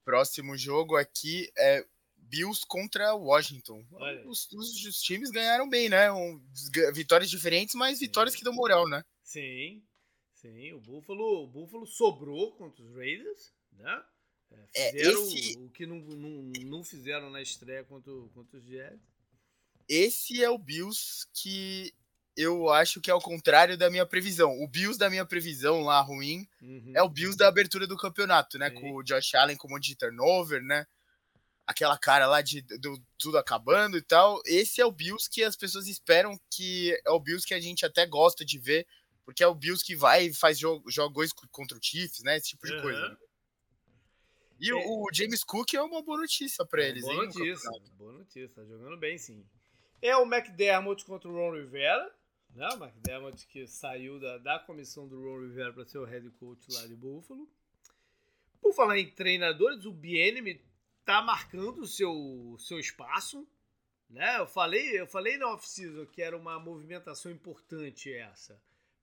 Próximo 0.04 0.56
jogo 0.56 0.96
aqui 0.96 1.50
é 1.58 1.84
Bills 2.16 2.64
contra 2.66 3.14
Washington. 3.14 3.84
Os, 4.26 4.50
os, 4.52 4.84
os, 4.86 5.00
times 5.00 5.30
ganharam 5.30 5.68
bem, 5.68 5.88
né? 5.88 6.10
Um, 6.12 6.40
vitórias 6.94 7.30
diferentes, 7.30 7.74
mas 7.74 7.98
vitórias 7.98 8.36
que 8.36 8.44
dão 8.44 8.52
moral, 8.52 8.88
né? 8.88 9.04
Sim, 9.24 9.82
Sim, 10.40 10.72
o 10.72 10.80
Buffalo, 10.80 11.42
o 11.42 11.46
Buffalo 11.48 11.86
sobrou 11.86 12.52
contra 12.52 12.82
os 12.82 12.94
Raiders, 12.94 13.52
né? 13.72 14.04
É, 14.74 14.92
fizeram 14.92 15.20
é, 15.20 15.24
esse... 15.24 15.58
o 15.58 15.68
que 15.70 15.84
não, 15.84 15.96
não, 15.96 16.30
não 16.64 16.84
fizeram 16.84 17.28
na 17.28 17.42
estreia 17.42 17.84
contra, 17.84 18.12
contra 18.32 18.58
os 18.58 18.64
Jets. 18.64 19.00
Esse 19.88 20.42
é 20.42 20.48
o 20.48 20.58
Bills 20.58 21.26
que 21.34 21.92
eu 22.36 22.70
acho 22.70 23.00
que 23.00 23.10
é 23.10 23.14
o 23.14 23.20
contrário 23.20 23.76
da 23.76 23.90
minha 23.90 24.06
previsão. 24.06 24.62
O 24.62 24.68
Bills 24.68 24.96
da 24.96 25.10
minha 25.10 25.26
previsão 25.26 25.82
lá 25.82 26.00
ruim 26.00 26.46
uhum. 26.62 26.92
é 26.94 27.02
o 27.02 27.08
Bills 27.08 27.36
da 27.36 27.48
abertura 27.48 27.84
do 27.84 27.96
campeonato, 27.96 28.58
né? 28.58 28.68
Sim. 28.68 28.76
Com 28.76 28.94
o 28.94 29.02
Josh 29.02 29.34
Allen 29.34 29.56
com 29.56 29.66
um 29.66 29.72
monte 29.72 29.88
de 29.88 29.96
turnover, 29.96 30.62
né? 30.62 30.86
Aquela 31.66 31.98
cara 31.98 32.26
lá 32.28 32.40
de 32.40 32.62
do, 32.62 33.02
tudo 33.18 33.38
acabando 33.38 33.98
e 33.98 34.02
tal. 34.02 34.40
Esse 34.46 34.80
é 34.80 34.86
o 34.86 34.92
Bills 34.92 35.28
que 35.28 35.42
as 35.42 35.56
pessoas 35.56 35.88
esperam 35.88 36.38
que 36.48 36.96
é 37.04 37.10
o 37.10 37.18
Bills 37.18 37.44
que 37.44 37.54
a 37.54 37.60
gente 37.60 37.84
até 37.84 38.06
gosta 38.06 38.44
de 38.44 38.56
ver 38.56 38.86
porque 39.28 39.44
é 39.44 39.46
o 39.46 39.54
Bills 39.54 39.84
que 39.84 39.94
vai 39.94 40.28
e 40.28 40.32
faz 40.32 40.58
jogos 40.58 41.34
contra 41.52 41.76
o 41.76 41.80
Chiefs, 41.82 42.22
né? 42.22 42.38
Esse 42.38 42.48
tipo 42.48 42.66
de 42.66 42.72
uhum. 42.72 42.80
coisa. 42.80 43.18
E 44.58 44.70
é. 44.70 44.74
o, 44.74 45.02
o, 45.02 45.08
James 45.12 45.44
Cook 45.44 45.74
é 45.74 45.82
uma 45.82 46.00
boa 46.00 46.16
notícia 46.16 46.64
para 46.64 46.82
é 46.82 46.88
eles, 46.88 47.02
boa 47.02 47.12
hein? 47.12 47.26
Notícia, 47.26 47.70
boa 47.98 48.12
notícia, 48.14 48.48
tá 48.54 48.64
jogando 48.64 48.96
bem 48.96 49.18
sim. 49.18 49.46
É 50.00 50.16
o 50.16 50.22
McDermott 50.22 51.04
contra 51.04 51.28
o 51.28 51.34
Ron 51.34 51.56
Rivera, 51.56 52.10
né? 52.54 52.66
O 52.70 52.82
McDermott 52.82 53.46
que 53.48 53.66
saiu 53.66 54.18
da, 54.18 54.38
da 54.38 54.58
comissão 54.60 55.06
do 55.06 55.20
Ron 55.20 55.42
Rivera 55.42 55.74
para 55.74 55.84
ser 55.84 55.98
o 55.98 56.06
head 56.06 56.30
coach 56.30 56.64
lá 56.72 56.86
de 56.86 56.96
Buffalo. 56.96 57.46
Por 58.62 58.72
falar 58.72 58.98
em 58.98 59.10
treinadores, 59.10 59.84
o 59.84 59.92
Bienemy 59.92 60.58
tá 61.04 61.20
marcando 61.20 61.82
o 61.82 61.86
seu, 61.86 62.56
seu 62.58 62.80
espaço, 62.80 63.46
né? 64.08 64.38
Eu 64.38 64.46
falei, 64.46 64.98
eu 64.98 65.06
falei 65.06 65.36
na 65.36 65.52
off-season 65.52 66.06
que 66.06 66.22
era 66.22 66.34
uma 66.34 66.58
movimentação 66.58 67.30
importante 67.30 68.10
essa 68.10 68.58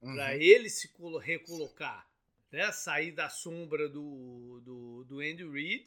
uhum. 0.06 0.16
para 0.16 0.36
ele 0.36 0.70
se 0.70 0.90
recolocar, 1.22 2.10
né? 2.52 2.72
sair 2.72 3.12
da 3.12 3.30
sombra 3.30 3.90
do, 3.90 4.62
do, 4.64 5.04
do 5.06 5.20
Andy 5.20 5.48
Reid. 5.48 5.86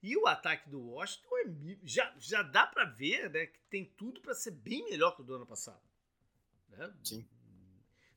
E 0.00 0.16
o 0.16 0.26
ataque 0.28 0.70
do 0.70 0.80
Washington 0.80 1.36
é, 1.38 1.76
já, 1.82 2.14
já 2.18 2.42
dá 2.42 2.66
para 2.66 2.84
ver 2.84 3.28
né, 3.30 3.46
que 3.46 3.58
tem 3.68 3.84
tudo 3.84 4.20
para 4.20 4.34
ser 4.34 4.52
bem 4.52 4.84
melhor 4.84 5.16
que 5.16 5.22
o 5.22 5.24
do 5.24 5.34
ano 5.34 5.46
passado. 5.46 5.82
Né? 6.68 6.94
Sim. 7.02 7.28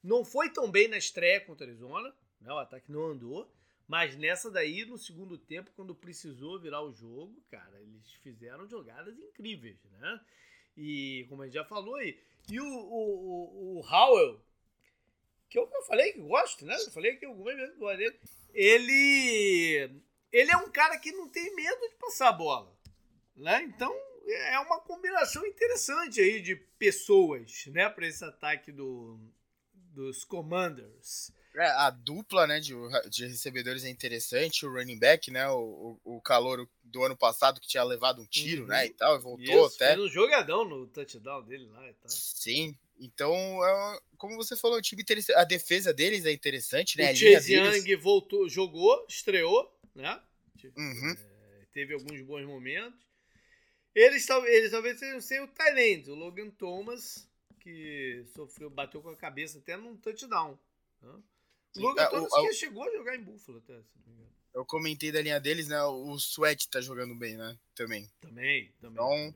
Não 0.03 0.23
foi 0.23 0.51
tão 0.51 0.69
bem 0.69 0.87
na 0.87 0.97
estreia 0.97 1.41
contra 1.41 1.65
a 1.65 1.69
Arizona, 1.69 2.13
né? 2.39 2.53
o 2.53 2.57
ataque 2.57 2.91
não 2.91 3.07
andou. 3.07 3.51
Mas 3.87 4.15
nessa 4.15 4.49
daí, 4.49 4.85
no 4.85 4.97
segundo 4.97 5.37
tempo, 5.37 5.69
quando 5.75 5.93
precisou 5.93 6.57
virar 6.57 6.81
o 6.81 6.93
jogo, 6.93 7.43
cara, 7.49 7.81
eles 7.81 8.09
fizeram 8.23 8.65
jogadas 8.65 9.19
incríveis, 9.19 9.83
né? 9.99 10.21
E 10.77 11.25
como 11.27 11.41
a 11.41 11.45
gente 11.45 11.55
já 11.55 11.65
falou, 11.65 12.01
e, 12.01 12.17
e 12.49 12.57
o, 12.61 12.65
o, 12.65 13.79
o 13.79 13.85
Howell, 13.85 14.41
que 15.51 15.59
eu, 15.59 15.69
eu 15.71 15.83
falei 15.83 16.13
que 16.13 16.21
gosto, 16.21 16.65
né? 16.65 16.73
Eu 16.73 16.91
falei 16.91 17.17
que 17.17 17.25
algumas 17.25 17.55
vezes 17.55 17.77
gosto 17.77 17.97
dele. 17.97 18.19
Ele, 18.53 20.01
ele 20.31 20.51
é 20.51 20.57
um 20.57 20.71
cara 20.71 20.97
que 20.97 21.11
não 21.11 21.27
tem 21.27 21.53
medo 21.53 21.89
de 21.89 21.95
passar 21.95 22.29
a 22.29 22.33
bola, 22.33 22.73
né? 23.35 23.61
Então 23.63 23.93
é 24.27 24.59
uma 24.59 24.79
combinação 24.79 25.45
interessante 25.45 26.21
aí 26.21 26.41
de 26.41 26.55
pessoas, 26.55 27.65
né, 27.67 27.89
para 27.89 28.07
esse 28.07 28.23
ataque 28.23 28.71
do, 28.71 29.19
dos 29.73 30.23
Commanders. 30.23 31.33
É, 31.53 31.65
a 31.65 31.89
dupla 31.89 32.47
né, 32.47 32.61
de, 32.61 32.73
de 33.09 33.25
recebedores 33.25 33.83
é 33.83 33.89
interessante, 33.89 34.65
o 34.65 34.71
running 34.71 34.97
back, 34.97 35.29
né? 35.29 35.49
O, 35.49 35.99
o, 36.05 36.15
o 36.15 36.21
calor 36.21 36.65
do 36.81 37.03
ano 37.03 37.17
passado 37.17 37.59
que 37.59 37.67
tinha 37.67 37.83
levado 37.83 38.21
um 38.21 38.25
tiro, 38.25 38.61
uhum. 38.61 38.69
né? 38.69 38.85
E 38.85 38.89
tal, 38.91 39.17
e 39.17 39.19
voltou 39.19 39.67
Isso, 39.67 39.75
até. 39.75 39.95
Fez 39.95 39.99
um 39.99 40.07
jogadão 40.07 40.63
no 40.63 40.87
touchdown 40.87 41.43
dele 41.43 41.65
lá 41.65 41.89
e 41.89 41.93
tal. 41.93 42.09
Sim, 42.09 42.73
então, 43.03 43.33
é, 43.65 43.99
como 44.15 44.35
você 44.35 44.55
falou, 44.55 44.77
o 44.77 44.81
time 44.81 45.03
a 45.35 45.43
defesa 45.43 45.91
deles 45.91 46.23
é 46.23 46.31
interessante, 46.31 46.99
né? 46.99 47.11
O 47.11 47.15
Chase 47.15 47.55
Young 47.55 47.95
voltou, 47.95 48.47
jogou, 48.47 49.03
estreou, 49.09 49.75
né? 49.95 50.21
Uhum. 50.77 51.15
É, 51.17 51.65
teve 51.73 51.95
alguns 51.95 52.21
bons 52.21 52.45
momentos. 52.45 53.01
Eles, 53.95 54.29
eles 54.29 54.69
talvez 54.69 54.99
sejam 54.99 55.19
sem 55.19 55.41
o 55.41 55.47
Thailand, 55.47 56.11
o 56.11 56.15
Logan 56.15 56.51
Thomas, 56.51 57.27
que 57.59 58.23
sofreu, 58.35 58.69
bateu 58.69 59.01
com 59.01 59.09
a 59.09 59.17
cabeça 59.17 59.57
até 59.57 59.75
num 59.75 59.97
touchdown. 59.97 60.57
Né? 61.01 61.19
O 61.77 61.81
Logan 61.81 62.03
é, 62.03 62.07
Thomas 62.07 62.31
o, 62.31 62.47
que 62.47 62.53
chegou 62.53 62.83
a 62.83 62.91
jogar 62.91 63.15
em 63.15 63.23
Buffalo 63.23 63.57
até, 63.57 63.81
se 63.81 63.97
não 63.97 64.05
me 64.05 64.13
engano. 64.13 64.31
Eu 64.53 64.63
comentei 64.63 65.11
da 65.11 65.21
linha 65.21 65.39
deles, 65.39 65.67
né? 65.67 65.81
O 65.83 66.15
Sweat 66.17 66.69
tá 66.69 66.79
jogando 66.79 67.15
bem, 67.15 67.35
né? 67.35 67.57
Também. 67.73 68.07
Também, 68.19 68.71
também. 68.79 68.93
Então, 68.93 69.09
também. 69.09 69.35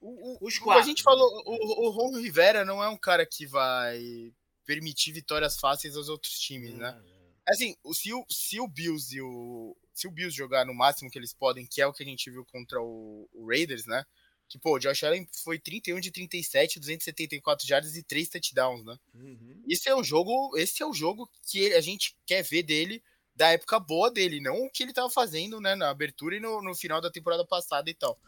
O, 0.00 0.46
Os 0.46 0.58
quatro. 0.58 0.82
A 0.82 0.86
gente 0.86 1.02
falou, 1.02 1.42
o, 1.44 1.86
o 1.86 1.90
Ron 1.90 2.18
Rivera 2.18 2.64
não 2.64 2.82
é 2.82 2.88
um 2.88 2.96
cara 2.96 3.26
que 3.26 3.46
vai 3.46 4.32
permitir 4.64 5.12
vitórias 5.12 5.58
fáceis 5.58 5.96
aos 5.96 6.08
outros 6.08 6.38
times, 6.38 6.74
né? 6.74 7.00
Assim, 7.48 7.74
se 7.94 8.12
o, 8.12 8.24
se 8.28 8.60
o 8.60 8.68
Bills 8.68 9.16
e 9.16 9.22
o 9.22 9.74
se 9.94 10.06
o 10.06 10.10
Bills 10.10 10.36
jogar 10.36 10.64
no 10.64 10.74
máximo 10.74 11.10
que 11.10 11.18
eles 11.18 11.32
podem, 11.32 11.66
que 11.66 11.80
é 11.82 11.86
o 11.86 11.92
que 11.92 12.04
a 12.04 12.06
gente 12.06 12.30
viu 12.30 12.44
contra 12.44 12.80
o, 12.80 13.28
o 13.32 13.48
Raiders, 13.48 13.86
né? 13.86 14.04
Que, 14.48 14.58
pô, 14.58 14.76
o 14.76 14.78
Josh 14.78 15.02
Allen 15.02 15.28
foi 15.42 15.58
31 15.58 15.98
de 15.98 16.10
37, 16.10 16.78
274 16.78 17.66
jardas 17.66 17.96
e 17.96 18.02
3 18.02 18.28
touchdowns, 18.28 18.84
né? 18.84 18.96
Uhum. 19.12 19.62
Esse 19.68 19.88
é 19.88 19.94
o 19.94 20.04
jogo, 20.04 20.56
esse 20.56 20.82
é 20.82 20.86
o 20.86 20.94
jogo 20.94 21.28
que 21.50 21.74
a 21.74 21.80
gente 21.80 22.16
quer 22.24 22.42
ver 22.42 22.62
dele 22.62 23.02
da 23.34 23.50
época 23.50 23.78
boa 23.78 24.10
dele, 24.10 24.40
não 24.40 24.64
o 24.64 24.70
que 24.70 24.82
ele 24.82 24.92
tava 24.92 25.08
fazendo, 25.08 25.60
né, 25.60 25.76
na 25.76 25.90
abertura 25.90 26.36
e 26.36 26.40
no, 26.40 26.60
no 26.60 26.74
final 26.74 27.00
da 27.00 27.10
temporada 27.10 27.46
passada 27.46 27.88
e 27.88 27.94
tal. 27.94 28.18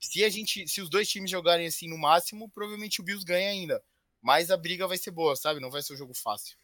Se 0.00 0.24
a 0.24 0.28
gente, 0.28 0.66
se 0.68 0.80
os 0.80 0.88
dois 0.88 1.08
times 1.08 1.30
jogarem 1.30 1.66
assim 1.66 1.88
no 1.88 1.98
máximo, 1.98 2.48
provavelmente 2.48 3.00
o 3.00 3.04
Bills 3.04 3.24
ganha 3.24 3.50
ainda. 3.50 3.82
Mas 4.20 4.50
a 4.50 4.56
briga 4.56 4.86
vai 4.86 4.96
ser 4.96 5.10
boa, 5.10 5.34
sabe? 5.36 5.60
Não 5.60 5.70
vai 5.70 5.82
ser 5.82 5.94
um 5.94 5.96
jogo 5.96 6.14
fácil. 6.14 6.56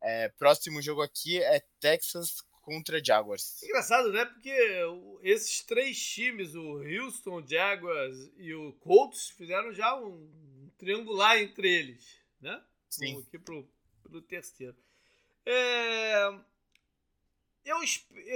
É, 0.00 0.28
próximo 0.30 0.80
jogo 0.80 1.02
aqui 1.02 1.42
é 1.42 1.60
Texas 1.80 2.42
contra 2.62 3.02
Jaguars. 3.02 3.62
Engraçado, 3.62 4.12
né? 4.12 4.24
Porque 4.24 4.54
esses 5.22 5.62
três 5.62 5.98
times, 5.98 6.54
o 6.54 6.82
Houston, 6.82 7.46
Jaguars 7.46 8.30
e 8.36 8.52
o 8.54 8.72
Colts, 8.74 9.30
fizeram 9.30 9.72
já 9.72 9.94
um 9.94 10.70
triangular 10.76 11.38
entre 11.38 11.72
eles, 11.72 12.20
né? 12.40 12.62
Sim. 12.88 13.20
Aqui 13.20 13.38
pro, 13.38 13.68
pro 14.02 14.20
terceiro. 14.22 14.76
É... 15.44 16.26
Eu, 17.64 17.78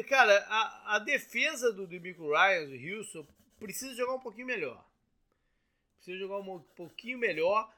cara, 0.08 0.44
a, 0.48 0.96
a 0.96 0.98
defesa 0.98 1.72
do 1.72 1.86
Demico 1.86 2.30
Ryan, 2.30 2.66
do 2.66 2.74
Houston, 2.74 3.26
precisa 3.60 3.94
jogar 3.94 4.14
um 4.14 4.20
pouquinho 4.20 4.46
melhor. 4.46 4.84
Precisa 5.96 6.18
jogar 6.18 6.38
um 6.38 6.60
pouquinho 6.74 7.18
melhor. 7.18 7.72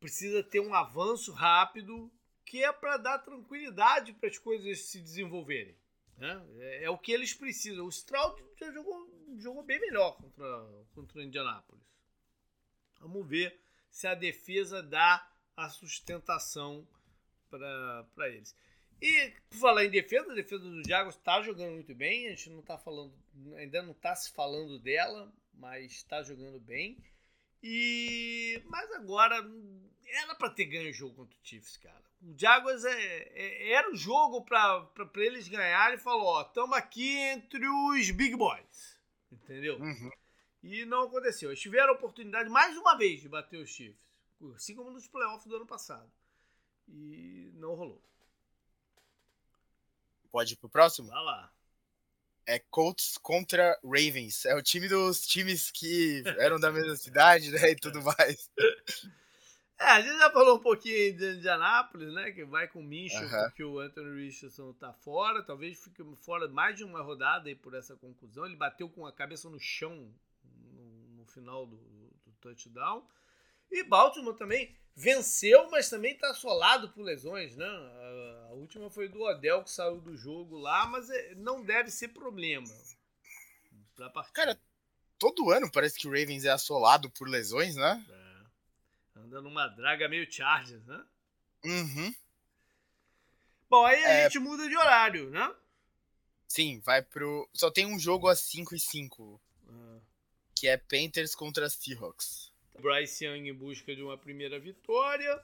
Precisa 0.00 0.42
ter 0.42 0.60
um 0.60 0.74
avanço 0.74 1.32
rápido, 1.32 2.10
que 2.44 2.64
é 2.64 2.72
para 2.72 2.96
dar 2.96 3.18
tranquilidade 3.18 4.12
para 4.14 4.28
as 4.28 4.38
coisas 4.38 4.86
se 4.86 5.00
desenvolverem. 5.00 5.76
Né? 6.16 6.46
É, 6.58 6.84
é, 6.84 6.90
o 6.90 6.98
que 6.98 7.12
eles 7.12 7.34
precisam. 7.34 7.86
O 7.86 7.90
Stroud 7.90 8.42
já 8.58 8.72
jogou, 8.72 9.08
jogou 9.38 9.62
bem 9.62 9.78
melhor 9.78 10.16
contra, 10.16 10.86
contra 10.94 11.18
o 11.18 11.22
Indianapolis. 11.22 11.84
Vamos 12.98 13.26
ver 13.28 13.60
se 13.90 14.06
a 14.06 14.14
defesa 14.14 14.82
dá 14.82 15.30
a 15.56 15.68
sustentação 15.68 16.86
para 17.50 18.28
eles. 18.28 18.56
E 19.00 19.32
por 19.50 19.58
falar 19.58 19.84
em 19.84 19.90
defesa, 19.90 20.32
a 20.32 20.34
defesa 20.34 20.64
do 20.64 20.86
Jaguars 20.86 21.16
está 21.16 21.42
jogando 21.42 21.72
muito 21.72 21.94
bem. 21.94 22.26
A 22.26 22.30
gente 22.30 22.50
não 22.50 22.60
está 22.60 22.78
falando, 22.78 23.12
ainda 23.56 23.82
não 23.82 23.92
está 23.92 24.14
se 24.14 24.32
falando 24.32 24.78
dela, 24.78 25.32
mas 25.52 25.92
está 25.92 26.22
jogando 26.22 26.60
bem. 26.60 26.96
E 27.62 28.62
mas 28.66 28.90
agora 28.92 29.36
era 30.06 30.34
para 30.34 30.50
ter 30.50 30.66
ganho 30.66 30.90
o 30.90 30.92
jogo 30.92 31.14
contra 31.14 31.36
o 31.36 31.40
Chiefs, 31.42 31.76
cara. 31.78 32.04
O 32.22 32.34
Jaguars 32.38 32.84
é, 32.84 32.92
é, 32.92 33.72
era 33.72 33.90
o 33.90 33.96
jogo 33.96 34.42
para 34.44 34.88
eles 35.16 35.48
ganharem 35.48 35.96
e 35.96 36.00
falou: 36.00 36.26
ó, 36.26 36.42
estamos 36.42 36.76
aqui 36.76 37.16
entre 37.16 37.66
os 37.66 38.10
big 38.10 38.36
boys, 38.36 38.98
entendeu? 39.30 39.78
Uhum. 39.78 40.10
E 40.62 40.84
não 40.86 41.02
aconteceu. 41.02 41.50
Eles 41.50 41.60
tiveram 41.60 41.90
a 41.92 41.96
oportunidade 41.96 42.48
mais 42.48 42.76
uma 42.76 42.96
vez 42.96 43.20
de 43.20 43.28
bater 43.28 43.58
os 43.58 43.70
Chiefs, 43.70 44.00
assim 44.54 44.74
como 44.74 44.90
nos 44.90 45.06
playoffs 45.06 45.46
do 45.46 45.56
ano 45.56 45.66
passado. 45.66 46.10
E 46.88 47.50
não 47.54 47.74
rolou. 47.74 48.02
Pode 50.34 50.54
ir 50.54 50.56
pro 50.56 50.68
próximo? 50.68 51.06
Vai 51.10 51.22
lá. 51.22 51.52
É 52.44 52.58
Colts 52.58 53.16
contra 53.18 53.78
Ravens. 53.84 54.44
É 54.44 54.56
o 54.56 54.62
time 54.64 54.88
dos 54.88 55.24
times 55.24 55.70
que 55.70 56.24
eram 56.38 56.58
da 56.58 56.72
mesma 56.72 56.96
cidade, 56.96 57.52
né? 57.52 57.70
E 57.70 57.76
tudo 57.76 58.02
mais. 58.02 58.50
É, 59.78 59.84
a 59.84 60.00
gente 60.00 60.18
já 60.18 60.32
falou 60.32 60.56
um 60.56 60.60
pouquinho 60.60 61.16
de 61.16 61.36
Indianápolis, 61.36 62.12
né? 62.12 62.32
Que 62.32 62.44
vai 62.44 62.66
com 62.66 62.80
o 62.80 62.82
Mincho, 62.82 63.16
uh 63.16 63.28
-huh. 63.28 63.44
porque 63.44 63.62
o 63.62 63.78
Anthony 63.78 64.24
Richardson 64.24 64.72
tá 64.72 64.92
fora. 64.92 65.40
Talvez 65.40 65.84
fique 65.84 66.02
fora 66.16 66.48
mais 66.48 66.76
de 66.76 66.82
uma 66.82 67.00
rodada 67.00 67.48
aí 67.48 67.54
por 67.54 67.72
essa 67.72 67.94
conclusão. 67.94 68.44
Ele 68.44 68.56
bateu 68.56 68.88
com 68.88 69.06
a 69.06 69.12
cabeça 69.12 69.48
no 69.48 69.60
chão 69.60 70.12
no, 70.42 71.08
no 71.10 71.26
final 71.26 71.64
do, 71.64 71.76
do 71.76 72.32
touchdown. 72.40 73.06
E 73.74 73.82
Baltimore 73.82 74.36
também 74.36 74.72
venceu, 74.94 75.68
mas 75.68 75.90
também 75.90 76.12
está 76.12 76.30
assolado 76.30 76.90
por 76.90 77.02
lesões, 77.02 77.56
né? 77.56 77.66
A, 77.66 78.46
a, 78.50 78.52
última 78.52 78.88
foi 78.88 79.08
do 79.08 79.20
Odell 79.20 79.64
que 79.64 79.70
saiu 79.70 80.00
do 80.00 80.16
jogo 80.16 80.56
lá, 80.56 80.86
mas 80.86 81.10
é, 81.10 81.34
não 81.34 81.60
deve 81.64 81.90
ser 81.90 82.08
problema. 82.08 82.68
Cara, 84.32 84.56
todo 85.18 85.50
ano 85.50 85.68
parece 85.72 85.98
que 85.98 86.06
o 86.06 86.10
Ravens 86.10 86.44
é 86.44 86.50
assolado 86.50 87.10
por 87.10 87.28
lesões, 87.28 87.74
né? 87.74 88.06
É. 88.08 89.18
Anda 89.18 89.40
numa 89.40 89.66
draga 89.66 90.08
meio 90.08 90.30
Chargers, 90.30 90.86
né? 90.86 91.04
Uhum. 91.64 92.14
Bom, 93.68 93.84
aí 93.84 94.04
a 94.04 94.08
é... 94.08 94.22
gente 94.24 94.38
muda 94.38 94.68
de 94.68 94.76
horário, 94.76 95.30
né? 95.30 95.52
Sim, 96.46 96.78
vai 96.84 97.02
pro. 97.02 97.48
Só 97.52 97.72
tem 97.72 97.86
um 97.86 97.98
jogo 97.98 98.28
às 98.28 98.38
5 98.38 98.76
e 98.76 98.78
5. 98.78 99.40
Ah. 99.68 99.98
Que 100.54 100.68
é 100.68 100.76
Panthers 100.76 101.34
contra 101.34 101.68
Seahawks. 101.68 102.53
Bryce 102.80 103.24
Young 103.24 103.48
em 103.48 103.54
busca 103.54 103.94
de 103.94 104.02
uma 104.02 104.18
primeira 104.18 104.58
vitória. 104.58 105.40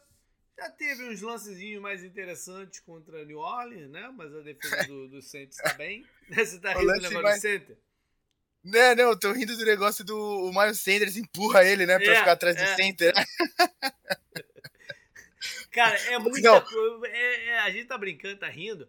Já 0.59 0.69
teve 0.71 1.05
uns 1.05 1.23
lancezinhos 1.23 1.81
mais 1.81 2.03
interessantes 2.05 2.81
contra 2.81 3.25
New 3.25 3.39
Orleans, 3.39 3.91
né? 3.91 4.13
Mas 4.15 4.35
a 4.35 4.41
defesa 4.41 4.87
do, 4.87 5.09
do 5.09 5.23
Saints 5.23 5.57
está 5.57 5.73
bem. 5.75 6.05
Você 6.29 6.61
tá 6.61 6.75
rindo 6.75 6.87
do 6.87 6.93
negócio 6.93 7.23
mais... 7.23 7.37
do 7.37 7.41
Center? 7.41 7.79
Não, 8.63 8.95
não, 8.95 9.05
eu 9.05 9.19
tô 9.19 9.33
rindo 9.33 9.57
do 9.57 9.65
negócio 9.65 10.05
do 10.05 10.15
o 10.15 10.53
Miles 10.53 10.81
Sanders 10.81 11.17
empurra 11.17 11.65
ele, 11.65 11.87
né, 11.87 11.99
pra 11.99 12.13
é, 12.13 12.17
ficar 12.17 12.33
atrás 12.33 12.55
é. 12.57 12.63
do 12.63 12.77
center. 12.77 13.15
Cara, 15.73 15.97
é 15.97 16.19
muita 16.19 16.61
coisa. 16.61 17.07
É, 17.07 17.47
é, 17.47 17.59
a 17.61 17.71
gente 17.71 17.87
tá 17.87 17.97
brincando, 17.97 18.39
tá 18.39 18.49
rindo, 18.49 18.87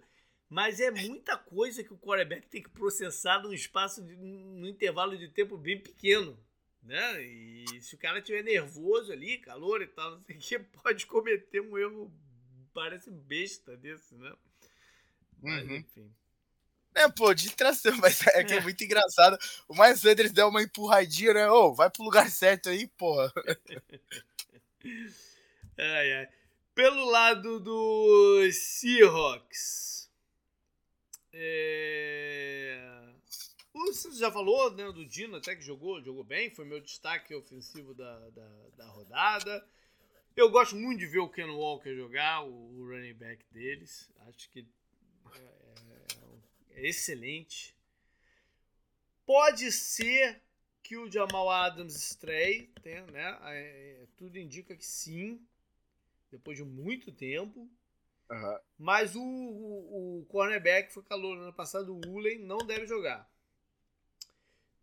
mas 0.49 0.81
é 0.81 0.91
muita 0.91 1.37
coisa 1.37 1.85
que 1.85 1.93
o 1.93 1.97
quarterback 1.97 2.49
tem 2.49 2.61
que 2.61 2.69
processar 2.69 3.39
num 3.39 3.53
espaço, 3.53 4.03
de, 4.03 4.13
num 4.17 4.67
intervalo 4.67 5.17
de 5.17 5.29
tempo 5.29 5.57
bem 5.57 5.79
pequeno 5.79 6.37
né? 6.83 7.21
E 7.21 7.81
se 7.81 7.95
o 7.95 7.97
cara 7.97 8.19
estiver 8.19 8.43
nervoso 8.43 9.11
ali, 9.11 9.37
calor 9.37 9.81
e 9.81 9.87
tal, 9.87 10.11
não 10.11 10.23
sei 10.23 10.35
o 10.35 10.39
que, 10.39 10.59
pode 10.83 11.05
cometer 11.05 11.61
um 11.61 11.77
erro, 11.77 12.11
parece 12.73 13.11
besta 13.11 13.77
desse, 13.77 14.15
né? 14.15 14.33
Mas, 15.41 15.67
uhum. 15.67 15.75
enfim. 15.77 16.11
É, 16.93 17.07
pô, 17.09 17.33
distração, 17.33 17.95
mas 18.01 18.25
é 18.27 18.43
que 18.43 18.53
é, 18.53 18.57
é 18.57 18.61
muito 18.61 18.83
engraçado. 18.83 19.37
O 19.67 19.73
Miles 19.73 20.01
Sanders 20.01 20.31
deu 20.31 20.49
uma 20.49 20.61
empurradinha, 20.61 21.33
né? 21.33 21.49
Ô, 21.49 21.67
oh, 21.67 21.73
vai 21.73 21.89
pro 21.89 22.03
lugar 22.03 22.29
certo 22.29 22.69
aí, 22.69 22.87
porra. 22.87 23.31
ai, 25.77 26.13
ai. 26.13 26.29
Pelo 26.73 27.05
lado 27.05 27.59
dos 27.59 28.55
Seahawks. 28.55 30.09
É... 31.33 33.00
Você 33.73 34.11
já 34.13 34.31
falou 34.31 34.71
né, 34.71 34.91
do 34.91 35.05
Dino, 35.05 35.37
até 35.37 35.55
que 35.55 35.61
jogou, 35.61 36.01
jogou 36.03 36.23
bem, 36.23 36.49
foi 36.49 36.65
meu 36.65 36.81
destaque 36.81 37.33
ofensivo 37.33 37.93
da, 37.93 38.29
da, 38.29 38.67
da 38.75 38.87
rodada. 38.87 39.65
Eu 40.35 40.49
gosto 40.49 40.75
muito 40.75 40.99
de 40.99 41.07
ver 41.07 41.19
o 41.19 41.29
Ken 41.29 41.49
Walker 41.49 41.95
jogar, 41.95 42.43
o, 42.43 42.79
o 42.79 42.89
running 42.89 43.13
back 43.13 43.45
deles. 43.51 44.09
Acho 44.27 44.49
que 44.49 44.65
é, 45.35 45.39
é, 45.39 46.81
é 46.81 46.87
excelente. 46.87 47.75
Pode 49.25 49.71
ser 49.71 50.41
que 50.83 50.97
o 50.97 51.09
Jamal 51.09 51.49
Adams 51.49 51.95
estreie, 51.95 52.67
tem, 52.81 53.01
né? 53.07 53.37
É, 53.43 54.05
tudo 54.17 54.37
indica 54.37 54.75
que 54.75 54.85
sim, 54.85 55.39
depois 56.29 56.57
de 56.57 56.65
muito 56.65 57.11
tempo. 57.11 57.69
Uhum. 58.29 58.59
Mas 58.77 59.15
o, 59.15 59.21
o, 59.21 60.19
o 60.19 60.25
cornerback 60.25 60.91
foi 60.91 61.03
calor 61.03 61.37
no 61.37 61.43
ano 61.43 61.53
passado, 61.53 61.93
o 61.93 62.09
Ulen, 62.09 62.39
não 62.39 62.57
deve 62.57 62.85
jogar. 62.85 63.30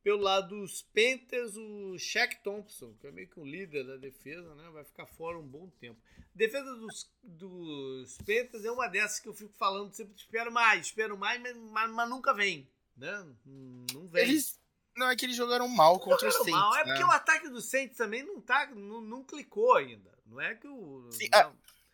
Pelo 0.08 0.22
lado 0.22 0.56
dos 0.56 0.80
Panthers, 0.80 1.54
o 1.54 1.98
Shaq 1.98 2.42
Thompson, 2.42 2.94
que 2.98 3.06
é 3.06 3.10
meio 3.10 3.28
que 3.28 3.38
um 3.38 3.44
líder 3.44 3.84
da 3.84 3.96
defesa, 3.98 4.54
né? 4.54 4.70
Vai 4.72 4.82
ficar 4.82 5.04
fora 5.04 5.38
um 5.38 5.46
bom 5.46 5.68
tempo. 5.78 6.00
A 6.18 6.22
defesa 6.34 6.74
dos, 6.76 7.12
dos 7.22 8.16
Panthers 8.16 8.64
é 8.64 8.70
uma 8.70 8.88
dessas 8.88 9.20
que 9.20 9.28
eu 9.28 9.34
fico 9.34 9.52
falando 9.58 9.92
sempre, 9.92 10.14
espero 10.16 10.50
mais, 10.50 10.86
espero 10.86 11.18
mais, 11.18 11.38
mas, 11.42 11.54
mas, 11.58 11.90
mas 11.90 12.08
nunca 12.08 12.32
vem, 12.32 12.66
né? 12.96 13.22
Não 13.44 14.08
vem. 14.08 14.22
Eles, 14.22 14.58
não, 14.96 15.10
é 15.10 15.14
que 15.14 15.26
eles 15.26 15.36
jogaram 15.36 15.68
mal 15.68 16.00
contra 16.00 16.26
os 16.26 16.36
Saints. 16.36 16.52
Mal. 16.52 16.76
É 16.76 16.84
porque 16.84 17.00
né? 17.00 17.04
o 17.04 17.10
ataque 17.10 17.50
do 17.50 17.60
Saints 17.60 17.98
também 17.98 18.22
não, 18.22 18.40
tá, 18.40 18.66
não, 18.74 19.02
não 19.02 19.22
clicou 19.22 19.74
ainda. 19.74 20.10
Não 20.24 20.40
é 20.40 20.54
que 20.54 20.66
o... 20.66 21.06
Sim, 21.12 21.28
é, 21.34 21.50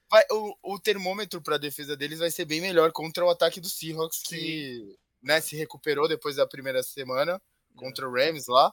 vai, 0.09 0.25
o, 0.31 0.57
o 0.63 0.79
termômetro 0.79 1.43
para 1.43 1.57
a 1.57 1.59
defesa 1.59 1.97
deles 1.97 2.21
vai 2.21 2.31
ser 2.31 2.45
bem 2.45 2.61
melhor 2.61 2.93
contra 2.93 3.25
o 3.25 3.31
ataque 3.31 3.61
do 3.61 3.69
Seahawks, 3.69 4.23
Sim. 4.25 4.37
que 4.37 4.99
né, 5.21 5.41
se 5.41 5.57
recuperou 5.57 6.07
depois 6.07 6.37
da 6.37 6.47
primeira 6.47 6.81
semana 6.81 7.43
contra 7.77 8.09
o 8.09 8.13
Rams 8.13 8.47
lá, 8.49 8.73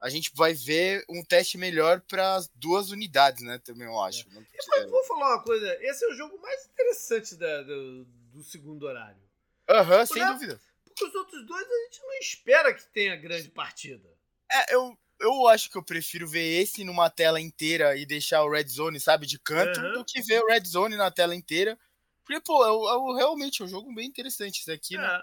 a 0.00 0.08
gente 0.08 0.32
vai 0.34 0.52
ver 0.52 1.04
um 1.08 1.24
teste 1.24 1.56
melhor 1.56 2.00
para 2.00 2.34
as 2.34 2.48
duas 2.48 2.90
unidades, 2.90 3.44
né? 3.44 3.58
Também 3.58 3.86
eu 3.86 4.00
acho. 4.00 4.26
É. 4.28 4.44
Mas, 4.68 4.90
vou 4.90 5.04
falar 5.04 5.36
uma 5.36 5.42
coisa: 5.44 5.78
esse 5.80 6.04
é 6.04 6.08
o 6.08 6.14
jogo 6.14 6.40
mais 6.40 6.66
interessante 6.66 7.36
da, 7.36 7.62
do, 7.62 8.04
do 8.04 8.42
segundo 8.42 8.82
horário. 8.84 9.22
Aham, 9.68 10.00
uhum, 10.00 10.06
sem 10.06 10.26
dúvida. 10.26 10.60
Porque 10.84 11.04
os 11.04 11.14
outros 11.14 11.46
dois 11.46 11.66
a 11.66 11.84
gente 11.84 12.02
não 12.02 12.12
espera 12.18 12.74
que 12.74 12.84
tenha 12.88 13.16
grande 13.16 13.48
partida. 13.48 14.10
É, 14.50 14.74
eu, 14.74 14.98
eu 15.20 15.48
acho 15.48 15.70
que 15.70 15.78
eu 15.78 15.82
prefiro 15.82 16.26
ver 16.26 16.60
esse 16.60 16.84
numa 16.84 17.08
tela 17.08 17.40
inteira 17.40 17.96
e 17.96 18.04
deixar 18.04 18.42
o 18.42 18.50
Red 18.50 18.68
Zone, 18.68 18.98
sabe, 18.98 19.26
de 19.26 19.38
canto, 19.38 19.80
uhum. 19.80 19.92
do 19.94 20.04
que 20.04 20.20
ver 20.22 20.42
o 20.42 20.46
Red 20.46 20.64
Zone 20.64 20.96
na 20.96 21.10
tela 21.10 21.34
inteira. 21.34 21.78
Porque, 22.24 22.40
pô, 22.40 22.64
é, 22.64 22.68
é, 22.68 23.18
realmente 23.18 23.62
é 23.62 23.64
um 23.64 23.68
jogo 23.68 23.92
bem 23.94 24.06
interessante 24.06 24.60
esse 24.60 24.70
aqui, 24.70 24.96
né? 24.96 25.22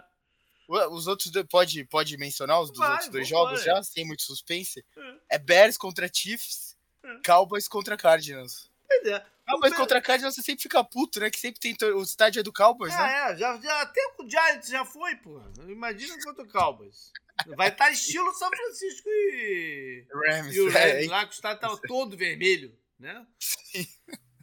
Os 0.69 1.07
outros 1.07 1.31
dois, 1.31 1.47
pode, 1.47 1.83
pode 1.85 2.15
mencionar 2.17 2.61
os 2.61 2.69
Vai, 2.77 2.91
outros 2.91 3.09
dois 3.09 3.27
jogos 3.27 3.63
já, 3.63 3.81
sem 3.81 4.05
muito 4.05 4.21
suspense? 4.21 4.85
É, 4.95 5.35
é 5.35 5.39
Bears 5.39 5.75
contra 5.75 6.09
Chiefs, 6.13 6.77
é. 7.03 7.19
Cowboys 7.25 7.67
contra 7.67 7.97
Cardinals. 7.97 8.69
Pois 8.87 9.07
é. 9.07 9.25
Cowboys 9.47 9.73
contra 9.73 9.99
Cardinals 9.99 10.35
você 10.35 10.43
sempre 10.43 10.61
fica 10.61 10.83
puto, 10.83 11.19
né? 11.19 11.31
Que 11.31 11.39
sempre 11.39 11.59
tem 11.59 11.75
o 11.91 12.03
estádio 12.03 12.41
é 12.41 12.43
do 12.43 12.53
Cowboys, 12.53 12.93
é, 12.93 12.97
né? 12.97 13.31
É, 13.31 13.37
já, 13.37 13.57
já, 13.57 13.81
até 13.81 13.99
o 14.19 14.29
Giants 14.29 14.69
já 14.69 14.85
foi, 14.85 15.15
pô. 15.15 15.41
Imagina 15.67 16.15
contra 16.23 16.43
o 16.43 16.47
Cowboys. 16.47 17.11
Vai 17.55 17.69
estar 17.69 17.85
tá 17.85 17.91
estilo 17.91 18.31
São 18.33 18.49
Francisco 18.49 19.09
e. 19.09 20.05
Rams. 20.13 20.55
E 20.55 20.61
o 20.61 20.69
é, 20.69 20.71
Rams, 20.71 21.05
é, 21.05 21.09
lá 21.09 21.25
que 21.25 21.31
o 21.31 21.33
estádio 21.33 21.61
tava 21.61 21.77
todo 21.87 22.17
vermelho, 22.17 22.77
né? 22.99 23.25
Sim. 23.39 23.87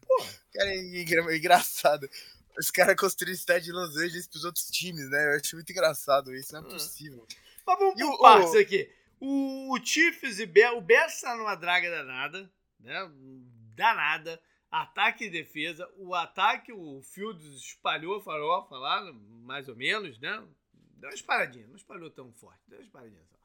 Pô. 0.06 0.24
Cara, 0.52 0.70
é 0.70 1.36
engraçado. 1.36 2.08
Os 2.58 2.70
caras 2.70 2.96
construíram 2.96 3.34
estádio 3.34 3.64
de 3.64 3.72
Los 3.72 3.96
Angeles 3.96 4.26
pros 4.26 4.44
outros 4.44 4.66
times, 4.66 5.08
né? 5.10 5.26
Eu 5.26 5.36
acho 5.38 5.54
muito 5.56 5.70
engraçado 5.70 6.34
isso, 6.34 6.52
não 6.52 6.60
é 6.60 6.64
ah. 6.64 6.68
possível. 6.68 7.26
Mas 7.66 7.78
vamos 7.78 8.18
partes 8.18 8.54
o... 8.54 8.58
aqui. 8.58 8.90
O, 9.20 9.74
o 9.74 9.84
Chiefs 9.84 10.38
e 10.38 10.44
o 10.44 10.80
Bears 10.80 11.20
tá 11.20 11.36
numa 11.36 11.54
draga 11.54 11.90
danada, 11.90 12.50
né? 12.80 13.10
Danada. 13.74 14.40
Ataque 14.70 15.24
e 15.24 15.30
defesa. 15.30 15.88
O 15.96 16.14
ataque, 16.14 16.72
o 16.72 17.00
Fields 17.02 17.46
espalhou 17.56 18.16
a 18.16 18.22
farofa 18.22 18.76
lá, 18.76 19.12
mais 19.12 19.68
ou 19.68 19.76
menos, 19.76 20.18
né? 20.18 20.42
Deu 20.96 21.08
uma 21.08 21.14
espalhadinha, 21.14 21.66
não 21.66 21.76
espalhou 21.76 22.10
tão 22.10 22.32
forte, 22.32 22.60
deu 22.68 22.78
uma 22.78 22.84
espalhadinha 22.84 23.22
só. 23.30 23.36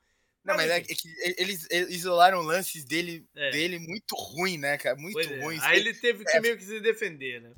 Não, 0.44 0.56
mas, 0.56 0.68
mas 0.68 0.90
é, 0.90 0.96
que 0.96 1.08
eles 1.38 1.68
isolaram 1.90 2.42
lances 2.42 2.84
dele, 2.84 3.26
é. 3.36 3.52
dele 3.52 3.78
muito 3.78 4.16
ruim, 4.16 4.58
né, 4.58 4.78
cara? 4.78 4.96
Muito 4.96 5.14
pois 5.14 5.28
ruim. 5.42 5.58
É. 5.58 5.62
Aí 5.62 5.80
ele 5.80 5.94
teve 5.94 6.26
que 6.26 6.36
é, 6.36 6.42
meio 6.42 6.58
que 6.58 6.64
se 6.64 6.80
defender, 6.80 7.42
né? 7.42 7.54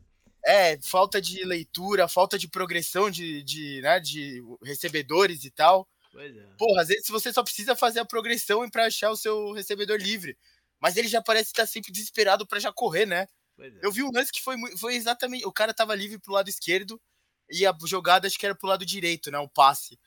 É, 0.45 0.77
falta 0.81 1.21
de 1.21 1.43
leitura, 1.45 2.07
falta 2.07 2.37
de 2.37 2.47
progressão 2.47 3.09
de, 3.09 3.41
de, 3.43 3.81
né, 3.81 3.99
de 3.99 4.43
recebedores 4.63 5.45
e 5.45 5.51
tal. 5.51 5.87
Pois 6.11 6.35
é. 6.35 6.45
Porra, 6.57 6.81
às 6.81 6.87
vezes 6.89 7.07
você 7.07 7.31
só 7.33 7.41
precisa 7.41 7.75
fazer 7.75 7.99
a 7.99 8.05
progressão 8.05 8.69
para 8.69 8.85
achar 8.85 9.09
o 9.09 9.17
seu 9.17 9.51
recebedor 9.53 9.97
livre. 9.97 10.37
Mas 10.79 10.97
ele 10.97 11.07
já 11.07 11.21
parece 11.21 11.49
estar 11.49 11.65
sempre 11.65 11.91
desesperado 11.91 12.45
para 12.45 12.59
já 12.59 12.71
correr, 12.71 13.05
né? 13.05 13.27
É. 13.59 13.71
Eu 13.81 13.91
vi 13.91 14.03
um 14.03 14.11
lance 14.11 14.31
que 14.31 14.41
foi, 14.41 14.55
foi 14.77 14.95
exatamente. 14.95 15.45
O 15.45 15.51
cara 15.51 15.73
tava 15.73 15.95
livre 15.95 16.19
pro 16.19 16.33
lado 16.33 16.49
esquerdo 16.49 17.01
e 17.49 17.65
a 17.65 17.75
jogada 17.85 18.27
acho 18.27 18.37
que 18.37 18.45
era 18.45 18.55
pro 18.55 18.67
lado 18.67 18.85
direito, 18.85 19.31
né? 19.31 19.39
O 19.39 19.47
passe. 19.47 19.97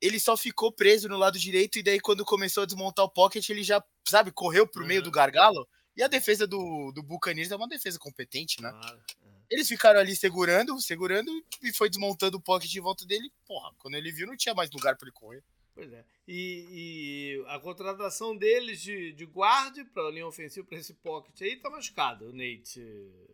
Ele 0.00 0.18
só 0.18 0.36
ficou 0.36 0.72
preso 0.72 1.08
no 1.08 1.16
lado 1.16 1.38
direito 1.38 1.78
e 1.78 1.82
daí 1.82 2.00
quando 2.00 2.24
começou 2.24 2.62
a 2.62 2.66
desmontar 2.66 3.04
o 3.04 3.10
pocket, 3.10 3.48
ele 3.48 3.62
já, 3.62 3.82
sabe, 4.08 4.32
correu 4.32 4.66
pro 4.66 4.82
uhum. 4.82 4.88
meio 4.88 5.02
do 5.02 5.10
gargalo. 5.10 5.66
E 5.96 6.02
a 6.02 6.08
defesa 6.08 6.46
do, 6.46 6.92
do 6.92 7.02
Buccaneers 7.02 7.50
é 7.50 7.56
uma 7.56 7.68
defesa 7.68 7.98
competente, 7.98 8.62
né? 8.62 8.70
Claro. 8.70 9.02
Eles 9.50 9.66
ficaram 9.66 9.98
ali 9.98 10.14
segurando, 10.14 10.80
segurando 10.80 11.30
e 11.62 11.72
foi 11.72 11.90
desmontando 11.90 12.36
o 12.36 12.40
pocket 12.40 12.70
de 12.70 12.80
volta 12.80 13.04
dele. 13.04 13.32
Porra, 13.44 13.74
quando 13.78 13.96
ele 13.96 14.12
viu, 14.12 14.26
não 14.26 14.36
tinha 14.36 14.54
mais 14.54 14.70
lugar 14.70 14.96
para 14.96 15.08
ele 15.08 15.12
correr. 15.12 15.42
Pois 15.74 15.92
é. 15.92 16.04
E, 16.28 16.66
e, 16.70 17.44
a 17.48 17.58
contratação 17.58 18.36
deles 18.36 18.80
de, 18.80 19.12
de 19.12 19.26
guarda 19.26 19.84
para 19.86 20.06
a 20.06 20.10
linha 20.10 20.26
ofensiva 20.26 20.66
para 20.66 20.78
esse 20.78 20.94
pocket 20.94 21.40
aí 21.42 21.56
tá 21.56 21.68
machucado, 21.68 22.28
o 22.28 22.32
Nate 22.32 22.80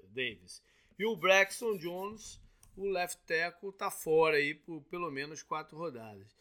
Davis. 0.09 0.63
E 0.99 1.05
o 1.05 1.15
Braxton 1.17 1.77
Jones, 1.77 2.41
o 2.77 2.89
left 2.89 3.21
tackle, 3.27 3.73
tá 3.73 3.91
fora 3.91 4.37
aí 4.37 4.55
por 4.55 4.81
pelo 4.85 5.11
menos 5.11 5.43
quatro 5.43 5.77
rodadas. 5.77 6.35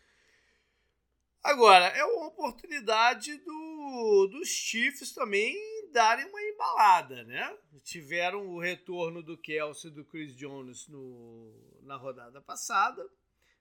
Agora, 1.43 1.85
é 1.87 2.03
uma 2.05 2.27
oportunidade 2.27 3.37
do, 3.37 4.27
dos 4.31 4.47
Chiefs 4.47 5.11
também 5.11 5.55
darem 5.95 6.25
uma 6.25 6.41
embalada, 6.41 7.23
né? 7.23 7.57
Tiveram 7.81 8.45
o 8.49 8.59
retorno 8.59 9.23
do 9.23 9.37
Kelsey 9.37 9.89
e 9.89 9.93
do 9.93 10.03
Chris 10.03 10.35
Jones 10.35 10.89
no, 10.89 11.79
na 11.83 11.95
rodada 11.95 12.41
passada. 12.41 13.09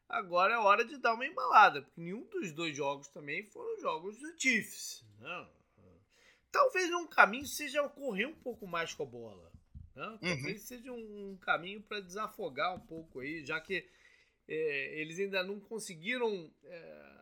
Agora 0.09 0.55
é 0.55 0.59
hora 0.59 0.85
de 0.85 0.99
dar 0.99 1.14
uma 1.14 1.24
embalada, 1.24 1.80
porque 1.82 2.01
nenhum 2.01 2.26
dos 2.26 2.51
dois 2.51 2.76
jogos 2.76 3.07
também 3.07 3.45
foram 3.45 3.80
jogos 3.80 4.18
do 4.18 4.35
Chiefs. 4.37 5.05
Né? 5.20 5.49
Talvez 6.51 6.91
um 6.91 7.07
caminho 7.07 7.47
seja 7.47 7.89
correr 7.89 8.26
um 8.26 8.35
pouco 8.35 8.66
mais 8.66 8.93
com 8.93 9.05
a 9.05 9.07
bola. 9.07 9.53
Né? 9.95 10.05
Uhum. 10.05 10.18
Talvez 10.18 10.61
uhum. 10.61 10.66
seja 10.66 10.93
um 10.93 11.39
caminho 11.41 11.80
para 11.82 12.01
desafogar 12.01 12.74
um 12.74 12.80
pouco 12.80 13.20
aí, 13.20 13.47
já 13.47 13.61
que 13.61 13.89
é, 14.49 15.01
eles 15.01 15.20
ainda 15.20 15.45
não 15.45 15.61
conseguiram. 15.61 16.51
É, 16.64 17.14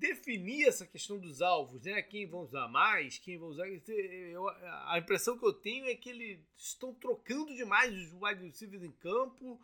definir 0.00 0.66
essa 0.66 0.86
questão 0.86 1.18
dos 1.18 1.42
alvos, 1.42 1.82
né? 1.82 2.02
Quem 2.02 2.26
vão 2.26 2.40
usar 2.40 2.66
mais, 2.68 3.18
quem 3.18 3.38
vão 3.38 3.48
usar. 3.48 3.68
Eu, 3.68 4.48
a 4.48 4.98
impressão 4.98 5.38
que 5.38 5.44
eu 5.44 5.52
tenho 5.52 5.86
é 5.86 5.94
que 5.94 6.08
eles 6.08 6.40
estão 6.56 6.94
trocando 6.94 7.54
demais 7.54 7.94
os 7.94 8.12
wide 8.20 8.46
receivers 8.46 8.82
em 8.82 8.92
campo 8.92 9.60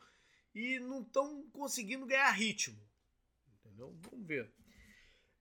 e 0.55 0.79
não 0.81 1.03
estão 1.03 1.49
conseguindo 1.51 2.07
ganhar 2.07 2.31
ritmo. 2.31 2.79
Entendeu? 3.65 3.97
Vamos 4.11 4.27
ver. 4.27 4.53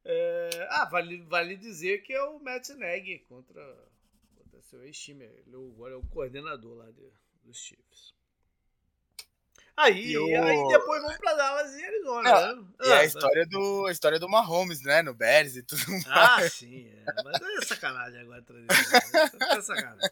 É, 0.06 0.68
ah, 0.72 0.86
vale, 0.86 1.22
vale 1.24 1.58
dizer 1.58 2.04
que 2.04 2.14
é 2.14 2.24
o 2.24 2.40
Matt 2.40 2.70
Nagy 2.70 3.20
contra, 3.28 3.92
contra 4.36 4.62
seu 4.62 4.84
ex-time. 4.84 5.26
Ele 5.26 5.56
agora 5.56 5.94
é 5.94 5.98
o 5.98 6.08
coordenador 6.08 6.76
lá 6.78 6.90
de, 6.90 7.12
dos 7.44 7.58
Chiefs. 7.58 8.14
Aí, 9.78 10.14
eu... 10.14 10.26
aí 10.26 10.68
depois 10.70 11.02
vamos 11.02 11.18
pra 11.18 11.34
Dallas 11.34 11.76
e 11.76 11.86
Arizona, 11.86 12.30
é, 12.30 12.56
né? 12.56 12.64
E 12.82 12.92
ah, 12.92 12.98
a, 13.00 13.06
história 13.06 13.46
do, 13.46 13.86
a 13.88 13.92
história 13.92 14.20
do 14.20 14.30
Mahomes, 14.30 14.82
né? 14.82 15.02
No 15.02 15.14
Bears 15.14 15.58
e 15.58 15.64
tudo 15.64 15.82
ah, 16.08 16.10
mais. 16.10 16.46
Ah, 16.46 16.50
sim. 16.50 16.88
É. 16.88 17.24
Mas 17.24 17.42
é 17.42 17.66
sacanagem 17.66 18.22
agora 18.22 18.42
trazer 18.42 18.68
É 18.70 19.62
sacanagem. 19.62 20.10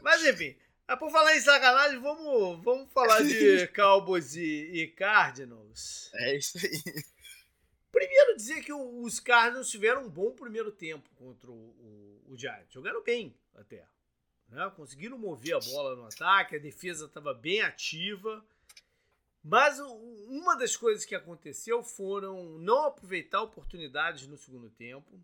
Mas 0.00 0.24
enfim, 0.24 0.56
ah, 0.86 0.96
por 0.96 1.10
falar 1.10 1.34
em 1.34 1.40
sacanagem, 1.40 1.98
vamos, 1.98 2.62
vamos 2.62 2.92
falar 2.92 3.22
de 3.22 3.66
Cowboys 3.74 4.36
e, 4.36 4.70
e 4.72 4.86
Cardinals. 4.88 6.10
É 6.14 6.36
isso 6.36 6.58
aí. 6.58 7.04
Primeiro 7.90 8.36
dizer 8.36 8.62
que 8.62 8.72
os 8.72 9.18
Cardinals 9.18 9.70
tiveram 9.70 10.04
um 10.04 10.10
bom 10.10 10.32
primeiro 10.32 10.70
tempo 10.70 11.08
contra 11.16 11.50
o, 11.50 11.54
o, 11.54 12.32
o 12.32 12.36
Giants. 12.36 12.72
Jogaram 12.72 13.02
bem 13.02 13.34
até. 13.54 13.86
Né? 14.48 14.70
Conseguiram 14.76 15.18
mover 15.18 15.54
a 15.54 15.60
bola 15.60 15.96
no 15.96 16.04
ataque, 16.04 16.56
a 16.56 16.60
defesa 16.60 17.06
estava 17.06 17.32
bem 17.32 17.62
ativa. 17.62 18.44
Mas 19.44 19.78
uma 19.78 20.56
das 20.56 20.74
coisas 20.74 21.04
que 21.04 21.14
aconteceu 21.14 21.82
foram 21.82 22.58
não 22.58 22.86
aproveitar 22.86 23.42
oportunidades 23.42 24.26
no 24.26 24.38
segundo 24.38 24.70
tempo 24.70 25.22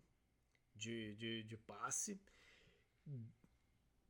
de, 0.75 1.15
de, 1.15 1.43
de 1.43 1.57
passe. 1.57 2.21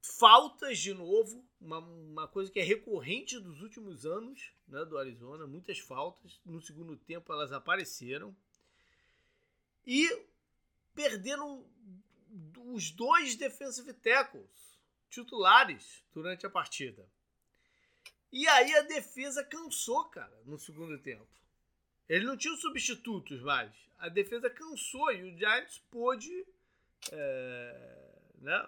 Faltas 0.01 0.79
de 0.79 0.93
novo, 0.93 1.47
uma, 1.61 1.77
uma 1.79 2.27
coisa 2.27 2.51
que 2.51 2.59
é 2.59 2.63
recorrente 2.63 3.39
dos 3.39 3.61
últimos 3.61 4.05
anos 4.05 4.51
né, 4.67 4.83
do 4.83 4.97
Arizona, 4.97 5.47
muitas 5.47 5.79
faltas. 5.79 6.41
No 6.45 6.61
segundo 6.61 6.97
tempo 6.97 7.31
elas 7.31 7.53
apareceram. 7.53 8.35
E 9.87 10.09
perderam 10.93 11.65
os 12.65 12.91
dois 12.91 13.35
defensive 13.37 13.93
tackles 13.93 14.77
titulares 15.09 16.03
durante 16.11 16.45
a 16.45 16.49
partida. 16.49 17.07
E 18.31 18.47
aí 18.47 18.73
a 18.75 18.81
defesa 18.81 19.43
cansou, 19.43 20.05
cara, 20.05 20.39
no 20.45 20.57
segundo 20.57 20.97
tempo. 20.97 21.27
Ele 22.07 22.25
não 22.25 22.37
tinha 22.37 22.55
substitutos 22.55 23.41
mais. 23.41 23.71
A 23.99 24.09
defesa 24.09 24.49
cansou 24.49 25.11
e 25.11 25.23
o 25.23 25.37
Giants 25.37 25.81
pôde 25.91 26.45
é, 27.11 28.11
né, 28.39 28.67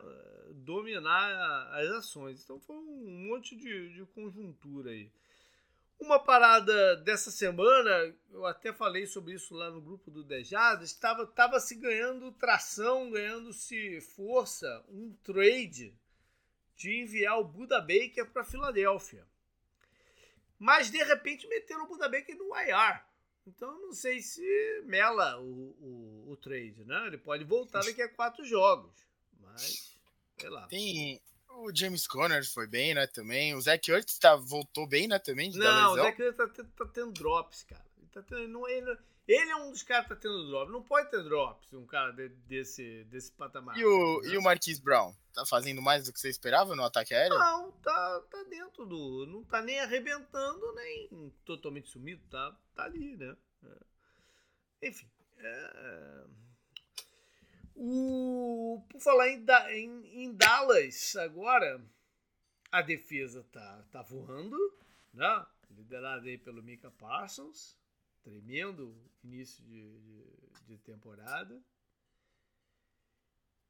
dominar 0.52 1.70
as 1.74 1.88
ações. 1.90 2.44
Então 2.44 2.60
foi 2.60 2.76
um 2.76 3.28
monte 3.30 3.56
de, 3.56 3.94
de 3.94 4.06
conjuntura 4.08 4.92
aí. 4.92 5.10
Uma 6.00 6.20
parada 6.20 6.98
dessa 6.98 7.32
semana, 7.32 8.14
eu 8.32 8.46
até 8.46 8.74
falei 8.74 9.06
sobre 9.06 9.36
isso 9.36 9.54
lá 9.54 9.70
no 9.72 9.80
grupo 9.80 10.12
do 10.12 10.24
Dejadas, 10.24 10.90
estava 10.90 11.26
tava 11.26 11.60
se 11.60 11.76
ganhando 11.76 12.32
tração, 12.34 13.10
ganhando-se 13.10 14.02
força, 14.02 14.84
um 14.90 15.14
trade 15.24 15.94
de 16.76 17.02
enviar 17.02 17.40
o 17.40 17.46
Buda 17.46 17.80
Baker 17.80 18.30
para 18.32 18.44
Filadélfia. 18.44 19.26
Mas 20.64 20.90
de 20.90 21.04
repente 21.04 21.46
meteram 21.46 21.84
o 21.84 21.88
Buda 21.88 22.08
Baker 22.08 22.38
no 22.38 22.56
IR. 22.56 23.04
Então 23.46 23.70
não 23.82 23.92
sei 23.92 24.22
se 24.22 24.42
mela 24.86 25.38
o, 25.42 25.76
o, 25.78 26.32
o, 26.32 26.38
trade, 26.38 26.86
né? 26.86 27.08
Ele 27.08 27.18
pode 27.18 27.44
voltar 27.44 27.82
daqui 27.84 28.02
a 28.02 28.08
quatro 28.08 28.46
jogos. 28.46 28.96
Mas, 29.42 29.98
sei 30.40 30.50
lá. 30.50 30.66
Tem. 30.68 31.22
O 31.50 31.70
James 31.76 32.08
Conner 32.08 32.50
foi 32.50 32.66
bem, 32.66 32.94
né? 32.94 33.06
Também. 33.08 33.54
O 33.54 33.60
Zach 33.60 33.92
Ertz 33.92 34.18
tá, 34.18 34.38
voltou 34.38 34.88
bem, 34.88 35.06
né? 35.06 35.20
Também. 35.20 35.52
não, 35.52 35.92
o 35.92 35.96
Zach 35.98 36.22
Ertz 36.22 36.38
tá, 36.38 36.48
tá, 36.48 36.86
tendo 36.86 37.12
drops, 37.12 37.64
cara. 37.64 37.86
Ele, 37.98 38.08
tá 38.08 38.22
tendo, 38.22 38.48
não, 38.48 38.66
ele, 38.66 38.98
ele 39.28 39.52
é 39.52 39.56
um 39.56 39.72
dos 39.72 39.84
caras 39.84 40.06
que 40.06 40.14
tá 40.14 40.20
tendo 40.20 40.48
drop. 40.48 40.72
Não 40.72 40.84
pode 40.84 41.10
ter 41.10 41.24
drops 41.24 41.72
um 41.74 41.86
cara 41.86 42.12
de, 42.12 42.30
desse, 42.30 43.06
desse 43.06 43.32
patamar. 43.32 43.78
E 43.78 43.86
o, 43.86 44.22
né? 44.22 44.30
e 44.30 44.38
o 44.38 44.42
Marquise 44.42 44.82
Brown? 44.82 45.16
Tá 45.34 45.46
fazendo 45.46 45.82
mais 45.82 46.06
do 46.06 46.14
que 46.14 46.20
você 46.20 46.30
esperava 46.30 46.76
no 46.76 46.84
ataque 46.84 47.14
aéreo? 47.14 47.38
Não, 47.38 47.72
tá, 47.72 48.22
tá 48.30 48.44
dentro 48.44 48.86
do. 48.86 49.26
Não 49.26 49.44
tá 49.44 49.62
nem 49.62 49.80
arrebentando, 49.80 50.74
nem 50.76 51.34
totalmente 51.46 51.90
sumido. 51.90 52.22
Tá, 52.30 52.56
tá 52.76 52.84
ali, 52.84 53.16
né? 53.16 53.36
É. 53.64 54.88
Enfim. 54.90 55.10
É... 55.38 56.26
O, 57.76 58.86
por 58.90 59.02
falar 59.02 59.30
em, 59.30 59.44
em, 59.72 60.24
em, 60.24 60.34
Dallas 60.36 61.16
agora, 61.16 61.84
a 62.72 62.82
defesa 62.82 63.44
tá, 63.52 63.86
tá 63.90 64.02
voando, 64.02 64.58
né? 65.14 65.46
Liderada 65.72 66.28
aí 66.28 66.38
pelo 66.38 66.62
Mika 66.62 66.92
Parsons 66.92 67.76
tremendo 68.24 68.96
início 69.24 69.64
de, 69.64 70.00
de, 70.00 70.26
de 70.68 70.78
temporada. 70.80 71.62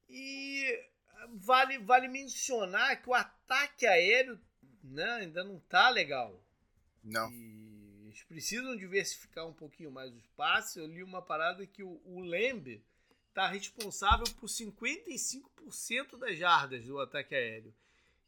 E 0.07 0.89
vale, 1.35 1.77
vale 1.79 2.07
mencionar 2.07 3.01
que 3.01 3.09
o 3.09 3.13
ataque 3.13 3.85
aéreo 3.85 4.39
né, 4.83 5.09
ainda 5.11 5.43
não 5.43 5.59
tá 5.59 5.89
legal. 5.89 6.43
Não. 7.03 7.31
E 7.31 8.05
eles 8.05 8.23
precisam 8.23 8.77
diversificar 8.77 9.47
um 9.47 9.53
pouquinho 9.53 9.91
mais 9.91 10.13
os 10.13 10.27
passes. 10.35 10.75
Eu 10.75 10.87
li 10.87 11.03
uma 11.03 11.21
parada 11.21 11.65
que 11.65 11.83
o, 11.83 12.01
o 12.05 12.21
Lembe 12.21 12.83
está 13.29 13.47
responsável 13.47 14.25
por 14.39 14.47
55% 14.47 16.17
das 16.19 16.37
jardas 16.37 16.85
do 16.85 16.99
ataque 16.99 17.33
aéreo. 17.33 17.73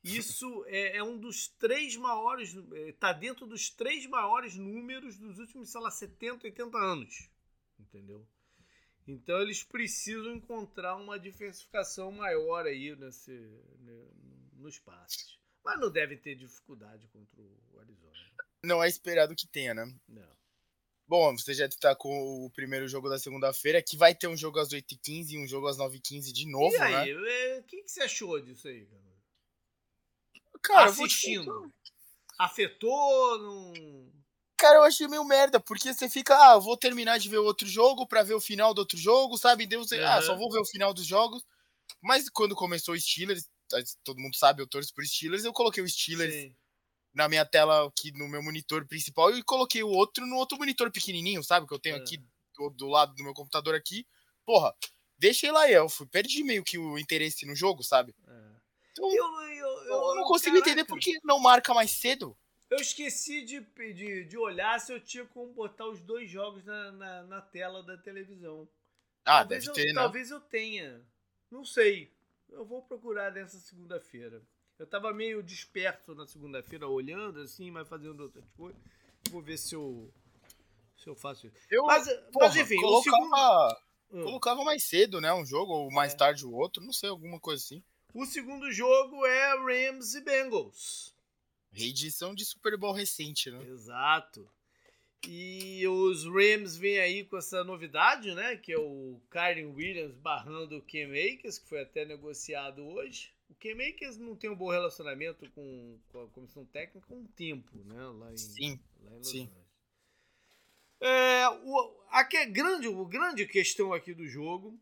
Isso 0.06 0.64
é, 0.68 0.98
é, 0.98 1.04
um 1.04 1.18
dos 1.18 1.48
três 1.48 1.96
maiores, 1.96 2.56
está 2.88 3.12
dentro 3.12 3.48
dos 3.48 3.72
três 3.72 4.06
maiores 4.06 4.56
números 4.56 5.18
dos 5.18 5.40
últimos, 5.40 5.72
sei 5.72 5.82
lá, 5.82 5.90
70, 5.90 6.46
80 6.46 6.78
anos. 6.78 7.30
Entendeu? 7.80 8.28
Então 9.08 9.42
eles 9.42 9.64
precisam 9.64 10.34
encontrar 10.36 10.96
uma 10.96 11.20
diversificação 11.20 12.12
maior 12.12 12.66
aí 12.66 12.96
nesse, 12.96 13.32
né, 13.32 14.08
nos 14.54 14.80
passes. 14.80 15.40
Mas 15.64 15.80
não 15.80 15.92
devem 15.92 16.18
ter 16.18 16.36
dificuldade 16.36 17.08
contra 17.08 17.42
o 17.42 17.80
Arizona. 17.80 18.14
Não 18.64 18.84
é 18.84 18.88
esperado 18.88 19.36
que 19.36 19.48
tenha, 19.48 19.74
né? 19.74 19.92
Não. 20.08 20.36
Bom, 21.08 21.38
você 21.38 21.54
já 21.54 21.66
está 21.68 21.96
com 21.96 22.46
o 22.46 22.50
primeiro 22.52 22.88
jogo 22.88 23.10
da 23.10 23.20
segunda-feira, 23.20 23.82
que 23.82 23.96
vai 23.96 24.16
ter 24.16 24.28
um 24.28 24.38
jogo 24.38 24.60
às 24.60 24.70
8h15 24.70 25.32
e 25.32 25.38
um 25.38 25.48
jogo 25.48 25.68
às 25.68 25.78
9h15 25.78 26.32
de 26.32 26.50
novo, 26.50 26.76
e 26.76 26.80
aí, 26.80 27.14
né? 27.14 27.20
O 27.20 27.26
é, 27.28 27.62
que, 27.62 27.84
que 27.84 27.92
você 27.92 28.02
achou 28.02 28.40
disso 28.42 28.68
aí, 28.68 28.86
cara? 28.88 29.15
Cara, 30.66 30.90
Assistindo. 30.90 31.72
Afetou? 32.38 33.40
Não... 33.40 34.12
Cara, 34.58 34.78
eu 34.78 34.84
achei 34.84 35.08
meio 35.08 35.24
merda, 35.24 35.60
porque 35.60 35.94
você 35.94 36.10
fica, 36.10 36.36
ah, 36.36 36.58
vou 36.58 36.78
terminar 36.78 37.18
de 37.18 37.30
ver 37.30 37.38
outro 37.38 37.68
jogo 37.68 38.08
pra 38.08 38.24
ver 38.24 38.34
o 38.34 38.42
final 38.42 38.74
do 38.74 38.80
outro 38.80 38.98
jogo, 38.98 39.38
sabe? 39.38 39.66
Deus, 39.66 39.92
uhum. 39.92 40.06
ah, 40.06 40.22
só 40.22 40.36
vou 40.36 40.50
ver 40.52 40.60
o 40.60 40.66
final 40.66 40.94
dos 40.94 41.06
jogos. 41.06 41.46
Mas 42.02 42.30
quando 42.30 42.56
começou 42.56 42.96
o 42.96 43.00
Steelers, 43.00 43.48
todo 44.04 44.20
mundo 44.20 44.36
sabe, 44.36 44.62
eu 44.62 44.68
torço 44.68 44.94
por 44.94 45.06
Steelers, 45.06 45.44
eu 45.44 45.54
coloquei 45.54 45.84
o 45.84 45.90
Steelers 45.90 46.34
Sim 46.34 46.56
na 47.16 47.30
minha 47.30 47.46
tela 47.46 47.88
aqui 47.88 48.12
no 48.12 48.28
meu 48.28 48.44
monitor 48.44 48.86
principal 48.86 49.36
e 49.36 49.42
coloquei 49.42 49.82
o 49.82 49.90
outro 49.90 50.28
no 50.28 50.36
outro 50.36 50.58
monitor 50.58 50.92
pequenininho, 50.92 51.42
sabe? 51.42 51.66
Que 51.66 51.74
eu 51.74 51.80
tenho 51.80 51.96
é. 51.96 52.00
aqui 52.00 52.18
do, 52.54 52.70
do, 52.72 52.88
lado 52.90 53.16
do 53.16 53.24
meu 53.24 53.34
computador 53.34 53.74
aqui. 53.74 54.06
Porra, 54.46 54.76
deixei 55.18 55.50
lá 55.50 55.72
eu 55.72 55.88
fui, 55.88 56.06
perdi 56.06 56.44
meio 56.44 56.64
que 56.64 56.78
o 56.78 57.00
interesse 57.00 57.46
no 57.46 57.56
jogo, 57.56 57.82
sabe? 57.82 58.14
É. 58.28 58.56
Então, 58.92 59.10
eu, 59.10 59.26
eu, 59.52 59.75
eu, 59.86 60.10
eu, 60.10 60.16
não 60.16 60.24
consigo 60.24 60.54
caraca. 60.54 60.70
entender 60.70 60.86
porque 60.86 61.20
não 61.24 61.40
marca 61.40 61.74
mais 61.74 61.92
cedo. 61.92 62.38
Eu 62.70 62.78
esqueci 62.78 63.44
de, 63.44 63.62
de, 63.94 64.26
de 64.26 64.38
olhar 64.38 64.80
se 64.80 64.92
eu 64.92 65.00
tinha 65.00 65.26
como 65.26 65.54
botar 65.54 65.88
os 65.88 66.02
dois 66.02 66.30
jogos 66.30 66.66
na, 66.66 66.92
na, 66.92 67.24
na 67.24 67.42
tela 67.42 67.84
da 67.84 67.98
televisão. 67.98 68.68
Ah, 69.24 69.40
talvez 69.40 69.66
deve 69.66 69.76
ter, 69.76 69.94
né? 69.94 70.02
Talvez 70.02 70.32
eu 70.32 70.40
tenha. 70.40 71.02
Não 71.52 71.64
sei. 71.64 72.12
Eu 72.50 72.66
vou 72.66 72.82
procurar 72.82 73.32
nessa 73.32 73.60
segunda-feira. 73.60 74.42
Eu 74.78 74.86
tava 74.86 75.14
meio 75.14 75.42
disperso 75.42 76.14
na 76.14 76.28
segunda-feira, 76.28 76.88
olhando 76.88 77.40
assim, 77.40 77.72
mas 77.72 77.88
fazendo 77.88 78.22
outras 78.22 78.46
coisas. 78.58 78.80
Vou 79.30 79.42
ver 79.42 79.58
se 79.58 79.74
eu, 79.74 80.12
se 80.98 81.08
eu 81.08 81.16
faço 81.16 81.48
isso. 81.48 81.56
Eu, 81.72 81.86
mas, 81.86 82.08
porra, 82.32 82.48
mas 82.48 82.56
enfim, 82.58 82.80
colocava, 82.82 83.80
segundo... 84.10 84.24
Colocava 84.24 84.64
mais 84.64 84.84
cedo, 84.84 85.22
né? 85.22 85.34
Um 85.34 85.46
jogo, 85.46 85.72
ou 85.72 85.92
mais 85.92 86.14
é. 86.14 86.18
tarde 86.18 86.46
o 86.46 86.54
outro, 86.54 86.84
não 86.84 86.92
sei, 86.92 87.10
alguma 87.10 87.40
coisa 87.40 87.64
assim. 87.64 87.84
O 88.16 88.26
segundo 88.26 88.72
jogo 88.72 89.26
é 89.26 89.58
Rams 89.58 90.16
e 90.16 90.22
Bengals. 90.22 91.14
Reedição 91.70 92.34
de 92.34 92.46
Super 92.46 92.78
Bowl 92.78 92.94
recente, 92.94 93.52
né? 93.52 93.62
Exato. 93.68 94.50
E 95.28 95.86
os 95.86 96.24
Rams 96.24 96.78
vêm 96.78 96.98
aí 96.98 97.26
com 97.26 97.36
essa 97.36 97.62
novidade, 97.66 98.34
né? 98.34 98.56
Que 98.56 98.72
é 98.72 98.80
o 98.80 99.20
Kyren 99.30 99.66
Williams 99.66 100.16
barrando 100.16 100.78
o 100.78 100.82
Cam 100.82 101.12
Akers, 101.12 101.60
que 101.60 101.68
foi 101.68 101.82
até 101.82 102.06
negociado 102.06 102.86
hoje. 102.86 103.34
O 103.50 103.56
K-Makers 103.56 104.18
não 104.18 104.34
tem 104.34 104.50
um 104.50 104.56
bom 104.56 104.70
relacionamento 104.70 105.50
com, 105.52 106.00
com 106.08 106.24
a 106.24 106.28
comissão 106.30 106.66
técnica 106.68 107.14
há 107.14 107.18
um 107.18 107.28
tempo, 107.28 107.78
né? 107.84 108.02
Lá 108.02 108.32
em, 108.32 108.38
sim, 108.38 108.80
lá 109.04 109.12
em 109.12 109.18
Los 109.18 109.30
sim. 109.30 109.52
É, 111.02 111.50
o, 111.50 112.06
a 112.12 112.24
que, 112.24 112.46
grande, 112.46 112.88
o 112.88 113.06
grande 113.06 113.46
questão 113.46 113.92
aqui 113.92 114.14
do 114.14 114.26
jogo 114.26 114.80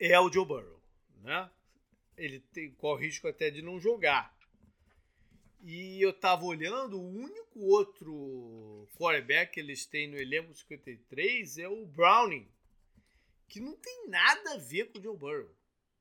é 0.00 0.18
o 0.18 0.30
Joe 0.30 0.44
Burrow, 0.44 0.82
né? 1.22 1.48
Ele 2.16 2.40
tem 2.40 2.70
qual 2.72 2.96
risco 2.96 3.26
até 3.28 3.50
de 3.50 3.62
não 3.62 3.80
jogar. 3.80 4.34
E 5.62 6.00
eu 6.00 6.12
tava 6.12 6.44
olhando, 6.44 7.00
o 7.00 7.10
único 7.10 7.58
outro 7.60 8.86
quarterback 8.96 9.54
que 9.54 9.60
eles 9.60 9.86
têm 9.86 10.08
no 10.08 10.18
elenco 10.18 10.54
53 10.54 11.58
é 11.58 11.68
o 11.68 11.86
Browning, 11.86 12.46
que 13.48 13.60
não 13.60 13.74
tem 13.76 14.08
nada 14.08 14.54
a 14.54 14.58
ver 14.58 14.92
com 14.92 14.98
o 14.98 15.02
Joe 15.02 15.16
Burrow. 15.16 15.50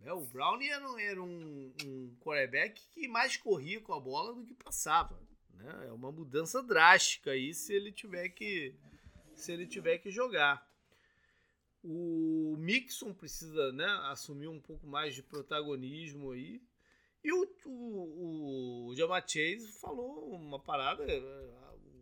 É, 0.01 0.11
o 0.11 0.26
Brownie 0.26 0.70
era, 0.70 1.01
era 1.01 1.24
um, 1.24 1.74
um 1.86 2.18
que 2.76 3.07
mais 3.07 3.38
corria 3.38 3.80
com 3.80 3.93
a 3.93 3.99
bola 3.99 4.34
do 4.34 4.43
que 4.43 4.53
passava. 4.53 5.18
Né? 5.53 5.88
É 5.88 5.91
uma 5.93 6.11
mudança 6.11 6.61
drástica 6.61 7.32
aí 7.32 7.53
se 7.53 7.74
ele 7.74 7.91
tiver 7.91 8.30
que, 8.30 8.76
se 9.34 9.53
ele 9.53 9.66
tiver 9.66 9.97
que 9.99 10.11
jogar. 10.11 10.68
O 11.84 12.56
Mixon 12.58 13.14
precisa 13.14 13.72
né, 13.74 13.86
assumir 14.06 14.48
um 14.48 14.60
pouco 14.60 14.88
mais 14.88 15.14
de 15.14 15.22
protagonismo 15.22 16.32
aí. 16.32 16.62
E 17.24 17.32
o, 17.32 17.48
o, 17.66 18.88
o 18.88 18.96
Jamar 18.96 19.28
Chase 19.28 19.68
falou 19.80 20.34
uma 20.34 20.60
parada: 20.60 21.06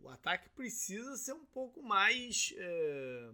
o 0.04 0.10
ataque 0.10 0.50
precisa 0.50 1.18
ser 1.18 1.34
um 1.34 1.46
pouco 1.46 1.82
mais. 1.82 2.54
É, 2.58 3.32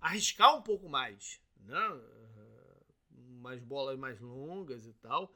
arriscar 0.00 0.56
um 0.56 0.62
pouco 0.62 0.88
mais. 0.88 1.40
Né? 1.58 2.00
umas 3.40 3.60
bolas 3.60 3.98
mais 3.98 4.20
longas 4.20 4.86
e 4.86 4.92
tal, 4.94 5.34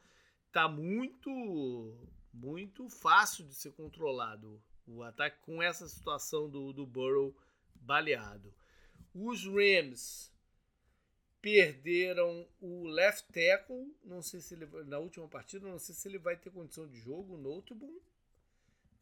tá 0.53 0.69
muito 0.69 1.31
muito 2.33 2.89
fácil 2.89 3.45
de 3.45 3.55
ser 3.55 3.73
controlado 3.73 4.63
o 4.87 5.03
ataque 5.03 5.39
com 5.41 5.63
essa 5.63 5.89
situação 5.89 6.51
do, 6.51 6.73
do 6.73 6.85
Burrow 6.85 7.35
baleado. 7.75 8.53
Os 9.15 9.47
Rams 9.47 10.34
perderam 11.45 12.49
o 12.59 12.87
left 12.87 13.31
tackle, 13.31 13.95
não 14.03 14.23
sei 14.23 14.41
se 14.41 14.55
ele 14.55 14.65
na 14.87 14.99
última 14.99 15.29
partida, 15.29 15.69
não 15.69 15.79
sei 15.79 15.95
se 15.95 16.09
ele 16.09 16.17
vai 16.17 16.39
ter 16.39 16.51
condição 16.51 16.89
de 16.89 16.99
jogo, 16.99 17.35
o 17.35 17.39
Noteboom. 17.39 18.01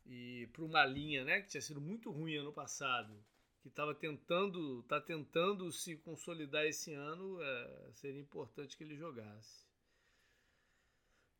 E 0.05 0.49
para 0.53 0.65
uma 0.65 0.85
linha, 0.85 1.25
né, 1.25 1.41
que 1.41 1.51
tinha 1.51 1.61
sido 1.61 1.81
muito 1.81 2.11
ruim 2.11 2.35
ano 2.35 2.53
passado, 2.53 3.15
que 3.61 3.69
estava 3.69 3.95
tentando, 3.95 4.81
está 4.81 5.01
tentando 5.01 5.71
se 5.71 5.97
consolidar 5.99 6.67
esse 6.67 6.93
ano, 6.93 7.41
é, 7.41 7.91
seria 7.93 8.21
importante 8.21 8.77
que 8.77 8.83
ele 8.83 8.97
jogasse. 8.97 9.65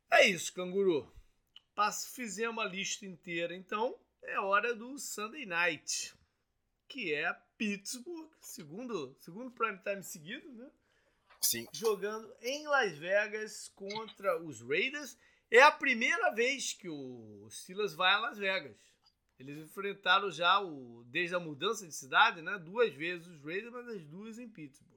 É 0.09 0.25
isso, 0.25 0.53
canguru. 0.53 1.11
Passo, 1.75 2.13
fizemos 2.15 2.63
a 2.63 2.67
lista 2.67 3.05
inteira, 3.05 3.53
então 3.53 3.99
é 4.21 4.39
hora 4.39 4.73
do 4.73 4.97
Sunday 4.97 5.45
Night, 5.45 6.15
que 6.87 7.13
é 7.13 7.33
Pittsburgh, 7.57 8.31
segundo, 8.39 9.13
segundo 9.19 9.51
prime 9.51 9.79
time 9.79 10.01
seguido, 10.01 10.49
né? 10.53 10.71
Sim. 11.43 11.67
Jogando 11.73 12.33
em 12.41 12.65
Las 12.67 12.97
Vegas 12.97 13.71
contra 13.75 14.41
os 14.41 14.61
Raiders. 14.61 15.17
É 15.51 15.61
a 15.61 15.71
primeira 15.71 16.31
vez 16.31 16.73
que 16.73 16.89
o 16.89 17.47
Steelers 17.51 17.93
vai 17.93 18.13
a 18.13 18.19
Las 18.19 18.37
Vegas. 18.37 18.75
Eles 19.37 19.57
enfrentaram 19.57 20.31
já, 20.31 20.59
o, 20.61 21.03
desde 21.07 21.35
a 21.35 21.39
mudança 21.39 21.85
de 21.85 21.93
cidade, 21.93 22.41
né, 22.41 22.57
duas 22.57 22.93
vezes 22.93 23.27
os 23.27 23.43
Raiders, 23.43 23.71
mas 23.71 23.87
as 23.87 24.05
duas 24.05 24.39
em 24.39 24.47
Pittsburgh. 24.47 24.93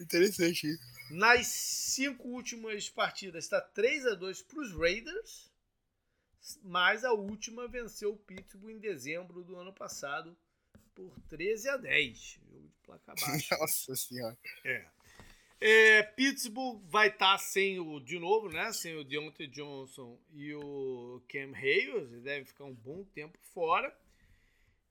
Interessante 0.00 0.66
isso. 0.66 0.82
Nas 1.10 1.46
cinco 1.46 2.28
últimas 2.28 2.88
partidas 2.88 3.44
está 3.44 3.60
3 3.60 4.06
a 4.06 4.14
2 4.14 4.42
para 4.42 4.60
os 4.60 4.72
Raiders, 4.72 5.50
mas 6.62 7.04
a 7.04 7.12
última 7.12 7.68
venceu 7.68 8.12
o 8.12 8.16
Pittsburgh 8.16 8.70
em 8.70 8.78
dezembro 8.78 9.42
do 9.42 9.56
ano 9.56 9.72
passado 9.72 10.36
por 10.94 11.18
13 11.28 11.68
a 11.68 11.76
10. 11.76 12.18
Jogo 12.18 12.68
de 12.68 12.76
placa 12.82 13.14
baixa. 13.14 13.56
Nossa 13.58 13.96
senhora. 13.96 14.38
É. 14.64 14.86
É, 15.62 16.02
Pittsburgh 16.02 16.82
vai 16.88 17.08
estar 17.08 17.32
tá 17.32 17.38
sem 17.38 17.78
o, 17.78 18.00
de 18.00 18.18
novo, 18.18 18.48
né? 18.48 18.72
Sem 18.72 18.96
o 18.96 19.04
Deontay 19.04 19.46
Johnson 19.46 20.18
e 20.32 20.54
o 20.54 21.22
Cam 21.28 21.54
Hayes, 21.54 22.10
ele 22.12 22.22
deve 22.22 22.46
ficar 22.46 22.64
um 22.64 22.74
bom 22.74 23.04
tempo 23.04 23.38
fora. 23.52 23.94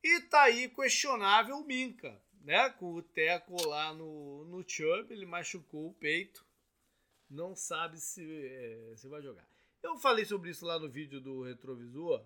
E 0.03 0.22
tá 0.22 0.43
aí 0.43 0.70
questionável 0.70 1.57
o 1.57 1.65
Minka, 1.65 2.22
né? 2.41 2.70
Com 2.70 2.93
o 2.93 3.01
teco 3.01 3.67
lá 3.67 3.93
no, 3.93 4.45
no 4.45 4.63
Chubb, 4.67 5.11
ele 5.11 5.26
machucou 5.26 5.88
o 5.88 5.93
peito. 5.95 6.45
Não 7.28 7.55
sabe 7.55 7.99
se, 7.99 8.24
é, 8.24 8.93
se 8.95 9.07
vai 9.07 9.24
jogar. 9.24 9.47
Eu 9.82 9.97
falei 9.97 10.24
sobre 10.24 10.51
isso 10.51 10.65
lá 10.65 10.78
no 10.78 10.89
vídeo 10.89 11.20
do 11.20 11.41
Retrovisor, 11.41 12.24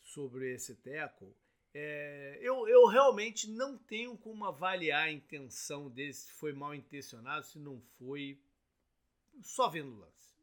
sobre 0.00 0.52
esse 0.52 0.74
teco. 0.74 1.32
É, 1.74 2.38
eu, 2.40 2.66
eu 2.66 2.86
realmente 2.86 3.48
não 3.50 3.76
tenho 3.76 4.16
como 4.16 4.44
avaliar 4.44 5.04
a 5.04 5.12
intenção 5.12 5.90
dele, 5.90 6.12
se 6.12 6.32
foi 6.32 6.52
mal 6.52 6.74
intencionado, 6.74 7.46
se 7.46 7.58
não 7.58 7.80
foi. 7.98 8.40
Só 9.42 9.68
vendo 9.68 9.92
o 9.92 9.98
lance. 9.98 10.34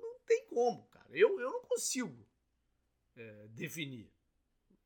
Não, 0.00 0.18
tem 0.26 0.46
como, 0.46 0.84
cara. 0.86 1.08
Eu, 1.12 1.38
eu 1.38 1.50
não 1.52 1.62
consigo 1.62 2.26
é, 3.16 3.46
definir 3.50 4.10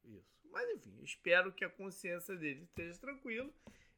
isso. 0.05 0.47
Mas 0.51 0.69
enfim, 0.71 0.99
espero 1.03 1.53
que 1.53 1.65
a 1.65 1.71
consciência 1.71 2.37
dele 2.37 2.65
esteja 2.65 2.99
tranquila. 2.99 3.51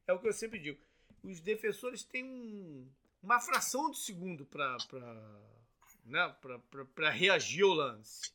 É 0.06 0.12
o 0.12 0.20
que 0.20 0.28
eu 0.28 0.32
sempre 0.32 0.58
digo. 0.58 0.78
Os 1.22 1.40
defensores 1.40 2.04
têm 2.04 2.24
um, 2.24 2.88
uma 3.22 3.40
fração 3.40 3.90
de 3.90 3.98
segundo 3.98 4.46
para 4.46 4.76
né, 6.04 6.36
reagir 7.12 7.64
ao 7.64 7.70
lance. 7.70 8.32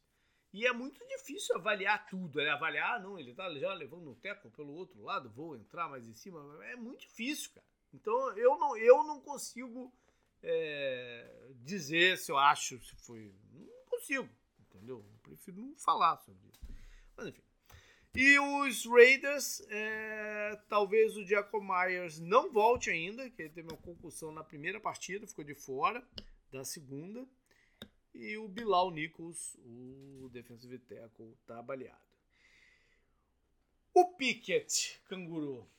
E 0.56 0.66
é 0.66 0.72
muito 0.72 1.06
difícil 1.06 1.54
avaliar 1.58 2.08
tudo, 2.08 2.38
né? 2.38 2.50
Avaliar, 2.50 2.96
ah, 2.96 3.00
não, 3.00 3.20
ele 3.20 3.34
tá 3.34 3.54
já 3.56 3.74
levando 3.74 4.10
um 4.10 4.16
teco 4.16 4.50
pelo 4.52 4.72
outro 4.72 5.04
lado, 5.04 5.30
vou 5.30 5.54
entrar 5.58 5.90
mais 5.90 6.08
em 6.08 6.14
cima. 6.14 6.40
É 6.64 6.78
muito 6.78 7.02
difícil, 7.02 7.52
cara. 7.54 7.68
Então 7.94 8.38
eu 8.38 8.58
não, 8.58 8.78
eu 8.78 9.04
não 9.04 9.20
consigo 9.20 9.94
é, 10.42 11.52
dizer 11.56 12.18
se 12.18 12.32
eu 12.32 12.38
acho 12.38 12.82
se 12.82 12.96
foi. 12.96 13.36
Não 13.52 13.86
consigo, 13.90 14.30
entendeu? 14.62 15.06
Eu 15.06 15.20
prefiro 15.24 15.60
não 15.60 15.76
falar 15.76 16.16
sobre 16.20 16.48
isso. 16.48 16.62
Mas 17.18 17.28
enfim. 17.28 17.44
E 18.16 18.40
os 18.40 18.86
Raiders, 18.86 19.60
é, 19.68 20.58
talvez 20.70 21.18
o 21.18 21.26
Jacob 21.26 21.62
Myers 21.62 22.18
não 22.18 22.50
volte 22.50 22.90
ainda, 22.90 23.30
que 23.30 23.42
ele 23.42 23.50
teve 23.50 23.68
uma 23.68 23.82
concussão 23.82 24.32
na 24.32 24.42
primeira 24.42 24.80
partida, 24.80 25.28
ficou 25.28 25.44
de 25.44 25.54
fora 25.54 26.02
da 26.50 26.64
segunda. 26.64 27.28
E 28.16 28.38
o 28.38 28.48
Bilal 28.48 28.92
Nichols, 28.92 29.58
o 29.66 30.30
defensive 30.32 30.80
tackle, 30.80 31.38
tá 31.46 31.62
baleado. 31.62 32.00
O 33.94 34.14
Pickett, 34.16 35.02
canguru, 35.06 35.70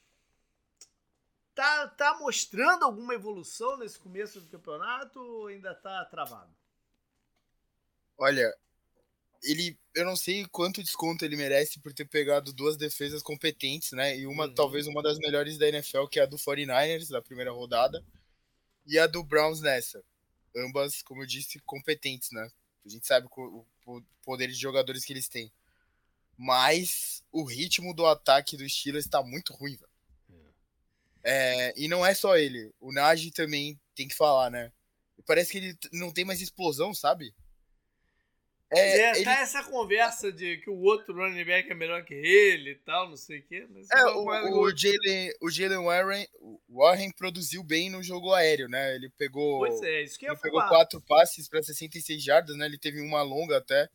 tá, 1.55 1.89
tá 1.89 2.19
mostrando 2.19 2.85
alguma 2.85 3.15
evolução 3.15 3.79
nesse 3.79 3.99
começo 3.99 4.39
do 4.41 4.49
campeonato 4.49 5.19
ou 5.19 5.47
ainda 5.47 5.75
tá 5.75 6.05
travado? 6.05 6.55
Olha, 8.19 8.55
ele, 9.43 9.79
eu 9.95 10.05
não 10.05 10.17
sei 10.17 10.47
quanto 10.47 10.83
desconto 10.83 11.25
ele 11.25 11.37
merece 11.37 11.81
por 11.81 11.95
ter 11.95 12.05
pegado 12.05 12.53
duas 12.53 12.77
defesas 12.77 13.23
competentes, 13.23 13.93
né? 13.93 14.17
E 14.17 14.27
uma, 14.27 14.45
uhum. 14.45 14.55
talvez 14.55 14.87
uma 14.87 15.03
das 15.03 15.19
melhores 15.19 15.57
da 15.57 15.69
NFL, 15.69 16.07
que 16.07 16.21
é 16.21 16.25
a 16.25 16.27
do 16.27 16.37
49ers, 16.37 17.09
da 17.09 17.23
primeira 17.23 17.51
rodada, 17.51 18.05
e 18.87 18.99
a 18.99 19.07
do 19.07 19.25
Browns 19.25 19.63
nessa 19.63 20.05
ambas, 20.57 21.03
como 21.03 21.23
eu 21.23 21.27
disse, 21.27 21.59
competentes, 21.61 22.31
né? 22.33 22.51
A 22.85 22.89
gente 22.89 23.07
sabe 23.07 23.29
o, 23.37 23.67
poder 24.23 24.49
de 24.49 24.55
jogadores 24.55 25.05
que 25.05 25.13
eles 25.13 25.29
têm. 25.29 25.53
Mas 26.37 27.23
o 27.33 27.45
ritmo 27.45 27.95
do 27.95 28.07
ataque 28.07 28.57
do 28.57 28.69
Steelers 28.69 29.05
está 29.05 29.23
muito 29.23 29.53
ruim, 29.53 29.77
velho. 29.77 29.97
É, 31.29 31.75
e 31.77 31.89
não 31.89 32.07
é 32.07 32.15
só 32.15 32.37
ele. 32.37 32.73
O 32.81 32.93
Nagy 32.93 33.33
também 33.33 33.81
tem 33.97 34.07
que 34.07 34.15
falar, 34.15 34.49
né? 34.49 34.73
Parece 35.27 35.51
que 35.51 35.59
ele 35.59 35.79
não 35.93 36.13
tem 36.13 36.25
mais 36.25 36.41
explosão, 36.41 36.95
sabe? 36.95 37.35
É, 38.71 38.79
é 38.79 39.11
ele... 39.13 39.25
tá 39.25 39.39
essa 39.41 39.63
conversa 39.63 40.33
de 40.33 40.57
que 40.59 40.69
o 40.69 40.81
outro 40.81 41.15
running 41.15 41.45
back 41.45 41.71
é 41.71 41.75
melhor 41.75 42.05
que 42.05 42.15
ele 42.15 42.71
e 42.71 42.75
tal, 42.75 43.09
não 43.09 43.17
sei 43.17 43.39
o 43.39 43.43
quê. 43.47 43.67
É, 43.93 44.05
o, 44.07 44.61
o 44.61 44.77
Jalen, 44.77 45.33
o 45.41 45.51
Jalen 45.51 45.85
Warren, 45.85 46.27
Warren 46.69 47.13
produziu 47.13 47.63
bem 47.63 47.89
no 47.89 48.03
jogo 48.03 48.35
aéreo, 48.35 48.69
né? 48.69 48.97
Ele 48.97 49.09
pegou. 49.11 49.61
Pois 49.61 49.81
é, 49.83 50.03
isso 50.03 50.19
que 50.19 50.27
ele 50.27 50.37
pegou 50.37 50.61
quatro 50.67 51.01
passes 51.01 51.49
para 51.49 51.63
66 51.63 52.23
jardas, 52.23 52.57
né? 52.57 52.67
Ele 52.67 52.79
teve 52.79 53.01
uma 53.01 53.23
longa 53.23 53.59
até 53.59 53.89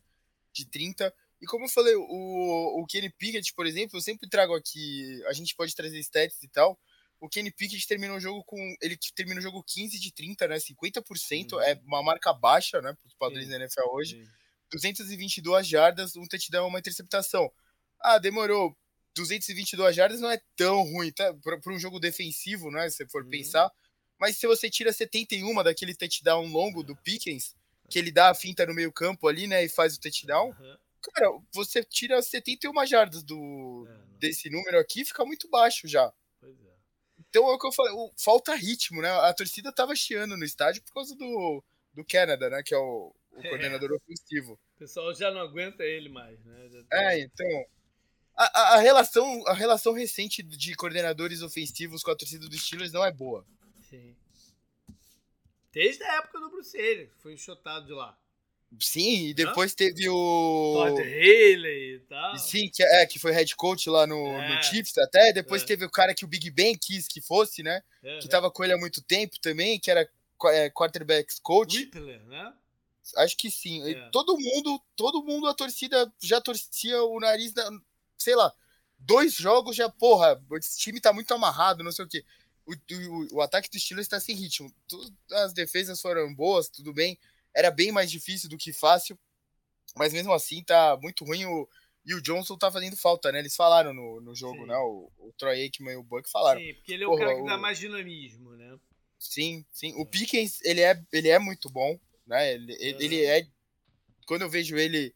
de 0.52 0.64
30. 0.66 1.12
E 1.42 1.46
como 1.46 1.66
eu 1.66 1.68
falei, 1.68 1.94
o, 1.94 2.80
o 2.80 2.86
Kenny 2.86 3.10
Pickett, 3.10 3.52
por 3.54 3.66
exemplo, 3.66 3.98
eu 3.98 4.02
sempre 4.02 4.26
trago 4.28 4.54
aqui. 4.54 5.22
A 5.26 5.34
gente 5.34 5.54
pode 5.54 5.74
trazer 5.74 5.98
stats 5.98 6.42
e 6.42 6.48
tal. 6.48 6.78
O 7.20 7.28
Kenny 7.28 7.52
Pickett 7.52 7.86
terminou 7.86 8.16
o 8.16 8.20
jogo 8.20 8.42
com. 8.44 8.56
Ele 8.80 8.96
terminou 9.14 9.40
o 9.40 9.42
jogo 9.42 9.62
15 9.62 10.00
de 10.00 10.10
30, 10.14 10.48
né? 10.48 10.56
50% 10.56 11.52
uhum. 11.52 11.60
é 11.60 11.78
uma 11.84 12.02
marca 12.02 12.32
baixa, 12.32 12.80
né? 12.80 12.94
Para 12.94 13.06
os 13.06 13.14
padrões 13.14 13.48
da 13.48 13.56
NFL 13.56 13.90
hoje. 13.90 14.16
Sim 14.16 14.41
222 14.72 15.66
jardas, 15.66 16.16
um 16.16 16.26
touchdown, 16.26 16.68
uma 16.68 16.78
interceptação. 16.78 17.52
Ah, 18.00 18.18
demorou. 18.18 18.76
222 19.14 19.94
jardas 19.94 20.20
não 20.20 20.30
é 20.30 20.40
tão 20.56 20.82
ruim, 20.82 21.12
tá? 21.12 21.34
Para 21.34 21.72
um 21.72 21.78
jogo 21.78 22.00
defensivo, 22.00 22.70
né? 22.70 22.88
Se 22.88 23.06
for 23.08 23.22
uhum. 23.22 23.30
pensar. 23.30 23.70
Mas 24.18 24.38
se 24.38 24.46
você 24.46 24.70
tira 24.70 24.92
71 24.92 25.62
daquele 25.62 25.94
touchdown 25.94 26.46
longo 26.46 26.82
do 26.82 26.96
Pickens, 26.96 27.54
que 27.90 27.98
ele 27.98 28.10
dá 28.10 28.30
a 28.30 28.34
finta 28.34 28.64
no 28.64 28.74
meio-campo 28.74 29.28
ali, 29.28 29.46
né? 29.46 29.62
E 29.64 29.68
faz 29.68 29.96
o 29.96 30.00
touchdown. 30.00 30.48
Uhum. 30.48 30.76
Cara, 31.12 31.38
você 31.52 31.84
tira 31.84 32.22
71 32.22 32.86
jardas 32.86 33.22
do, 33.22 33.86
é, 33.88 34.18
desse 34.18 34.48
número 34.48 34.78
aqui, 34.78 35.04
fica 35.04 35.24
muito 35.24 35.48
baixo 35.50 35.86
já. 35.86 36.10
É. 36.42 36.46
Então 37.18 37.48
é 37.48 37.54
o 37.54 37.58
que 37.58 37.66
eu 37.66 37.72
falei, 37.72 37.92
falta 38.16 38.54
ritmo, 38.54 39.02
né? 39.02 39.10
A 39.10 39.34
torcida 39.34 39.72
tava 39.72 39.94
chiando 39.96 40.36
no 40.36 40.44
estádio 40.44 40.82
por 40.82 40.94
causa 40.94 41.14
do, 41.16 41.62
do 41.92 42.04
Canada, 42.04 42.48
né? 42.48 42.62
Que 42.62 42.74
é 42.74 42.78
o, 42.78 43.12
o 43.32 43.40
é. 43.40 43.48
coordenador 43.48 43.92
ofensivo. 43.92 44.58
O 44.76 44.78
pessoal 44.78 45.14
já 45.14 45.30
não 45.30 45.40
aguenta 45.40 45.82
ele 45.84 46.08
mais, 46.08 46.42
né? 46.44 46.68
Tá... 46.88 47.12
É, 47.12 47.20
então. 47.20 47.66
A, 48.36 48.44
a, 48.44 48.74
a, 48.74 48.80
relação, 48.80 49.46
a 49.46 49.52
relação 49.52 49.92
recente 49.92 50.42
de 50.42 50.74
coordenadores 50.74 51.42
ofensivos 51.42 52.02
com 52.02 52.10
a 52.10 52.16
torcida 52.16 52.48
dos 52.48 52.64
Steelers 52.64 52.92
não 52.92 53.04
é 53.04 53.12
boa. 53.12 53.46
Sim. 53.88 54.16
Desde 55.70 56.02
a 56.02 56.16
época 56.16 56.40
do 56.40 56.50
Bruce 56.50 56.76
Arians, 56.76 57.10
foi 57.18 57.34
enxotado 57.34 57.86
de 57.86 57.92
lá. 57.92 58.18
Sim, 58.80 59.28
e 59.28 59.34
depois 59.34 59.74
teve 59.74 60.08
o. 60.08 60.74
Todd 60.74 61.02
Haley 61.02 61.96
e 61.96 61.98
tal. 62.08 62.38
Sim, 62.38 62.70
que, 62.72 62.82
é, 62.82 63.06
que 63.06 63.18
foi 63.18 63.32
head 63.32 63.54
coach 63.54 63.88
lá 63.90 64.06
no, 64.06 64.16
é. 64.16 64.56
no 64.56 64.62
Chiefs 64.62 64.96
até. 64.96 65.32
Depois 65.32 65.62
é. 65.62 65.66
teve 65.66 65.84
o 65.84 65.90
cara 65.90 66.14
que 66.14 66.24
o 66.24 66.28
Big 66.28 66.50
Ben 66.50 66.76
quis 66.78 67.06
que 67.06 67.20
fosse, 67.20 67.62
né? 67.62 67.82
É, 68.02 68.18
que 68.18 68.28
tava 68.28 68.50
com 68.50 68.64
ele 68.64 68.72
há 68.72 68.78
muito 68.78 69.02
tempo 69.02 69.38
também, 69.40 69.78
que 69.78 69.90
era 69.90 70.08
é, 70.46 70.70
quarterbacks 70.70 71.38
coach. 71.38 71.76
Whippler, 71.76 72.24
né? 72.24 72.52
Acho 73.16 73.36
que 73.36 73.50
sim. 73.50 73.82
É. 73.88 74.10
Todo 74.10 74.38
mundo, 74.38 74.80
todo 74.96 75.24
mundo, 75.24 75.46
a 75.46 75.54
torcida 75.54 76.12
já 76.20 76.40
torcia 76.40 77.02
o 77.02 77.18
nariz, 77.18 77.52
da, 77.52 77.68
sei 78.16 78.34
lá, 78.34 78.52
dois 78.98 79.34
jogos 79.34 79.76
já, 79.76 79.88
porra, 79.88 80.40
esse 80.54 80.78
time 80.78 81.00
tá 81.00 81.12
muito 81.12 81.32
amarrado, 81.34 81.82
não 81.82 81.92
sei 81.92 82.04
o 82.04 82.08
quê. 82.08 82.24
O, 82.64 82.72
o, 82.72 83.36
o 83.36 83.40
ataque 83.40 83.68
do 83.68 83.78
Steelers 83.78 84.06
está 84.06 84.20
sem 84.20 84.36
ritmo. 84.36 84.72
Tudo, 84.86 85.12
as 85.32 85.52
defesas 85.52 86.00
foram 86.00 86.32
boas, 86.34 86.68
tudo 86.68 86.92
bem. 86.92 87.18
Era 87.54 87.70
bem 87.70 87.90
mais 87.90 88.10
difícil 88.10 88.48
do 88.48 88.56
que 88.56 88.72
fácil, 88.72 89.18
mas 89.96 90.12
mesmo 90.12 90.32
assim 90.32 90.62
tá 90.62 90.96
muito 91.02 91.24
ruim. 91.24 91.44
O, 91.44 91.68
e 92.04 92.14
o 92.14 92.22
Johnson 92.22 92.56
tá 92.56 92.70
fazendo 92.70 92.96
falta, 92.96 93.30
né? 93.32 93.40
Eles 93.40 93.56
falaram 93.56 93.92
no, 93.92 94.20
no 94.20 94.34
jogo, 94.34 94.60
sim. 94.60 94.66
né? 94.66 94.76
O, 94.76 95.10
o 95.18 95.32
Troy 95.36 95.60
Aikman 95.60 95.94
e 95.94 95.96
o 95.96 96.02
Buck 96.02 96.30
falaram. 96.30 96.60
Sim, 96.60 96.74
porque 96.74 96.92
ele 96.92 97.04
é 97.04 97.08
o 97.08 97.16
cara 97.16 97.34
que 97.34 97.44
dá 97.44 97.58
mais 97.58 97.78
dinamismo, 97.78 98.54
né? 98.56 98.78
Sim, 99.18 99.64
sim. 99.70 99.92
O 99.96 100.06
Pickens, 100.06 100.60
ele 100.62 100.80
é, 100.80 101.00
ele 101.12 101.28
é 101.28 101.38
muito 101.38 101.68
bom 101.68 101.98
né? 102.26 102.54
Ele, 102.54 102.72
uhum. 102.72 103.00
ele 103.00 103.24
é. 103.24 103.46
Quando 104.26 104.42
eu 104.42 104.50
vejo 104.50 104.76
ele, 104.76 105.14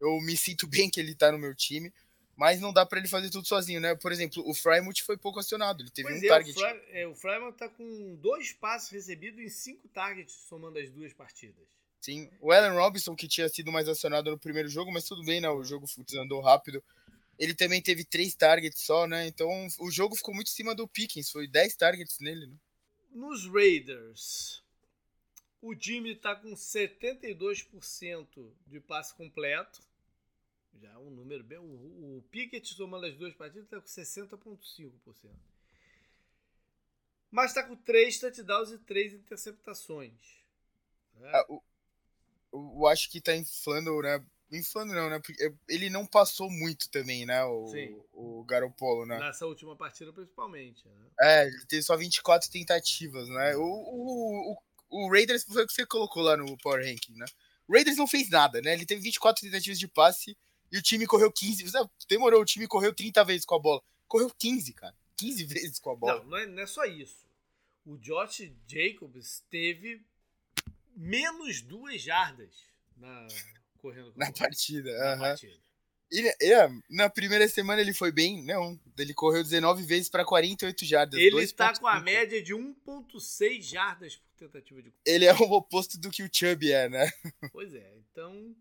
eu 0.00 0.20
me 0.20 0.36
sinto 0.36 0.66
bem 0.66 0.90
que 0.90 1.00
ele 1.00 1.14
tá 1.14 1.30
no 1.32 1.38
meu 1.38 1.54
time. 1.54 1.92
Mas 2.36 2.60
não 2.60 2.72
dá 2.72 2.86
para 2.86 3.00
ele 3.00 3.08
fazer 3.08 3.30
tudo 3.30 3.48
sozinho, 3.48 3.80
né? 3.80 3.96
Por 3.96 4.12
exemplo, 4.12 4.48
o 4.48 4.54
Frymouth 4.54 5.02
foi 5.04 5.16
pouco 5.16 5.40
acionado. 5.40 5.82
Ele 5.82 5.90
teve 5.90 6.08
pois 6.08 6.22
um 6.22 6.24
é, 6.24 6.28
target. 6.28 6.56
O, 6.56 7.14
Fry, 7.16 7.30
é, 7.32 7.38
o 7.38 7.52
tá 7.52 7.68
com 7.68 8.14
dois 8.14 8.52
passos 8.52 8.90
recebidos 8.90 9.40
em 9.40 9.48
cinco 9.48 9.88
targets, 9.88 10.34
somando 10.48 10.78
as 10.78 10.88
duas 10.88 11.12
partidas. 11.12 11.66
Sim. 12.00 12.30
O 12.40 12.52
Allen 12.52 12.78
Robinson, 12.78 13.16
que 13.16 13.26
tinha 13.26 13.48
sido 13.48 13.72
mais 13.72 13.88
acionado 13.88 14.30
no 14.30 14.38
primeiro 14.38 14.68
jogo, 14.68 14.92
mas 14.92 15.02
tudo 15.02 15.24
bem, 15.24 15.40
né? 15.40 15.50
O 15.50 15.64
jogo 15.64 15.84
andou 16.14 16.40
rápido. 16.40 16.80
Ele 17.36 17.54
também 17.54 17.82
teve 17.82 18.04
três 18.04 18.36
targets 18.36 18.82
só, 18.82 19.06
né? 19.08 19.26
Então 19.26 19.48
o 19.80 19.90
jogo 19.90 20.14
ficou 20.14 20.32
muito 20.32 20.48
em 20.48 20.54
cima 20.54 20.76
do 20.76 20.86
Pickens. 20.86 21.30
Foi 21.30 21.48
10 21.48 21.74
targets 21.74 22.18
nele, 22.20 22.46
né? 22.46 22.56
Nos 23.10 23.46
Raiders, 23.46 24.62
o 25.60 25.74
Jimmy 25.74 26.12
está 26.12 26.36
com 26.36 26.52
72% 26.52 28.52
de 28.66 28.80
passe 28.80 29.14
completo. 29.14 29.80
Já 30.80 30.92
é 30.92 30.98
um 30.98 31.10
número 31.10 31.42
bem. 31.42 31.58
O, 31.58 32.18
o 32.18 32.24
Pickett, 32.30 32.74
somando 32.74 33.06
as 33.06 33.16
duas 33.16 33.34
partidas, 33.34 33.64
está 33.64 33.80
com 33.80 33.86
60,5%. 33.86 35.30
Mas 37.30 37.50
está 37.50 37.62
com 37.62 37.76
3 37.76 38.18
touchdowns 38.18 38.70
e 38.70 38.78
3 38.78 39.14
interceptações. 39.14 40.12
Né? 41.16 41.30
Ah, 41.34 41.44
o, 41.48 41.62
eu 42.52 42.86
acho 42.86 43.10
que 43.10 43.18
está 43.18 43.36
inflando, 43.36 44.00
né? 44.00 44.24
Inflando 44.50 44.94
não, 44.94 45.10
né? 45.10 45.18
Porque 45.18 45.52
ele 45.68 45.90
não 45.90 46.06
passou 46.06 46.48
muito 46.48 46.88
também, 46.88 47.26
né? 47.26 47.44
O, 47.44 47.68
Sim. 47.68 48.00
o 48.14 48.42
Garopolo, 48.44 49.04
né? 49.04 49.18
Nessa 49.18 49.46
última 49.46 49.76
partida, 49.76 50.10
principalmente. 50.10 50.88
Né? 50.88 51.06
É, 51.20 51.46
ele 51.46 51.66
teve 51.66 51.82
só 51.82 51.96
24 51.96 52.50
tentativas, 52.50 53.28
né? 53.28 53.54
O, 53.56 53.62
o, 53.62 54.52
o 54.52 54.56
o 54.90 55.10
Raiders 55.10 55.44
foi 55.44 55.64
o 55.64 55.66
que 55.66 55.72
você 55.72 55.86
colocou 55.86 56.22
lá 56.22 56.36
no 56.36 56.56
Power 56.58 56.84
Ranking, 56.84 57.14
né? 57.14 57.26
O 57.66 57.72
Raiders 57.74 57.96
não 57.96 58.06
fez 58.06 58.30
nada, 58.30 58.60
né? 58.62 58.72
Ele 58.72 58.86
teve 58.86 59.00
24 59.02 59.42
tentativas 59.42 59.78
de 59.78 59.86
passe 59.86 60.36
e 60.72 60.78
o 60.78 60.82
time 60.82 61.06
correu 61.06 61.30
15. 61.30 61.64
Demorou, 62.08 62.40
o 62.40 62.44
time 62.44 62.66
correu 62.66 62.94
30 62.94 63.24
vezes 63.24 63.44
com 63.44 63.54
a 63.54 63.58
bola. 63.58 63.82
Correu 64.06 64.30
15, 64.30 64.72
cara. 64.72 64.94
15 65.18 65.44
vezes 65.44 65.78
com 65.78 65.90
a 65.90 65.96
bola. 65.96 66.20
Não, 66.20 66.30
não 66.30 66.38
é, 66.38 66.46
não 66.46 66.62
é 66.62 66.66
só 66.66 66.84
isso. 66.84 67.26
O 67.84 67.96
Josh 67.98 68.50
Jacobs 68.66 69.44
teve 69.50 70.02
menos 70.96 71.60
duas 71.60 72.00
jardas 72.00 72.50
na, 72.96 73.28
correndo 73.78 74.12
na 74.16 74.32
partida. 74.32 74.90
Na 74.92 75.12
uh 75.12 75.16
-huh. 75.16 75.20
partida. 75.20 75.67
Ele, 76.10 76.34
ele, 76.40 76.82
na 76.88 77.10
primeira 77.10 77.46
semana 77.48 77.80
ele 77.80 77.92
foi 77.92 78.10
bem, 78.10 78.42
não. 78.42 78.78
Ele 78.98 79.12
correu 79.12 79.42
19 79.42 79.82
vezes 79.82 80.08
para 80.08 80.24
48 80.24 80.84
jardas. 80.84 81.20
Ele 81.20 81.42
está 81.42 81.78
com 81.78 81.86
a 81.86 82.00
média 82.00 82.42
de 82.42 82.54
1,6 82.54 83.62
jardas 83.62 84.16
por 84.16 84.28
tentativa 84.38 84.82
de 84.82 84.92
Ele 85.04 85.26
é 85.26 85.34
o 85.34 85.52
oposto 85.52 85.98
do 85.98 86.10
que 86.10 86.22
o 86.22 86.30
Chubb 86.32 86.72
é, 86.72 86.88
né? 86.88 87.10
Pois 87.52 87.74
é, 87.74 87.94
então 88.10 88.54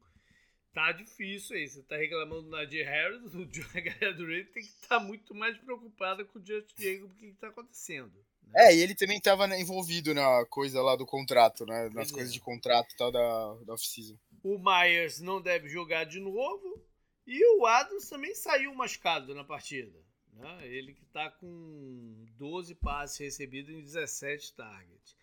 tá 0.74 0.92
difícil 0.92 1.56
aí. 1.56 1.68
Você 1.68 1.82
tá 1.84 1.98
reclamando 1.98 2.44
do 2.44 2.50
Nadir 2.50 2.86
Harris, 2.86 3.34
o 3.34 3.42
a 3.42 3.82
galera 3.82 4.14
do 4.14 4.28
tem 4.28 4.52
que 4.54 4.60
estar 4.60 5.00
tá 5.00 5.00
muito 5.00 5.34
mais 5.34 5.58
preocupada 5.58 6.24
com 6.24 6.38
o 6.38 6.46
Just 6.46 6.70
Jacob, 6.78 7.12
o 7.12 7.16
que, 7.16 7.32
que 7.32 7.38
tá 7.38 7.48
acontecendo. 7.48 8.14
Né? 8.44 8.68
É, 8.68 8.76
e 8.76 8.82
ele 8.82 8.94
também 8.94 9.20
tava 9.20 9.48
envolvido 9.58 10.14
na 10.14 10.46
coisa 10.46 10.82
lá 10.82 10.96
do 10.96 11.06
contrato, 11.06 11.66
né? 11.66 11.90
Nas 11.94 12.12
coisas 12.12 12.32
é. 12.32 12.34
de 12.34 12.40
contrato 12.40 12.94
e 12.94 12.98
tal 12.98 13.12
da, 13.12 13.56
da 13.66 13.74
off-season. 13.74 14.18
O 14.44 14.58
Myers 14.60 15.20
não 15.20 15.42
deve 15.42 15.68
jogar 15.68 16.04
de 16.04 16.20
novo. 16.20 16.82
E 17.28 17.46
o 17.58 17.66
Adams 17.66 18.08
também 18.08 18.34
saiu 18.34 18.74
machucado 18.74 19.36
na 19.36 19.44
partida. 19.44 20.02
Né? 20.32 20.68
Ele 20.68 20.94
que 20.94 21.04
está 21.04 21.30
com 21.30 22.26
12 22.38 22.74
passes 22.76 23.18
recebidos 23.18 23.70
em 23.70 23.82
17 23.82 24.54
targets. 24.54 25.18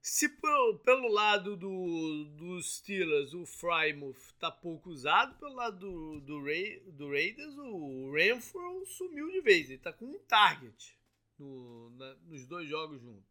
Se 0.00 0.28
pelo, 0.28 1.08
lado 1.08 1.56
do, 1.56 2.24
dos 2.36 2.76
Steelers 2.76 3.32
o 3.32 3.46
Frymouth 3.46 4.18
está 4.18 4.50
pouco 4.50 4.90
usado, 4.90 5.38
pelo 5.38 5.54
lado 5.54 5.78
do, 5.78 6.20
do, 6.20 6.44
Ray, 6.44 6.80
do 6.92 7.10
Raiders 7.10 7.56
o 7.56 8.12
Renfro 8.12 8.84
sumiu 8.86 9.30
de 9.30 9.40
vez. 9.40 9.66
Ele 9.66 9.74
está 9.74 9.92
com 9.92 10.04
um 10.04 10.18
target 10.20 10.96
no, 11.38 11.90
na, 11.96 12.14
nos 12.26 12.46
dois 12.46 12.68
jogos 12.68 13.00
juntos. 13.00 13.27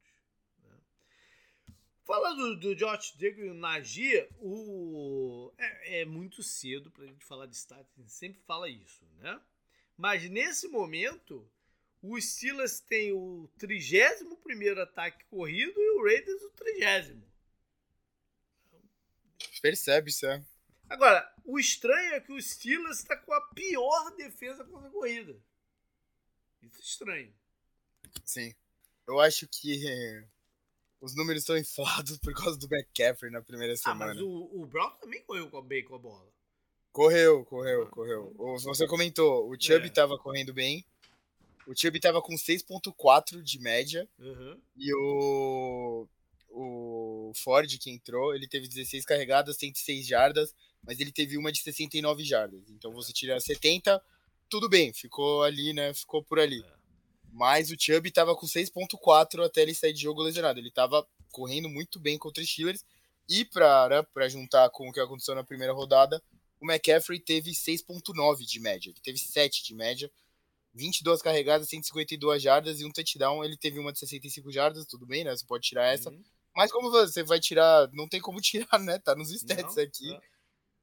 Falando 2.08 2.56
do, 2.56 2.74
Josh 2.74 3.16
Jacobs 3.20 3.46
e 3.46 3.50
o 3.50 3.54
Najee, 3.54 4.30
o, 4.40 5.52
é, 5.58 6.00
é, 6.00 6.06
muito 6.06 6.42
cedo 6.42 6.90
para 6.90 7.04
a 7.04 7.08
gente 7.08 7.26
falar 7.26 7.48
de 7.48 7.58
stats, 7.58 7.92
a 7.98 8.00
gente 8.00 8.14
sempre 8.14 8.42
fala 8.44 8.70
isso, 8.70 9.06
né? 9.18 9.38
Mas 9.98 10.24
nesse 10.30 10.70
momento, 10.70 11.46
o 12.02 12.18
Steelers 12.22 12.80
tem 12.80 13.12
o 13.12 13.50
31 13.58 14.82
ataque 14.82 15.26
corrido 15.26 15.78
e 15.78 15.90
o 16.00 16.04
Raiders 16.06 16.42
o 16.44 16.50
30. 16.52 17.28
Percebe 19.62 20.10
isso, 20.10 20.26
é. 20.28 20.42
Agora, 20.88 21.30
o 21.44 21.60
estranho 21.60 22.14
é 22.14 22.22
que 22.22 22.32
o 22.32 22.42
Steelers 22.42 23.00
está 23.00 23.18
com 23.18 23.34
a 23.34 23.42
pior 23.50 24.16
defesa 24.16 24.64
contra 24.64 24.88
a 24.88 24.92
corrida. 24.92 25.38
Isso 26.62 26.78
é 26.78 26.84
estranho. 26.84 27.36
Sim. 28.24 28.56
Eu 29.06 29.20
acho 29.20 29.46
que 29.46 30.26
os 31.00 31.16
números 31.16 31.44
estão 31.44 31.58
inflados 31.58 32.18
por 32.20 32.34
causa 32.34 32.58
do 32.58 32.68
McCaffrey 32.72 33.32
na 33.32 33.42
primeira 33.42 33.74
ah, 33.74 33.78
semana. 33.78 34.14
Mas 34.14 34.22
o, 34.22 34.50
o 34.54 34.66
Brown 34.66 34.92
também 35.00 35.22
correu 35.24 35.50
bem 35.62 35.84
com 35.84 35.96
a 35.96 36.00
bola. 36.00 36.28
Correu, 36.92 37.46
correu, 37.46 37.84
ah, 37.84 37.90
correu. 37.90 38.34
Você 38.64 38.88
comentou, 38.88 39.50
o 39.50 39.56
Chubb 39.60 39.88
estava 39.88 40.16
é. 40.16 40.18
correndo 40.18 40.54
bem. 40.54 40.84
O 41.68 41.76
Chubb 41.76 41.98
estava 41.98 42.22
com 42.22 42.34
6.4 42.34 43.42
de 43.42 43.60
média. 43.60 44.08
Uhum. 44.18 44.60
E 44.76 44.94
o, 44.96 46.08
o 46.50 47.32
Ford, 47.36 47.78
que 47.78 47.92
entrou, 47.92 48.34
ele 48.34 48.48
teve 48.48 48.68
16 48.68 49.06
carregadas, 49.06 49.58
106 49.58 50.08
jardas, 50.08 50.56
mas 50.82 51.00
ele 51.00 51.12
teve 51.12 51.38
uma 51.38 51.52
de 51.52 51.62
69 51.62 52.24
jardas. 52.24 52.68
Então 52.70 52.92
você 52.94 53.14
tira 53.14 53.40
70, 53.40 54.02
tudo 54.50 54.70
bem, 54.70 54.94
ficou 54.94 55.44
ali, 55.44 55.74
né? 55.74 55.94
Ficou 55.94 56.24
por 56.24 56.40
ali. 56.40 56.64
É. 56.64 56.77
Mas 57.38 57.70
o 57.70 57.76
Chubb 57.80 58.10
estava 58.10 58.36
com 58.36 58.48
6.4 58.48 59.46
até 59.46 59.62
ele 59.62 59.76
sair 59.76 59.94
de 59.94 60.02
jogo 60.02 60.24
lesionado. 60.24 60.60
Ele 60.60 60.70
estava 60.70 61.08
correndo 61.32 61.70
muito 61.70 62.00
bem 62.00 62.18
contra 62.18 62.42
os 62.42 62.50
Steelers. 62.50 62.84
E 63.30 63.46
para 63.46 64.04
né, 64.16 64.28
juntar 64.28 64.68
com 64.72 64.90
o 64.90 64.92
que 64.92 65.00
aconteceu 65.00 65.36
na 65.36 65.44
primeira 65.44 65.72
rodada, 65.72 66.20
o 66.60 66.66
McCaffrey 66.66 67.20
teve 67.20 67.52
6.9 67.52 68.40
de 68.40 68.60
média. 68.60 68.90
Ele 68.90 69.00
teve 69.04 69.20
7 69.20 69.64
de 69.64 69.76
média. 69.76 70.12
22 70.74 71.22
carregadas, 71.22 71.70
152 71.70 72.42
jardas 72.42 72.82
e 72.82 72.86
um 72.86 72.92
touchdown. 72.92 73.44
Ele 73.44 73.56
teve 73.56 73.78
uma 73.78 73.94
de 73.94 74.00
65 74.00 74.52
jardas, 74.52 74.88
tudo 74.88 75.06
bem, 75.06 75.24
né? 75.24 75.36
Você 75.36 75.46
pode 75.46 75.68
tirar 75.68 75.94
essa. 75.94 76.10
Uhum. 76.10 76.24
Mas 76.56 76.72
como 76.72 76.90
você 76.90 77.22
vai 77.22 77.40
tirar, 77.40 77.88
não 77.94 78.08
tem 78.08 78.20
como 78.20 78.42
tirar, 78.42 78.80
né? 78.80 78.98
Tá 78.98 79.14
nos 79.14 79.30
stats 79.30 79.76
não, 79.76 79.84
aqui. 79.84 80.08
Não. 80.08 80.22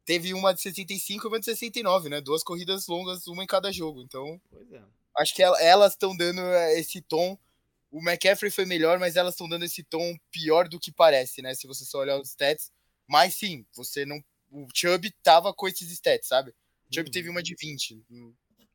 Teve 0.04 0.32
uma 0.32 0.54
de 0.54 0.60
65 0.60 1.26
e 1.26 1.28
uma 1.28 1.40
de 1.40 1.46
69, 1.46 2.08
né? 2.08 2.20
Duas 2.20 2.44
corridas 2.44 2.86
longas, 2.86 3.26
uma 3.26 3.42
em 3.42 3.46
cada 3.46 3.72
jogo. 3.72 4.02
Então, 4.02 4.40
pois 4.48 4.70
é 4.70 4.80
acho 5.18 5.34
que 5.34 5.42
elas 5.42 5.92
estão 5.92 6.16
dando 6.16 6.40
é, 6.40 6.78
esse 6.78 7.00
tom. 7.00 7.38
O 7.90 8.00
McCaffrey 8.00 8.50
foi 8.50 8.64
melhor, 8.64 8.98
mas 8.98 9.16
elas 9.16 9.34
estão 9.34 9.48
dando 9.48 9.64
esse 9.64 9.84
tom 9.84 10.16
pior 10.30 10.68
do 10.68 10.80
que 10.80 10.90
parece, 10.90 11.40
né? 11.42 11.54
Se 11.54 11.66
você 11.66 11.84
só 11.84 11.98
olhar 11.98 12.18
os 12.18 12.30
stats. 12.30 12.72
Mas 13.06 13.34
sim, 13.34 13.64
você 13.74 14.04
não. 14.04 14.22
O 14.50 14.66
Chubb 14.74 15.10
tava 15.22 15.52
com 15.52 15.68
esses 15.68 15.90
stats, 15.90 16.28
sabe? 16.28 16.50
O 16.50 16.94
Chubb 16.94 17.08
uhum. 17.08 17.12
teve 17.12 17.28
uma 17.28 17.42
de 17.42 17.54
20. 17.54 18.04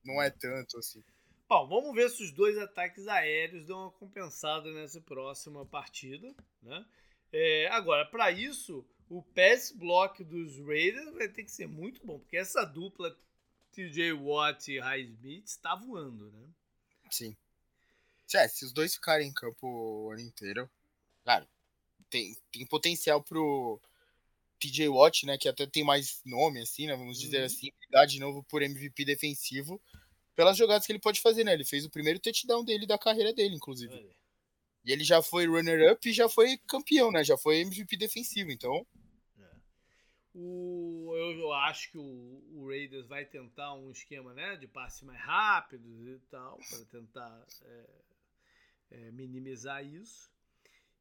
Não 0.04 0.22
é 0.22 0.30
tanto 0.30 0.78
assim. 0.78 1.04
Bom, 1.48 1.68
vamos 1.68 1.96
ver 1.96 2.10
se 2.10 2.24
os 2.24 2.32
dois 2.32 2.58
ataques 2.58 3.08
aéreos 3.08 3.66
dão 3.66 3.82
uma 3.82 3.92
compensada 3.92 4.72
nessa 4.72 5.02
próxima 5.02 5.66
partida, 5.66 6.34
né? 6.62 6.86
É, 7.32 7.68
agora, 7.72 8.06
para 8.06 8.32
isso, 8.32 8.86
o 9.10 9.24
pass 9.24 9.72
block 9.72 10.24
dos 10.24 10.60
Raiders 10.60 11.12
vai 11.14 11.28
ter 11.28 11.44
que 11.44 11.52
ser 11.52 11.68
muito 11.68 12.06
bom, 12.06 12.20
porque 12.20 12.38
essa 12.38 12.64
dupla 12.64 13.18
TJ 13.80 14.12
Watt 14.12 14.68
e 14.70 14.78
Highsmith 14.78 15.46
está 15.46 15.74
voando, 15.74 16.30
né? 16.32 16.50
Sim. 17.10 17.34
É, 18.34 18.46
se 18.50 18.66
os 18.66 18.74
dois 18.74 18.94
ficarem 18.94 19.30
em 19.30 19.34
campo 19.34 19.66
o 19.66 20.12
ano 20.12 20.20
inteiro, 20.20 20.70
cara, 21.24 21.48
tem, 22.10 22.36
tem 22.52 22.66
potencial 22.66 23.24
pro 23.24 23.80
TJ 24.60 24.90
Watt, 24.90 25.26
né, 25.26 25.38
que 25.38 25.48
até 25.48 25.66
tem 25.66 25.84
mais 25.84 26.22
nome, 26.26 26.60
assim, 26.60 26.88
né, 26.88 26.96
vamos 26.96 27.18
dizer 27.18 27.40
uhum. 27.40 27.46
assim, 27.46 27.72
ligar 27.86 28.06
de 28.06 28.20
novo 28.20 28.44
por 28.44 28.62
MVP 28.62 29.06
defensivo, 29.06 29.82
pelas 30.36 30.58
jogadas 30.58 30.86
que 30.86 30.92
ele 30.92 31.00
pode 31.00 31.22
fazer, 31.22 31.46
né, 31.46 31.54
ele 31.54 31.64
fez 31.64 31.86
o 31.86 31.90
primeiro 31.90 32.20
touchdown 32.20 32.66
dele 32.66 32.86
da 32.86 32.98
carreira 32.98 33.34
dele, 33.34 33.56
inclusive. 33.56 33.96
E 34.84 34.92
ele 34.92 35.06
já 35.06 35.22
foi 35.22 35.48
runner-up 35.48 36.08
e 36.08 36.14
já 36.14 36.28
foi 36.28 36.58
campeão, 36.68 37.12
né, 37.12 37.24
já 37.24 37.38
foi 37.38 37.62
MVP 37.62 37.96
defensivo, 37.96 38.52
então... 38.52 38.86
O, 40.42 41.14
eu 41.18 41.52
acho 41.52 41.92
que 41.92 41.98
o, 41.98 42.44
o, 42.54 42.68
Raiders 42.68 43.08
vai 43.08 43.26
tentar 43.26 43.74
um 43.74 43.92
esquema 43.92 44.34
né, 44.34 44.56
de 44.56 44.68
passe 44.68 45.04
mais 45.04 45.20
rápidos 45.20 46.08
e 46.08 46.18
tal, 46.30 46.58
para 46.70 46.86
tentar 46.86 47.46
é, 47.64 47.90
é, 48.92 49.12
minimizar 49.12 49.86
isso. 49.86 50.32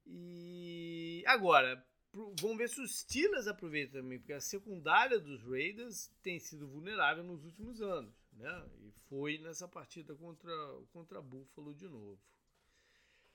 E 0.05 1.22
agora, 1.24 1.86
vamos 2.12 2.59
ver 2.59 2.68
se 2.68 2.80
os 2.80 2.99
Steelers 2.99 3.47
aproveitam 3.47 4.01
também, 4.01 4.18
porque 4.18 4.32
a 4.32 4.41
secundária 4.41 5.20
dos 5.20 5.41
Raiders 5.45 6.11
tem 6.20 6.41
sido 6.41 6.66
vulnerável 6.66 7.22
nos 7.22 7.45
últimos 7.45 7.80
anos. 7.80 8.12
Né? 8.32 8.66
E 8.80 8.91
foi 9.09 9.39
nessa 9.39 9.68
partida 9.68 10.16
contra, 10.16 10.53
contra 10.93 11.22
Buffalo 11.22 11.72
de 11.72 11.86
novo. 11.86 12.20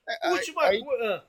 É, 0.06 0.30
Última 0.32 0.68
coisa. 0.68 1.26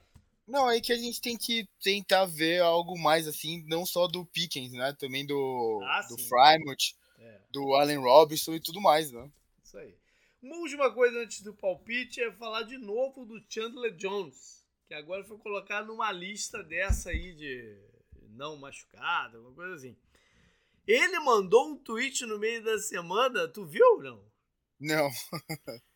Não, 0.48 0.68
aí 0.68 0.80
que 0.80 0.94
a 0.94 0.98
gente 0.98 1.20
tem 1.20 1.36
que 1.38 1.68
tentar 1.82 2.26
ver 2.26 2.62
algo 2.62 2.98
mais 2.98 3.28
assim, 3.28 3.64
não 3.68 3.86
só 3.86 4.08
do 4.08 4.26
Pickens, 4.26 4.72
né? 4.72 4.96
Também 5.00 5.26
do, 5.26 5.82
ah, 5.84 6.02
do 6.02 6.18
Frymouth, 6.18 6.96
é. 7.18 7.42
do 7.52 7.74
Allen 7.74 7.98
Robinson 7.98 8.54
e 8.54 8.60
tudo 8.60 8.80
mais, 8.80 9.12
né? 9.12 9.32
Isso 9.64 9.78
aí. 9.78 9.98
Uma 10.42 10.58
última 10.58 10.94
coisa 10.94 11.20
antes 11.20 11.42
do 11.42 11.56
palpite 11.56 12.22
é 12.22 12.32
falar 12.32 12.62
de 12.64 12.78
novo 12.78 13.26
do 13.26 13.44
Chandler 13.50 13.96
Jones, 13.96 14.64
que 14.88 14.94
agora 14.94 15.24
foi 15.24 15.40
colocado 15.40 15.88
numa 15.88 16.12
lista 16.12 16.64
dessa 16.64 17.10
aí 17.10 17.34
de 17.34 17.76
não 18.30 18.56
machucado, 18.56 19.38
alguma 19.38 19.56
coisa 19.56 19.74
assim. 19.74 19.98
Ele 20.86 21.20
mandou 21.22 21.72
um 21.72 21.78
tweet 21.78 22.24
no 22.28 22.38
meio 22.38 22.64
da 22.64 22.78
semana, 22.78 23.48
tu 23.48 23.66
viu 23.66 23.98
não? 24.04 24.24
Não. 24.80 25.10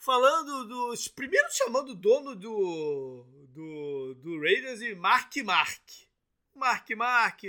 falando 0.00 0.64
dos. 0.64 1.06
Primeiro 1.06 1.46
chamando 1.52 1.90
o 1.90 1.94
dono 1.94 2.34
do, 2.34 3.24
do, 3.48 4.14
do 4.14 4.40
Raiders 4.40 4.80
de 4.80 4.94
Mark 4.94 5.36
Mark. 5.44 5.82
Mark 6.54 6.90
Mark 6.96 7.42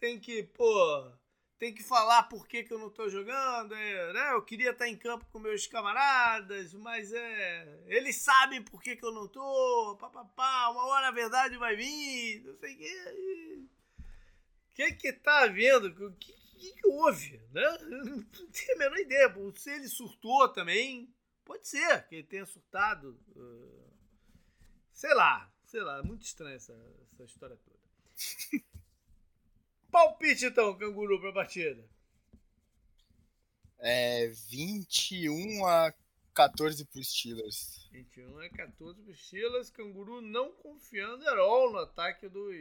tem 0.00 0.18
que, 0.18 0.42
pô, 0.42 1.12
tem 1.58 1.72
que 1.72 1.82
falar 1.82 2.24
por 2.24 2.48
que, 2.48 2.64
que 2.64 2.72
eu 2.72 2.78
não 2.78 2.90
tô 2.90 3.08
jogando. 3.08 3.74
É, 3.74 4.12
né? 4.12 4.32
Eu 4.32 4.42
queria 4.42 4.70
estar 4.70 4.88
em 4.88 4.96
campo 4.96 5.26
com 5.30 5.38
meus 5.38 5.66
camaradas, 5.66 6.72
mas 6.74 7.12
é. 7.12 7.82
Eles 7.86 8.16
sabem 8.16 8.62
por 8.62 8.82
que, 8.82 8.96
que 8.96 9.04
eu 9.04 9.12
não 9.12 9.28
tô. 9.28 9.96
Papapá, 10.00 10.70
uma 10.70 10.86
hora 10.86 11.08
a 11.08 11.12
verdade 11.12 11.56
vai 11.58 11.76
vir, 11.76 12.42
não 12.44 12.56
sei 12.56 12.74
o 12.74 12.78
que. 12.78 13.68
O 14.70 14.74
que 14.74 14.92
que 14.94 15.12
tá 15.12 15.44
havendo? 15.44 15.86
O 15.86 16.12
que, 16.14 16.32
que, 16.32 16.72
que 16.72 16.86
houve? 16.88 17.40
Né? 17.52 17.62
Não 18.04 18.24
tenho 18.50 18.74
a 18.74 18.78
menor 18.78 18.98
ideia. 18.98 19.32
Se 19.54 19.70
ele 19.70 19.86
surtou 19.86 20.48
também, 20.48 21.13
Pode 21.44 21.68
ser 21.68 22.06
que 22.06 22.16
ele 22.16 22.26
tenha 22.26 22.46
surtado. 22.46 23.18
Uh, 23.36 23.92
sei 24.92 25.12
lá, 25.14 25.52
sei 25.66 25.82
lá, 25.82 26.02
muito 26.02 26.22
estranha 26.22 26.56
essa, 26.56 26.72
essa 27.12 27.24
história 27.24 27.56
toda. 27.56 27.78
Palpite 29.90 30.46
então, 30.46 30.76
canguru, 30.76 31.20
pra 31.20 31.32
partida. 31.32 31.84
É 33.78 34.28
21 34.48 35.66
a 35.66 35.94
14 36.32 36.84
pro 36.86 37.04
Steelers. 37.04 37.88
21 37.92 38.38
a 38.40 38.48
14 38.48 39.02
pro 39.02 39.14
Steelers. 39.14 39.70
Canguru 39.70 40.20
não 40.20 40.52
confiando 40.52 41.28
at 41.28 41.38
all 41.38 41.70
no 41.70 41.78
ataque 41.78 42.28
dos 42.28 42.54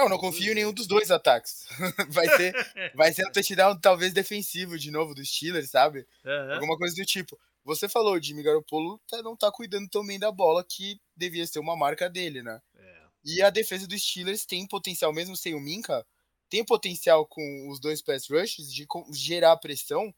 não, 0.00 0.08
não 0.08 0.18
confio 0.18 0.52
em 0.52 0.54
nenhum 0.54 0.72
dos 0.72 0.86
dois 0.86 1.10
ataques. 1.10 1.66
vai 2.08 2.28
ser, 2.36 2.54
vai 2.94 3.12
ser 3.12 3.26
um 3.26 3.32
touchdown 3.32 3.78
talvez 3.78 4.12
defensivo 4.12 4.78
de 4.78 4.90
novo 4.90 5.14
dos 5.14 5.28
Steelers, 5.28 5.70
sabe? 5.70 6.06
Uhum. 6.24 6.54
Alguma 6.54 6.76
coisa 6.76 6.94
do 6.94 7.04
tipo. 7.04 7.38
Você 7.64 7.88
falou, 7.88 8.14
o 8.14 8.22
Jimmy 8.22 8.42
Garoppolo 8.42 8.98
tá, 9.06 9.22
não 9.22 9.36
tá 9.36 9.52
cuidando 9.52 9.88
também 9.88 10.18
da 10.18 10.32
bola, 10.32 10.64
que 10.64 10.98
devia 11.14 11.46
ser 11.46 11.58
uma 11.58 11.76
marca 11.76 12.08
dele, 12.08 12.42
né? 12.42 12.60
É. 12.74 13.02
E 13.24 13.42
a 13.42 13.50
defesa 13.50 13.86
dos 13.86 14.02
Steelers 14.02 14.46
tem 14.46 14.66
potencial, 14.66 15.12
mesmo 15.12 15.36
sem 15.36 15.54
o 15.54 15.60
Minka, 15.60 16.04
tem 16.48 16.64
potencial 16.64 17.26
com 17.26 17.68
os 17.68 17.78
dois 17.78 18.00
pass 18.02 18.28
rushes 18.28 18.72
de 18.72 18.86
gerar 19.12 19.56
pressão 19.58 20.12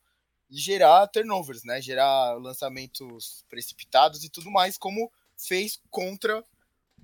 e 0.49 0.57
gerar 0.57 1.09
turnovers, 1.09 1.64
né? 1.64 1.83
Gerar 1.83 2.35
lançamentos 2.35 3.45
precipitados 3.49 4.22
e 4.22 4.30
tudo 4.30 4.51
mais, 4.51 4.78
como 4.78 5.11
fez 5.37 5.80
contra 5.91 6.45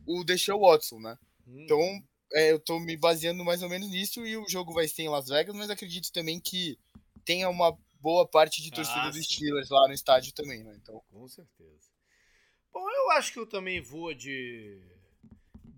o 0.07 0.23
Deshaun 0.23 0.61
Watson, 0.61 1.01
né? 1.01 1.19
Hum. 1.47 1.65
Então, 1.65 2.03
é, 2.33 2.53
eu 2.53 2.59
tô 2.59 2.79
me 2.79 2.97
baseando 2.97 3.45
mais 3.45 3.63
ou 3.63 3.69
menos 3.69 3.89
nisso 3.89 4.27
e 4.27 4.37
o 4.37 4.49
jogo 4.49 4.73
vai 4.73 4.87
ser 4.87 5.03
em 5.03 5.09
Las 5.09 5.29
Vegas, 5.29 5.55
mas 5.55 5.71
acredito 5.71 6.13
também 6.13 6.41
que 6.41 6.79
tenha 7.25 7.49
uma 7.49 7.77
boa 8.01 8.27
parte 8.27 8.63
de 8.63 8.71
torcida 8.71 9.03
ah, 9.03 9.11
dos 9.11 9.25
Steelers 9.25 9.71
lá 9.71 9.87
no 9.89 9.95
estádio 9.95 10.33
também, 10.33 10.63
né? 10.63 10.75
Então, 10.77 11.03
com 11.11 11.27
certeza. 11.29 11.89
Bom, 12.73 12.89
eu 12.91 13.11
acho 13.13 13.33
que 13.33 13.39
eu 13.39 13.47
também 13.47 13.81
vou 13.81 14.15
de 14.15 14.81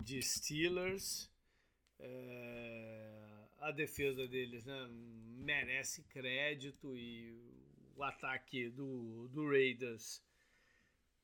de 0.03 0.21
Steelers. 0.23 1.31
É, 1.99 3.11
a 3.59 3.71
defesa 3.71 4.27
deles 4.27 4.65
né, 4.65 4.89
merece 4.91 6.03
crédito 6.05 6.97
e 6.97 7.39
o 7.95 8.03
ataque 8.03 8.71
do, 8.71 9.29
do 9.29 9.47
Raiders 9.47 10.23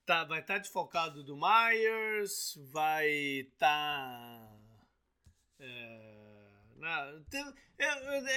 tá, 0.05 0.25
vai 0.25 0.41
estar 0.41 0.55
tá 0.55 0.61
desfocado 0.61 1.25
do 1.25 1.37
Myers, 1.37 2.57
vai 2.71 3.09
estar. 3.09 3.59
Tá, 3.59 4.56
é, 5.59 6.17
na, 6.77 7.21
tem, 7.31 7.55
é, 7.79 7.89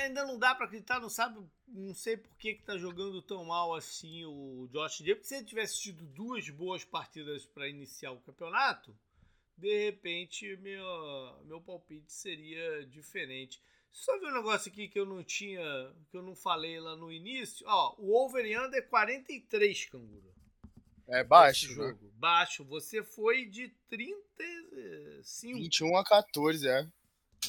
ainda 0.04 0.26
não 0.26 0.38
dá 0.38 0.56
para 0.56 0.66
acreditar, 0.66 1.00
não 1.00 1.10
sabe, 1.10 1.40
não 1.68 1.94
sei 1.94 2.18
por 2.18 2.36
que 2.38 2.50
está 2.50 2.78
jogando 2.78 3.22
tão 3.22 3.44
mal 3.46 3.74
assim 3.76 4.26
o 4.26 4.68
Josh 4.72 5.00
Jacobs. 5.00 5.28
Se 5.28 5.36
ele 5.36 5.46
tivesse 5.46 5.82
tido 5.82 6.06
duas 6.06 6.50
boas 6.50 6.84
partidas 6.86 7.46
para 7.46 7.68
iniciar 7.68 8.12
o 8.12 8.22
campeonato, 8.22 8.98
de 9.58 9.86
repente 9.86 10.56
meu, 10.58 11.44
meu 11.46 11.62
palpite 11.62 12.12
seria 12.12 12.86
diferente. 12.86 13.62
Só 13.92 14.18
ver 14.20 14.28
um 14.28 14.36
negócio 14.36 14.72
aqui 14.72 14.88
que 14.88 15.00
eu 15.00 15.06
não 15.06 15.24
tinha, 15.24 15.62
que 16.10 16.16
eu 16.16 16.22
não 16.22 16.36
falei 16.36 16.80
lá 16.80 16.96
no 16.96 17.12
início. 17.12 17.66
Ó, 17.68 17.96
o 17.98 18.16
over 18.24 18.46
under 18.62 18.80
é 18.80 18.82
43, 18.82 19.86
canguru. 19.86 20.34
É 21.08 21.24
baixo, 21.24 21.70
né? 21.70 21.74
jogo. 21.74 22.06
Né? 22.06 22.12
Baixo. 22.14 22.64
Você 22.66 23.04
foi 23.04 23.46
de 23.46 23.70
35. 23.90 25.58
21 25.58 25.98
a 25.98 26.06
14, 26.06 26.68
é. 26.68 26.88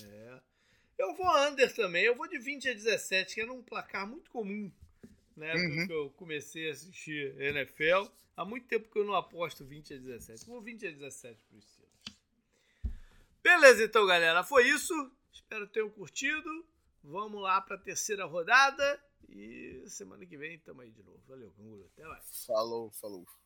É. 0.03 0.41
Eu 0.99 1.14
vou 1.14 1.26
under 1.47 1.74
também. 1.74 2.05
Eu 2.05 2.14
vou 2.14 2.28
de 2.28 2.38
20 2.38 2.68
a 2.68 2.74
17, 2.74 3.34
que 3.34 3.41
era 3.41 3.53
um 3.53 3.62
placar 3.62 4.07
muito 4.07 4.30
comum, 4.30 4.70
né? 5.36 5.55
Uhum. 5.55 5.86
Que 5.86 5.93
eu 5.93 6.11
comecei 6.11 6.68
a 6.68 6.72
assistir 6.72 7.41
NFL. 7.41 8.07
Há 8.36 8.45
muito 8.45 8.66
tempo 8.66 8.91
que 8.91 8.99
eu 8.99 9.05
não 9.05 9.14
aposto 9.14 9.64
20 9.64 9.95
a 9.95 9.97
17. 9.97 10.47
Vou 10.47 10.61
20 10.61 10.86
a 10.86 10.91
17 10.91 11.41
pro 11.49 11.61
Steelers. 11.61 11.91
Beleza, 13.43 13.84
então, 13.84 14.07
galera. 14.07 14.45
Foi 14.45 14.68
isso. 14.68 14.93
Espero 15.32 15.66
que 15.66 15.74
tenham 15.74 15.91
curtido. 15.91 16.66
Vamos 17.03 17.43
lá 17.43 17.61
para 17.61 17.76
a 17.76 17.80
terceira 17.80 18.24
rodada. 18.26 19.03
E 19.28 19.84
semana 19.86 20.26
que 20.26 20.36
vem 20.36 20.57
estamos 20.57 20.82
aí 20.82 20.91
de 20.91 21.03
novo. 21.03 21.20
Valeu, 21.26 21.51
canguru. 21.53 21.88
Até 21.95 22.05
mais. 22.05 22.45
Falou, 22.47 22.91
falou. 22.91 23.26